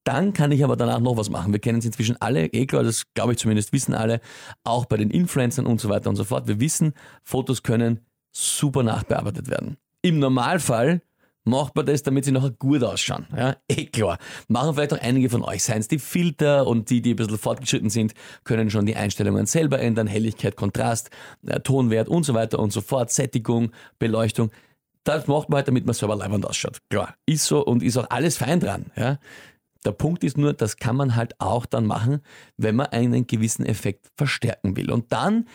Dann 0.04 0.32
kann 0.32 0.50
ich 0.50 0.64
aber 0.64 0.76
danach 0.76 1.00
noch 1.00 1.16
was 1.16 1.30
machen. 1.30 1.52
Wir 1.52 1.60
kennen 1.60 1.78
es 1.78 1.84
inzwischen 1.84 2.20
alle, 2.20 2.46
eh 2.46 2.66
klar, 2.66 2.82
das 2.82 3.04
glaube 3.14 3.32
ich 3.32 3.38
zumindest 3.38 3.72
wissen 3.72 3.94
alle, 3.94 4.20
auch 4.64 4.86
bei 4.86 4.96
den 4.96 5.10
Influencern 5.10 5.66
und 5.66 5.80
so 5.80 5.88
weiter 5.88 6.10
und 6.10 6.16
so 6.16 6.24
fort. 6.24 6.48
Wir 6.48 6.58
wissen, 6.58 6.94
Fotos 7.22 7.62
können 7.62 8.00
super 8.32 8.82
nachbearbeitet 8.82 9.48
werden. 9.48 9.76
Im 10.02 10.18
Normalfall 10.18 11.02
macht 11.44 11.74
man 11.76 11.86
das, 11.86 12.02
damit 12.02 12.24
sie 12.24 12.32
nachher 12.32 12.50
gut 12.50 12.82
ausschauen. 12.82 13.26
Ja, 13.36 13.56
eh 13.68 13.86
klar. 13.86 14.18
Machen 14.48 14.74
vielleicht 14.74 14.94
auch 14.94 15.00
einige 15.00 15.30
von 15.30 15.42
euch. 15.42 15.62
Seien 15.62 15.80
es 15.80 15.88
die 15.88 15.98
Filter 15.98 16.66
und 16.66 16.90
die, 16.90 17.02
die 17.02 17.14
ein 17.14 17.16
bisschen 17.16 17.38
fortgeschritten 17.38 17.90
sind, 17.90 18.14
können 18.44 18.70
schon 18.70 18.86
die 18.86 18.96
Einstellungen 18.96 19.46
selber 19.46 19.80
ändern. 19.80 20.06
Helligkeit, 20.06 20.56
Kontrast, 20.56 21.10
äh, 21.46 21.60
Tonwert 21.60 22.08
und 22.08 22.24
so 22.24 22.34
weiter 22.34 22.58
und 22.58 22.72
so 22.72 22.80
fort. 22.80 23.10
Sättigung, 23.10 23.70
Beleuchtung. 23.98 24.50
Das 25.04 25.26
macht 25.26 25.48
man 25.48 25.56
halt, 25.56 25.68
damit 25.68 25.84
man 25.84 25.94
selber 25.94 26.14
leibend 26.14 26.46
ausschaut. 26.46 26.78
Klar. 26.88 27.14
Ist 27.26 27.46
so 27.46 27.64
und 27.64 27.82
ist 27.82 27.96
auch 27.96 28.08
alles 28.10 28.36
fein 28.36 28.60
dran. 28.60 28.86
Ja. 28.96 29.18
Der 29.84 29.92
Punkt 29.92 30.22
ist 30.24 30.38
nur, 30.38 30.52
das 30.52 30.76
kann 30.76 30.96
man 30.96 31.16
halt 31.16 31.40
auch 31.40 31.66
dann 31.66 31.86
machen, 31.86 32.20
wenn 32.56 32.76
man 32.76 32.86
einen 32.86 33.26
gewissen 33.26 33.66
Effekt 33.66 34.10
verstärken 34.16 34.76
will. 34.76 34.90
Und 34.90 35.12
dann, 35.12 35.46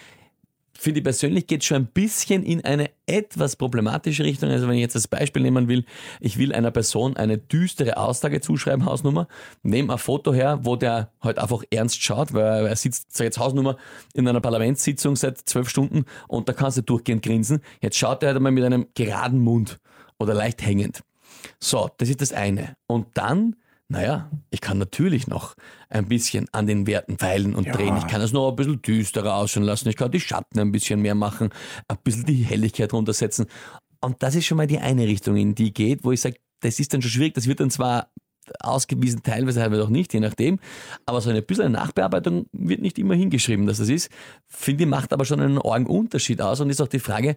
finde 0.74 1.00
ich 1.00 1.04
persönlich, 1.04 1.48
geht 1.48 1.62
es 1.62 1.68
schon 1.68 1.78
ein 1.78 1.88
bisschen 1.88 2.44
in 2.44 2.64
eine 2.64 2.92
etwas 3.06 3.56
problematische 3.56 4.24
Richtung. 4.24 4.50
Also 4.50 4.68
wenn 4.68 4.76
ich 4.76 4.82
jetzt 4.82 4.96
das 4.96 5.08
Beispiel 5.08 5.42
nehmen 5.42 5.68
will, 5.68 5.86
ich 6.20 6.38
will 6.38 6.54
einer 6.54 6.72
Person 6.72 7.18
eine 7.18 7.38
düstere 7.38 7.98
Aussage 7.98 8.42
zuschreiben, 8.42 8.86
Hausnummer, 8.86 9.28
nehme 9.64 9.94
ein 9.94 10.00
Foto 10.00 10.34
her, 10.34 10.60
wo 10.64 10.76
der 10.76 11.12
halt 11.22 11.40
einfach 11.40 11.64
ernst 11.72 12.04
schaut, 12.04 12.34
weil 12.34 12.68
er 12.68 12.76
sitzt, 12.76 13.16
sag 13.16 13.26
jetzt 13.26 13.40
Hausnummer, 13.40 13.78
in 14.14 14.28
einer 14.28 14.42
Parlamentssitzung 14.42 15.16
seit 15.16 15.38
zwölf 15.38 15.70
Stunden 15.70 16.06
und 16.28 16.48
da 16.48 16.54
kannst 16.54 16.78
du 16.78 16.82
durchgehend 16.82 17.24
grinsen. 17.24 17.62
Jetzt 17.82 17.98
schaut 17.98 18.22
er 18.24 18.28
halt 18.28 18.38
einmal 18.38 18.52
mit 18.52 18.64
einem 18.64 18.88
geraden 18.94 19.40
Mund 19.40 19.80
oder 20.20 20.34
leicht 20.34 20.66
hängend. 20.66 21.02
So, 21.60 21.90
das 21.98 22.10
ist 22.10 22.22
das 22.22 22.34
eine. 22.34 22.76
Und 22.88 23.08
dann, 23.16 23.56
naja, 23.90 24.30
ich 24.50 24.62
kann 24.62 24.78
natürlich 24.78 25.28
noch 25.28 25.56
ein 25.90 26.08
bisschen 26.08 26.48
an 26.52 26.68
den 26.68 26.88
Werten 26.88 27.18
feilen 27.18 27.56
und 27.56 27.68
Ja. 27.68 27.74
drehen. 27.74 27.96
Ich 27.98 28.08
kann 28.08 28.22
es 28.22 28.34
noch 28.34 28.50
ein 28.50 28.56
bisschen 28.56 28.82
düsterer 28.82 29.36
ausschauen 29.36 29.64
lassen. 29.64 29.88
Ich 29.90 29.96
kann 29.96 30.12
die 30.12 30.20
Schatten 30.20 30.60
ein 30.60 30.72
bisschen 30.72 31.02
mehr 31.02 31.16
machen, 31.16 31.50
ein 31.88 31.98
bisschen 32.04 32.26
die 32.26 32.44
Helligkeit 32.44 32.92
runtersetzen. 32.94 33.46
Und 34.02 34.22
das 34.22 34.36
ist 34.36 34.46
schon 34.46 34.58
mal 34.58 34.68
die 34.68 34.80
eine 34.80 35.08
Richtung, 35.08 35.38
in 35.38 35.56
die 35.56 35.74
geht, 35.74 36.04
wo 36.04 36.12
ich 36.12 36.22
sage, 36.22 36.36
das 36.60 36.80
ist 36.80 36.94
dann 36.94 37.02
schon 37.02 37.12
schwierig. 37.12 37.34
Das 37.34 37.48
wird 37.48 37.60
dann 37.60 37.70
zwar 37.72 38.10
ausgewiesen, 38.60 39.24
teilweise 39.24 39.60
teilweise 39.60 39.84
auch 39.84 39.90
nicht, 39.90 40.14
je 40.14 40.20
nachdem. 40.20 40.60
Aber 41.06 41.22
so 41.22 41.30
eine 41.30 41.42
bisschen 41.42 41.72
Nachbearbeitung 41.72 42.46
wird 42.52 42.82
nicht 42.82 42.98
immer 43.00 43.16
hingeschrieben, 43.16 43.66
dass 43.68 43.78
das 43.78 43.90
ist. 43.90 44.10
Finde 44.48 44.84
ich, 44.84 44.90
macht 44.90 45.14
aber 45.14 45.26
schon 45.26 45.42
einen 45.42 45.60
argen 45.60 45.86
Unterschied 45.88 46.42
aus 46.42 46.60
und 46.60 46.70
ist 46.70 46.82
auch 46.82 46.88
die 46.88 47.00
Frage, 47.00 47.36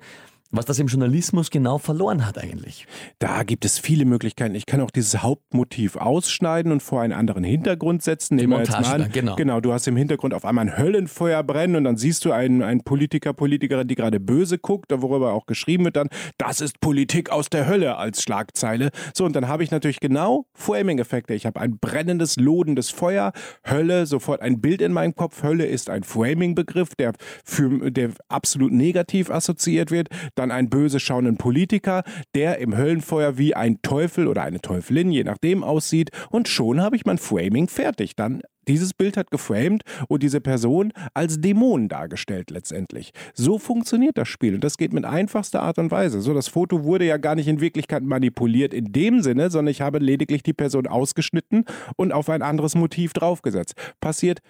was 0.51 0.64
das 0.64 0.78
im 0.78 0.88
Journalismus 0.88 1.51
genau 1.51 1.78
verloren 1.78 2.26
hat 2.26 2.38
eigentlich. 2.38 2.86
Da 3.18 3.44
gibt 3.44 3.64
es 3.64 3.78
viele 3.78 4.05
Möglichkeiten. 4.05 4.55
Ich 4.55 4.66
kann 4.66 4.80
auch 4.80 4.90
dieses 4.90 5.22
Hauptmotiv 5.22 5.96
ausschneiden 5.96 6.72
und 6.72 6.82
vor 6.82 7.03
einen 7.03 7.12
anderen 7.12 7.44
Hintergrund 7.44 8.03
setzen. 8.03 8.36
Nehmen 8.36 8.53
wir 8.53 8.59
jetzt 8.59 8.70
Montage 8.70 8.88
mal 8.88 8.98
da, 8.98 9.05
an, 9.05 9.12
genau. 9.12 9.36
genau, 9.36 9.61
du 9.61 9.72
hast 9.72 9.86
im 9.86 9.96
Hintergrund 9.96 10.34
auf 10.34 10.44
einmal 10.44 10.66
ein 10.66 10.76
Höllenfeuer 10.76 11.42
brennen 11.42 11.76
und 11.76 11.84
dann 11.84 11.96
siehst 11.96 12.24
du 12.24 12.32
einen, 12.32 12.62
einen 12.62 12.82
Politiker, 12.82 13.32
Politikerin, 13.32 13.86
die 13.86 13.94
gerade 13.94 14.18
böse 14.18 14.59
guckt, 14.59 14.90
worüber 14.92 15.32
auch 15.32 15.46
geschrieben 15.46 15.84
wird 15.84 15.96
dann, 15.96 16.09
das 16.38 16.61
ist 16.61 16.80
Politik 16.80 17.30
aus 17.30 17.48
der 17.51 17.66
Hölle 17.66 17.96
als 17.96 18.22
Schlagzeile. 18.22 18.90
So, 19.14 19.24
und 19.24 19.36
dann 19.36 19.48
habe 19.48 19.62
ich 19.62 19.70
natürlich 19.70 20.01
genau 20.01 20.46
Framing-Effekte. 20.55 21.34
Ich 21.34 21.46
habe 21.46 21.61
ein 21.61 21.78
brennendes, 21.78 22.36
lodendes 22.36 22.90
Feuer, 22.90 23.32
Hölle, 23.68 24.07
sofort 24.07 24.40
ein 24.40 24.61
Bild 24.61 24.82
in 24.82 24.92
meinem 24.92 25.14
Kopf. 25.14 25.42
Hölle 25.42 25.66
ist 25.66 25.90
ein 25.90 26.03
Framing-Begriff, 26.03 26.94
der, 26.96 27.12
für, 27.44 27.90
der 27.90 28.11
absolut 28.28 28.72
negativ 28.72 29.30
assoziiert 29.30 29.90
wird. 29.90 30.09
Dann 30.41 30.51
einen 30.51 30.70
böse 30.70 31.01
schauenden 31.01 31.36
Politiker, 31.36 32.03
der 32.34 32.61
im 32.61 32.74
Höllenfeuer 32.74 33.36
wie 33.36 33.55
ein 33.55 33.82
Teufel 33.82 34.26
oder 34.26 34.43
eine 34.43 34.62
Teufelin, 34.62 35.11
je 35.11 35.22
nachdem, 35.22 35.62
aussieht. 35.62 36.11
Und 36.30 36.49
schon 36.49 36.80
habe 36.80 36.97
ich 36.97 37.05
mein 37.05 37.18
Framing 37.18 37.68
fertig. 37.68 38.16
Dann 38.16 38.41
dieses 38.66 38.95
Bild 38.95 39.18
hat 39.18 39.30
geframed 39.30 39.82
und 40.09 40.22
diese 40.22 40.41
Person 40.41 40.93
als 41.12 41.41
Dämon 41.41 41.88
dargestellt 41.88 42.51
letztendlich. 42.51 43.11
So 43.34 43.59
funktioniert 43.59 44.16
das 44.16 44.28
Spiel 44.28 44.55
und 44.55 44.64
das 44.64 44.78
geht 44.78 44.93
mit 44.93 45.05
einfachster 45.05 45.61
Art 45.61 45.78
und 45.78 45.91
Weise. 45.91 46.20
So, 46.20 46.32
das 46.32 46.49
Foto 46.49 46.84
wurde 46.84 47.05
ja 47.05 47.16
gar 47.16 47.34
nicht 47.34 47.49
in 47.49 47.61
Wirklichkeit 47.61 48.03
manipuliert 48.03 48.72
in 48.72 48.93
dem 48.93 49.22
Sinne, 49.22 49.51
sondern 49.51 49.72
ich 49.72 49.80
habe 49.80 49.99
lediglich 49.99 50.43
die 50.43 50.53
Person 50.53 50.86
ausgeschnitten 50.86 51.64
und 51.97 52.12
auf 52.12 52.30
ein 52.30 52.43
anderes 52.43 52.74
Motiv 52.74 53.12
draufgesetzt. 53.12 53.74
Passiert 54.01 54.41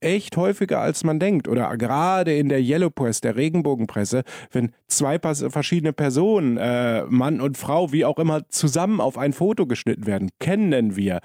echt 0.00 0.36
häufiger 0.36 0.80
als 0.80 1.04
man 1.04 1.20
denkt 1.20 1.46
oder 1.46 1.76
gerade 1.76 2.34
in 2.34 2.48
der 2.48 2.60
Yellow 2.60 2.90
Press, 2.90 3.20
der 3.20 3.36
Regenbogenpresse, 3.36 4.22
wenn 4.50 4.72
zwei 4.88 5.18
verschiedene 5.18 5.92
Personen, 5.92 6.56
äh, 6.56 7.04
Mann 7.04 7.40
und 7.40 7.58
Frau, 7.58 7.92
wie 7.92 8.04
auch 8.04 8.18
immer, 8.18 8.48
zusammen 8.48 9.00
auf 9.00 9.18
ein 9.18 9.32
Foto 9.32 9.66
geschnitten 9.66 10.06
werden, 10.06 10.30
kennen 10.40 10.96
wir, 10.96 11.20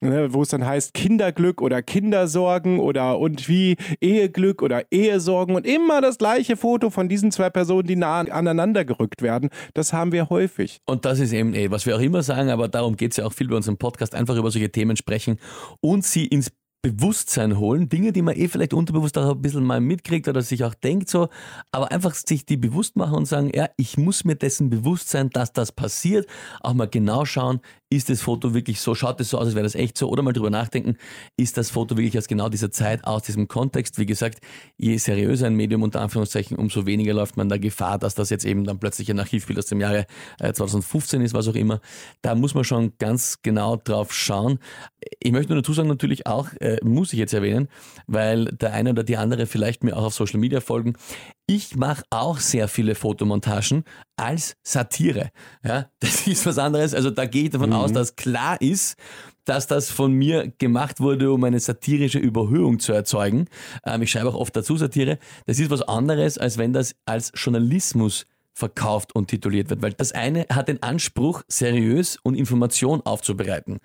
ne, 0.00 0.32
wo 0.32 0.42
es 0.42 0.48
dann 0.48 0.66
heißt 0.66 0.92
Kinderglück 0.92 1.62
oder 1.62 1.82
Kindersorgen 1.82 2.78
oder 2.80 3.18
und 3.18 3.48
wie 3.48 3.76
Eheglück 4.00 4.62
oder 4.62 4.82
Ehesorgen 4.90 5.56
und 5.56 5.66
immer 5.66 6.00
das 6.00 6.18
gleiche 6.18 6.56
Foto 6.56 6.90
von 6.90 7.08
diesen 7.08 7.32
zwei 7.32 7.48
Personen, 7.48 7.88
die 7.88 7.96
nah 7.96 8.20
aneinander 8.20 8.84
gerückt 8.84 9.22
werden, 9.22 9.48
das 9.72 9.92
haben 9.92 10.12
wir 10.12 10.28
häufig. 10.28 10.80
Und 10.84 11.04
das 11.06 11.18
ist 11.18 11.32
eben 11.32 11.54
eh, 11.54 11.70
was 11.70 11.86
wir 11.86 11.96
auch 11.96 12.00
immer 12.00 12.22
sagen, 12.22 12.50
aber 12.50 12.68
darum 12.68 12.96
geht 12.96 13.12
es 13.12 13.16
ja 13.16 13.24
auch 13.24 13.32
viel 13.32 13.48
bei 13.48 13.56
unserem 13.56 13.78
Podcast, 13.78 14.14
einfach 14.14 14.36
über 14.36 14.50
solche 14.50 14.70
Themen 14.70 14.96
sprechen 14.96 15.38
und 15.80 16.04
sie 16.04 16.26
ins 16.26 16.50
Bewusstsein 16.82 17.58
holen, 17.58 17.88
Dinge, 17.88 18.12
die 18.12 18.22
man 18.22 18.36
eh 18.36 18.46
vielleicht 18.46 18.72
unterbewusst 18.72 19.18
auch 19.18 19.32
ein 19.32 19.42
bisschen 19.42 19.64
mal 19.64 19.80
mitkriegt 19.80 20.28
oder 20.28 20.42
sich 20.42 20.62
auch 20.62 20.74
denkt 20.74 21.10
so, 21.10 21.28
aber 21.72 21.90
einfach 21.90 22.14
sich 22.14 22.46
die 22.46 22.56
bewusst 22.56 22.94
machen 22.94 23.14
und 23.14 23.26
sagen, 23.26 23.50
ja, 23.52 23.68
ich 23.76 23.98
muss 23.98 24.24
mir 24.24 24.36
dessen 24.36 24.70
bewusst 24.70 25.08
sein, 25.08 25.30
dass 25.30 25.52
das 25.52 25.72
passiert, 25.72 26.28
auch 26.60 26.74
mal 26.74 26.88
genau 26.88 27.24
schauen, 27.24 27.60
ist 27.90 28.10
das 28.10 28.20
Foto 28.20 28.54
wirklich 28.54 28.80
so, 28.80 28.94
schaut 28.94 29.20
es 29.20 29.30
so 29.30 29.38
aus, 29.38 29.46
als 29.46 29.54
wäre 29.54 29.64
das 29.64 29.74
echt 29.74 29.96
so 29.96 30.08
oder 30.08 30.22
mal 30.22 30.32
drüber 30.32 30.50
nachdenken, 30.50 30.96
ist 31.36 31.56
das 31.56 31.70
Foto 31.70 31.96
wirklich 31.96 32.18
aus 32.18 32.28
genau 32.28 32.48
dieser 32.48 32.70
Zeit, 32.70 33.04
aus 33.04 33.22
diesem 33.22 33.48
Kontext, 33.48 33.98
wie 33.98 34.06
gesagt, 34.06 34.40
je 34.76 34.96
seriöser 34.98 35.46
ein 35.46 35.54
Medium 35.54 35.82
unter 35.82 36.00
Anführungszeichen, 36.00 36.58
umso 36.58 36.86
weniger 36.86 37.14
läuft 37.14 37.36
man 37.36 37.48
der 37.48 37.58
Gefahr, 37.58 37.98
dass 37.98 38.14
das 38.14 38.30
jetzt 38.30 38.44
eben 38.44 38.64
dann 38.64 38.78
plötzlich 38.78 39.10
ein 39.10 39.18
Archivbild 39.18 39.58
aus 39.58 39.66
dem 39.66 39.80
Jahre 39.80 40.06
äh, 40.38 40.52
2015 40.52 41.22
ist, 41.22 41.32
was 41.34 41.48
auch 41.48 41.54
immer. 41.54 41.80
Da 42.20 42.34
muss 42.34 42.54
man 42.54 42.64
schon 42.64 42.92
ganz 42.98 43.40
genau 43.42 43.76
drauf 43.76 44.12
schauen. 44.12 44.58
Ich 45.20 45.32
möchte 45.32 45.52
nur 45.52 45.62
dazu 45.62 45.72
sagen, 45.72 45.88
natürlich 45.88 46.26
auch, 46.26 46.52
äh, 46.60 46.78
muss 46.82 47.12
ich 47.12 47.18
jetzt 47.18 47.32
erwähnen, 47.32 47.68
weil 48.06 48.46
der 48.46 48.74
eine 48.74 48.90
oder 48.90 49.04
die 49.04 49.16
andere 49.16 49.46
vielleicht 49.46 49.82
mir 49.82 49.96
auch 49.96 50.04
auf 50.04 50.14
Social 50.14 50.40
Media 50.40 50.60
folgen. 50.60 50.94
Ich 51.50 51.76
mache 51.76 52.02
auch 52.10 52.40
sehr 52.40 52.68
viele 52.68 52.94
Fotomontagen 52.94 53.84
als 54.16 54.54
Satire. 54.62 55.30
Ja, 55.64 55.90
das 55.98 56.26
ist 56.26 56.44
was 56.44 56.58
anderes. 56.58 56.92
Also 56.92 57.10
da 57.10 57.24
gehe 57.24 57.44
ich 57.44 57.50
davon 57.50 57.72
aus, 57.72 57.90
dass 57.90 58.16
klar 58.16 58.60
ist, 58.60 58.96
dass 59.46 59.66
das 59.66 59.90
von 59.90 60.12
mir 60.12 60.52
gemacht 60.58 61.00
wurde, 61.00 61.32
um 61.32 61.42
eine 61.44 61.58
satirische 61.58 62.18
Überhöhung 62.18 62.80
zu 62.80 62.92
erzeugen. 62.92 63.46
Ähm, 63.86 64.02
ich 64.02 64.10
schreibe 64.10 64.28
auch 64.28 64.34
oft 64.34 64.54
dazu 64.54 64.76
Satire. 64.76 65.18
Das 65.46 65.58
ist 65.58 65.70
was 65.70 65.80
anderes, 65.80 66.36
als 66.36 66.58
wenn 66.58 66.74
das 66.74 66.94
als 67.06 67.32
Journalismus 67.34 68.26
verkauft 68.52 69.14
und 69.14 69.28
tituliert 69.28 69.70
wird, 69.70 69.80
weil 69.80 69.94
das 69.94 70.12
eine 70.12 70.44
hat 70.50 70.68
den 70.68 70.82
Anspruch, 70.82 71.44
seriös 71.48 72.18
und 72.22 72.34
Information 72.34 73.00
aufzubereiten. 73.06 73.78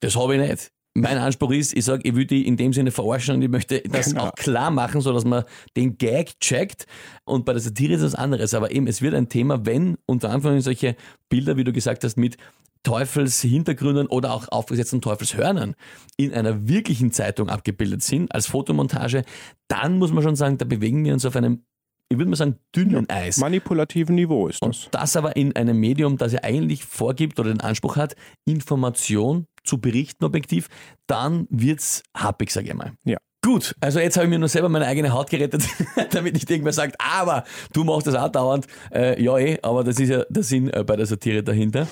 Das 0.00 0.14
habe 0.14 0.36
ich 0.36 0.46
nicht. 0.46 0.72
Mein 1.00 1.18
Anspruch 1.18 1.52
ist, 1.52 1.76
ich 1.76 1.84
sage, 1.84 2.02
ich 2.08 2.14
will 2.14 2.26
die 2.26 2.46
in 2.46 2.56
dem 2.56 2.72
Sinne 2.72 2.90
verarschen 2.90 3.36
und 3.36 3.42
ich 3.42 3.48
möchte 3.48 3.80
das 3.82 4.10
Genau. 4.10 4.24
auch 4.26 4.32
klar 4.34 4.70
machen, 4.70 5.00
sodass 5.00 5.24
man 5.24 5.44
den 5.76 5.96
Gag 5.98 6.38
checkt. 6.40 6.86
Und 7.24 7.44
bei 7.44 7.52
der 7.52 7.60
Satire 7.62 7.94
ist 7.94 8.02
das 8.02 8.14
anderes. 8.14 8.54
Aber 8.54 8.70
eben, 8.70 8.86
es 8.86 9.02
wird 9.02 9.14
ein 9.14 9.28
Thema, 9.28 9.64
wenn 9.66 9.96
unter 10.06 10.30
Anführungszeichen 10.30 10.78
solche 10.78 10.96
Bilder, 11.28 11.56
wie 11.56 11.64
du 11.64 11.72
gesagt 11.72 12.04
hast, 12.04 12.16
mit 12.16 12.36
Teufelshintergründen 12.84 14.06
oder 14.06 14.32
auch 14.32 14.48
aufgesetzten 14.48 15.00
Teufelshörnern 15.00 15.74
in 16.16 16.32
einer 16.32 16.68
wirklichen 16.68 17.12
Zeitung 17.12 17.48
abgebildet 17.48 18.02
sind, 18.02 18.32
als 18.34 18.46
Fotomontage, 18.46 19.24
dann 19.68 19.98
muss 19.98 20.12
man 20.12 20.22
schon 20.22 20.36
sagen, 20.36 20.58
da 20.58 20.64
bewegen 20.64 21.04
wir 21.04 21.12
uns 21.12 21.24
auf 21.24 21.36
einem, 21.36 21.62
ich 22.08 22.16
würde 22.18 22.30
mal 22.30 22.36
sagen, 22.36 22.56
dünnen 22.74 23.08
Eis. 23.10 23.38
Manipulativen 23.38 24.14
Niveau 24.14 24.48
ist 24.48 24.62
das. 24.62 24.84
Und 24.86 24.88
das 24.94 25.16
aber 25.16 25.36
in 25.36 25.54
einem 25.56 25.78
Medium, 25.78 26.16
das 26.16 26.32
ja 26.32 26.42
eigentlich 26.42 26.84
vorgibt 26.84 27.38
oder 27.40 27.50
den 27.50 27.60
Anspruch 27.60 27.96
hat, 27.96 28.14
Information 28.46 29.46
zu 29.68 29.78
berichten 29.78 30.24
objektiv, 30.24 30.68
dann 31.06 31.46
wird's 31.50 32.02
happig, 32.16 32.50
sage 32.50 32.68
ich 32.68 32.74
mal. 32.74 32.92
Ja. 33.04 33.18
Gut, 33.44 33.76
also 33.80 34.00
jetzt 34.00 34.16
habe 34.16 34.26
ich 34.26 34.30
mir 34.30 34.38
nur 34.38 34.48
selber 34.48 34.68
meine 34.68 34.86
eigene 34.86 35.12
Haut 35.12 35.30
gerettet, 35.30 35.62
damit 36.10 36.34
nicht 36.34 36.50
irgendwer 36.50 36.72
sagt, 36.72 36.96
aber 36.98 37.44
du 37.72 37.84
machst 37.84 38.08
das 38.08 38.16
auch 38.16 38.28
dauernd. 38.28 38.66
Äh, 38.92 39.22
ja, 39.22 39.38
eh, 39.38 39.58
aber 39.62 39.84
das 39.84 40.00
ist 40.00 40.08
ja 40.08 40.24
der 40.28 40.42
Sinn 40.42 40.68
äh, 40.70 40.82
bei 40.82 40.96
der 40.96 41.06
Satire 41.06 41.44
dahinter. 41.44 41.86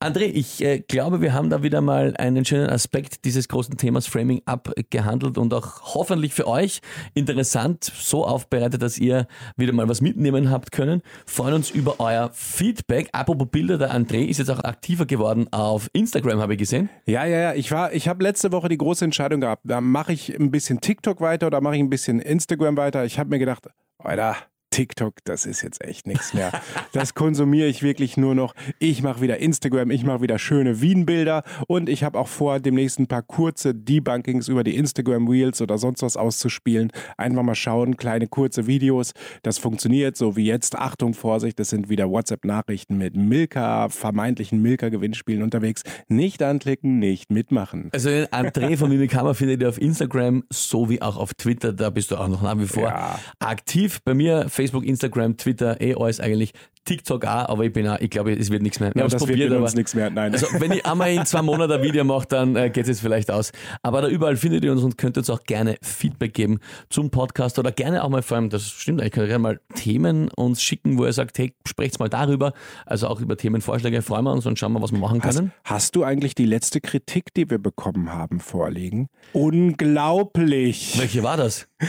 André, 0.00 0.26
ich 0.26 0.62
äh, 0.62 0.78
glaube, 0.78 1.20
wir 1.20 1.34
haben 1.34 1.50
da 1.50 1.64
wieder 1.64 1.80
mal 1.80 2.14
einen 2.18 2.44
schönen 2.44 2.70
Aspekt 2.70 3.24
dieses 3.24 3.48
großen 3.48 3.76
Themas 3.76 4.06
Framing 4.06 4.42
abgehandelt 4.44 5.38
und 5.38 5.52
auch 5.52 5.94
hoffentlich 5.94 6.34
für 6.34 6.46
euch 6.46 6.82
interessant 7.14 7.82
so 7.82 8.24
aufbereitet, 8.24 8.80
dass 8.80 8.96
ihr 8.96 9.26
wieder 9.56 9.72
mal 9.72 9.88
was 9.88 10.00
mitnehmen 10.00 10.52
habt 10.52 10.70
können. 10.70 11.02
Freuen 11.26 11.54
uns 11.54 11.70
über 11.70 11.98
euer 11.98 12.30
Feedback. 12.32 13.08
Apropos 13.10 13.48
Bilder, 13.50 13.76
der 13.76 13.92
André 13.92 14.24
ist 14.24 14.38
jetzt 14.38 14.50
auch 14.50 14.60
aktiver 14.60 15.04
geworden 15.04 15.48
auf 15.50 15.90
Instagram, 15.92 16.38
habe 16.38 16.52
ich 16.52 16.60
gesehen. 16.60 16.90
Ja, 17.06 17.24
ja, 17.24 17.38
ja. 17.40 17.54
Ich 17.54 17.72
ich 17.92 18.08
habe 18.08 18.22
letzte 18.22 18.52
Woche 18.52 18.68
die 18.68 18.78
große 18.78 19.04
Entscheidung 19.04 19.40
gehabt. 19.40 19.62
Da 19.64 19.80
mache 19.80 20.12
ich 20.12 20.32
ein 20.32 20.52
bisschen 20.52 20.80
TikTok 20.80 21.20
weiter 21.20 21.48
oder 21.48 21.60
mache 21.60 21.74
ich 21.74 21.82
ein 21.82 21.90
bisschen 21.90 22.20
Instagram 22.20 22.76
weiter. 22.76 23.04
Ich 23.04 23.18
habe 23.18 23.30
mir 23.30 23.40
gedacht, 23.40 23.66
Alter, 23.98 24.36
TikTok, 24.70 25.14
das 25.24 25.46
ist 25.46 25.62
jetzt 25.62 25.82
echt 25.82 26.06
nichts 26.06 26.34
mehr. 26.34 26.52
Das 26.92 27.14
konsumiere 27.14 27.68
ich 27.68 27.82
wirklich 27.82 28.16
nur 28.16 28.34
noch. 28.34 28.54
Ich 28.78 29.02
mache 29.02 29.20
wieder 29.20 29.38
Instagram, 29.38 29.90
ich 29.90 30.04
mache 30.04 30.22
wieder 30.22 30.38
schöne 30.38 30.80
Wien-Bilder 30.80 31.42
und 31.66 31.88
ich 31.88 32.04
habe 32.04 32.18
auch 32.18 32.28
vor, 32.28 32.60
demnächst 32.60 32.98
ein 32.98 33.06
paar 33.06 33.22
kurze 33.22 33.74
Debunkings 33.74 34.48
über 34.48 34.64
die 34.64 34.76
Instagram 34.76 35.26
Reels 35.28 35.60
oder 35.60 35.78
sonst 35.78 36.02
was 36.02 36.16
auszuspielen. 36.16 36.90
Einfach 37.16 37.42
mal 37.42 37.54
schauen, 37.54 37.96
kleine 37.96 38.26
kurze 38.28 38.66
Videos. 38.66 39.12
Das 39.42 39.58
funktioniert 39.58 40.16
so 40.16 40.36
wie 40.36 40.46
jetzt. 40.46 40.76
Achtung, 40.76 41.14
Vorsicht, 41.14 41.58
das 41.58 41.70
sind 41.70 41.88
wieder 41.88 42.10
WhatsApp-Nachrichten 42.10 42.98
mit 42.98 43.16
Milka, 43.16 43.88
vermeintlichen 43.88 44.60
Milka-Gewinnspielen 44.62 45.42
unterwegs. 45.42 45.82
Nicht 46.08 46.42
anklicken, 46.42 46.98
nicht 46.98 47.30
mitmachen. 47.30 47.88
Also 47.92 48.10
den 48.10 48.26
André 48.26 48.76
von 48.76 48.88
Mimikama 48.90 49.34
findet 49.34 49.62
ihr 49.62 49.68
auf 49.68 49.80
Instagram 49.80 50.44
sowie 50.50 51.00
auch 51.00 51.16
auf 51.16 51.34
Twitter. 51.34 51.72
Da 51.72 51.90
bist 51.90 52.10
du 52.10 52.16
auch 52.16 52.28
noch 52.28 52.42
nach 52.42 52.58
wie 52.58 52.66
vor 52.66 52.84
Ja. 52.84 53.18
aktiv. 53.38 54.00
Bei 54.04 54.14
mir 54.14 54.46
Facebook, 54.58 54.84
Instagram, 54.84 55.36
Twitter, 55.36 55.80
eh 55.80 55.94
alles 55.94 56.18
eigentlich. 56.18 56.52
TikTok 56.88 57.24
auch, 57.26 57.48
aber 57.50 57.64
ich 57.64 57.72
bin 57.72 57.86
auch, 57.86 57.98
ich 58.00 58.08
glaube, 58.08 58.32
es 58.32 58.50
wird 58.50 58.62
nichts 58.62 58.80
mehr. 58.80 58.94
Wir 58.94 59.02
Ja, 59.02 59.04
das 59.04 59.12
wird 59.12 59.20
probiert, 59.20 59.50
mit 59.50 59.56
aber 59.56 59.64
uns 59.66 59.74
nichts 59.74 59.94
mehr. 59.94 60.08
Nein. 60.08 60.32
also 60.32 60.46
wenn 60.58 60.72
ich 60.72 60.86
einmal 60.86 61.12
in 61.12 61.26
zwei 61.26 61.42
Monaten 61.42 61.72
ein 61.74 61.82
Video 61.82 62.02
mache, 62.02 62.26
dann 62.28 62.56
äh, 62.56 62.70
geht 62.70 62.84
es 62.84 62.88
jetzt 62.88 63.00
vielleicht 63.00 63.30
aus. 63.30 63.52
Aber 63.82 64.00
da 64.00 64.08
überall 64.08 64.36
findet 64.36 64.64
ihr 64.64 64.72
uns 64.72 64.82
und 64.82 64.96
könnt 64.96 65.18
uns 65.18 65.28
auch 65.28 65.42
gerne 65.44 65.76
Feedback 65.82 66.32
geben 66.32 66.60
zum 66.88 67.10
Podcast 67.10 67.58
oder 67.58 67.72
gerne 67.72 68.02
auch 68.02 68.08
mal 68.08 68.22
vor 68.22 68.38
allem, 68.38 68.48
das 68.48 68.66
stimmt, 68.70 69.02
ich 69.02 69.12
könnt 69.12 69.26
gerne 69.28 69.42
mal 69.42 69.60
Themen 69.74 70.28
uns 70.30 70.62
schicken, 70.62 70.96
wo 70.98 71.04
ihr 71.04 71.12
sagt, 71.12 71.38
hey, 71.38 71.52
sprecht's 71.66 71.98
mal 71.98 72.08
darüber. 72.08 72.54
Also 72.86 73.08
auch 73.08 73.20
über 73.20 73.36
Themenvorschläge 73.36 74.00
freuen 74.00 74.24
wir 74.24 74.32
uns 74.32 74.46
und 74.46 74.58
schauen 74.58 74.72
wir, 74.72 74.80
was 74.80 74.90
wir 74.92 74.98
machen 74.98 75.22
Hast, 75.22 75.36
können. 75.36 75.52
hast 75.64 75.94
du 75.94 76.04
eigentlich 76.04 76.34
die 76.34 76.46
letzte 76.46 76.80
Kritik, 76.80 77.34
die 77.34 77.50
wir 77.50 77.58
bekommen 77.58 78.14
haben, 78.14 78.40
vorliegen? 78.40 79.08
Unglaublich. 79.32 80.98
Welche 80.98 81.22
war 81.22 81.36
das? 81.36 81.68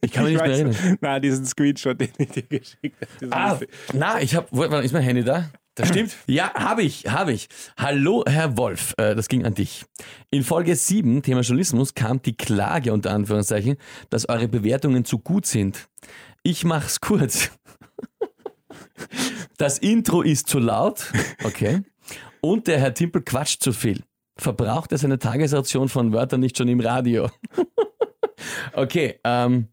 Ich 0.00 0.12
kann 0.12 0.24
mich 0.24 0.34
nicht 0.34 0.42
mehr 0.42 0.52
erinnern. 0.52 0.98
Na, 1.00 1.18
diesen 1.18 1.46
Screenshot, 1.46 1.98
den 1.98 2.10
ich 2.18 2.28
dir 2.28 2.42
geschickt 2.42 2.96
habe. 3.22 3.30
Ah, 3.30 3.58
na, 3.94 4.20
ich 4.24 4.34
habe, 4.34 4.82
ist 4.82 4.92
mein 4.92 5.02
Handy 5.02 5.22
da? 5.22 5.50
Das 5.74 5.88
stimmt. 5.88 6.16
Ja, 6.26 6.52
habe 6.54 6.82
ich, 6.82 7.06
habe 7.08 7.32
ich. 7.32 7.48
Hallo, 7.76 8.24
Herr 8.26 8.56
Wolf, 8.56 8.94
äh, 8.96 9.14
das 9.14 9.28
ging 9.28 9.44
an 9.44 9.54
dich. 9.54 9.84
In 10.30 10.42
Folge 10.42 10.74
7, 10.74 11.22
Thema 11.22 11.42
Journalismus, 11.42 11.94
kam 11.94 12.22
die 12.22 12.36
Klage 12.36 12.92
unter 12.92 13.12
Anführungszeichen, 13.12 13.76
dass 14.10 14.28
eure 14.28 14.48
Bewertungen 14.48 15.04
zu 15.04 15.18
gut 15.18 15.46
sind. 15.46 15.88
Ich 16.42 16.64
mach's 16.64 17.00
kurz. 17.00 17.50
Das 19.56 19.78
Intro 19.78 20.22
ist 20.22 20.48
zu 20.48 20.58
laut, 20.58 21.12
okay, 21.44 21.82
und 22.40 22.66
der 22.66 22.80
Herr 22.80 22.92
Timpel 22.92 23.22
quatscht 23.22 23.62
zu 23.62 23.72
viel. 23.72 24.02
Verbraucht 24.36 24.90
er 24.90 24.98
seine 24.98 25.20
Tagesration 25.20 25.88
von 25.88 26.12
Wörtern 26.12 26.40
nicht 26.40 26.58
schon 26.58 26.66
im 26.66 26.80
Radio? 26.80 27.30
okay, 28.72 29.20
ähm, 29.22 29.68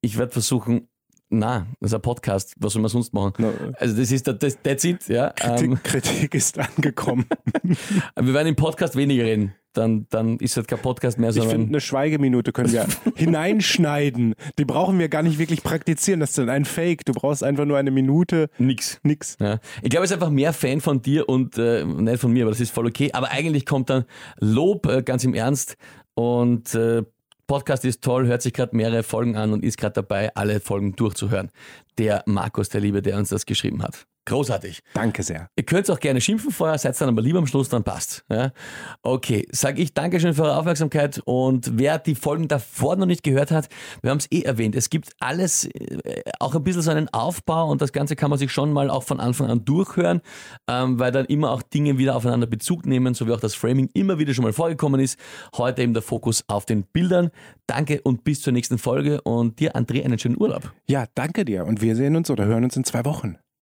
ich 0.00 0.16
werde 0.16 0.32
versuchen, 0.32 0.88
na, 1.30 1.66
das 1.80 1.92
ist 1.92 1.94
ein 1.94 2.02
Podcast, 2.02 2.54
was 2.58 2.72
soll 2.72 2.82
man 2.82 2.90
sonst 2.90 3.14
machen? 3.14 3.34
No. 3.38 3.52
Also 3.78 3.96
das 3.96 4.10
ist 4.10 4.26
das, 4.26 4.58
that's 4.62 4.84
it, 4.84 5.08
ja. 5.08 5.30
Kritik, 5.30 5.70
Ähm, 5.70 5.82
Kritik 5.82 6.34
ist 6.34 6.58
angekommen. 6.58 7.24
wir 8.16 8.34
werden 8.34 8.48
im 8.48 8.56
Podcast 8.56 8.96
weniger 8.96 9.24
reden. 9.24 9.54
Dann, 9.72 10.08
dann 10.10 10.38
ist 10.38 10.56
das 10.56 10.66
kein 10.66 10.80
Podcast 10.80 11.20
mehr, 11.20 11.30
Ich 11.30 11.36
finde, 11.36 11.50
sondern 11.50 11.68
eine 11.68 11.80
Schweigeminute 11.80 12.50
können 12.50 12.72
wir 12.72 12.86
hineinschneiden. 13.14 14.34
Die 14.58 14.64
brauchen 14.64 14.98
wir 14.98 15.08
gar 15.08 15.22
nicht 15.22 15.38
wirklich 15.38 15.62
praktizieren. 15.62 16.18
Das 16.18 16.30
ist 16.30 16.38
dann 16.38 16.50
ein 16.50 16.64
Fake. 16.64 17.04
Du 17.04 17.12
brauchst 17.12 17.44
einfach 17.44 17.64
nur 17.66 17.78
eine 17.78 17.92
Minute. 17.92 18.50
nix. 18.58 18.98
Nix. 19.04 19.36
Ja. 19.40 19.60
Ich 19.82 19.90
glaube, 19.90 20.04
es 20.04 20.10
ist 20.10 20.14
einfach 20.14 20.30
mehr 20.30 20.52
Fan 20.52 20.80
von 20.80 21.02
dir 21.02 21.28
und 21.28 21.56
äh, 21.56 21.84
nicht 21.84 22.20
von 22.20 22.32
mir, 22.32 22.42
aber 22.42 22.50
das 22.50 22.60
ist 22.60 22.72
voll 22.74 22.86
okay. 22.86 23.10
Aber 23.12 23.30
eigentlich 23.30 23.64
kommt 23.64 23.90
dann 23.90 24.04
Lob 24.40 24.86
äh, 24.86 25.02
ganz 25.02 25.22
im 25.22 25.34
Ernst 25.34 25.76
und 26.14 26.74
äh, 26.74 27.04
Podcast 27.50 27.84
ist 27.84 28.04
toll, 28.04 28.28
hört 28.28 28.42
sich 28.42 28.52
gerade 28.52 28.76
mehrere 28.76 29.02
Folgen 29.02 29.34
an 29.34 29.52
und 29.52 29.64
ist 29.64 29.76
gerade 29.76 29.94
dabei, 29.94 30.32
alle 30.36 30.60
Folgen 30.60 30.94
durchzuhören. 30.94 31.50
Der 31.98 32.22
Markus, 32.24 32.68
der 32.68 32.80
Liebe, 32.80 33.02
der 33.02 33.16
uns 33.16 33.30
das 33.30 33.44
geschrieben 33.44 33.82
hat. 33.82 34.06
Großartig. 34.26 34.80
Danke 34.92 35.22
sehr. 35.22 35.48
Ihr 35.56 35.64
könnt 35.64 35.90
auch 35.90 35.98
gerne 35.98 36.20
schimpfen 36.20 36.50
vorher, 36.50 36.78
seid 36.78 37.00
dann 37.00 37.08
aber 37.08 37.22
lieber 37.22 37.38
am 37.38 37.46
Schluss, 37.46 37.68
dann 37.68 37.82
passt. 37.82 38.24
Ja? 38.30 38.52
Okay, 39.02 39.46
sage 39.50 39.80
ich 39.80 39.94
Dankeschön 39.94 40.34
für 40.34 40.42
eure 40.42 40.56
Aufmerksamkeit 40.56 41.20
und 41.24 41.78
wer 41.78 41.98
die 41.98 42.14
Folgen 42.14 42.46
davor 42.46 42.96
noch 42.96 43.06
nicht 43.06 43.22
gehört 43.22 43.50
hat, 43.50 43.68
wir 44.02 44.10
haben 44.10 44.18
es 44.18 44.30
eh 44.30 44.42
erwähnt, 44.42 44.76
es 44.76 44.90
gibt 44.90 45.10
alles, 45.20 45.64
äh, 45.64 46.22
auch 46.38 46.54
ein 46.54 46.62
bisschen 46.62 46.82
so 46.82 46.90
einen 46.90 47.08
Aufbau 47.08 47.70
und 47.70 47.80
das 47.80 47.92
Ganze 47.92 48.14
kann 48.14 48.30
man 48.30 48.38
sich 48.38 48.52
schon 48.52 48.72
mal 48.72 48.90
auch 48.90 49.04
von 49.04 49.20
Anfang 49.20 49.48
an 49.48 49.64
durchhören, 49.64 50.20
ähm, 50.68 50.98
weil 50.98 51.12
dann 51.12 51.24
immer 51.26 51.50
auch 51.50 51.62
Dinge 51.62 51.96
wieder 51.96 52.14
aufeinander 52.14 52.46
Bezug 52.46 52.84
nehmen, 52.86 53.14
so 53.14 53.26
wie 53.26 53.32
auch 53.32 53.40
das 53.40 53.54
Framing 53.54 53.88
immer 53.94 54.18
wieder 54.18 54.34
schon 54.34 54.44
mal 54.44 54.52
vorgekommen 54.52 55.00
ist. 55.00 55.18
Heute 55.56 55.82
eben 55.82 55.94
der 55.94 56.02
Fokus 56.02 56.44
auf 56.46 56.66
den 56.66 56.84
Bildern. 56.84 57.30
Danke 57.66 58.00
und 58.02 58.22
bis 58.24 58.42
zur 58.42 58.52
nächsten 58.52 58.78
Folge 58.78 59.22
und 59.22 59.60
dir, 59.60 59.74
André, 59.74 60.04
einen 60.04 60.18
schönen 60.18 60.40
Urlaub. 60.40 60.72
Ja, 60.88 61.06
danke 61.14 61.44
dir. 61.44 61.64
Und 61.64 61.80
wir 61.80 61.96
sehen 61.96 62.16
uns 62.16 62.30
oder 62.30 62.44
hören 62.44 62.64
uns 62.64 62.76
in 62.76 62.84
zwei 62.84 63.04
Wochen. 63.04 63.38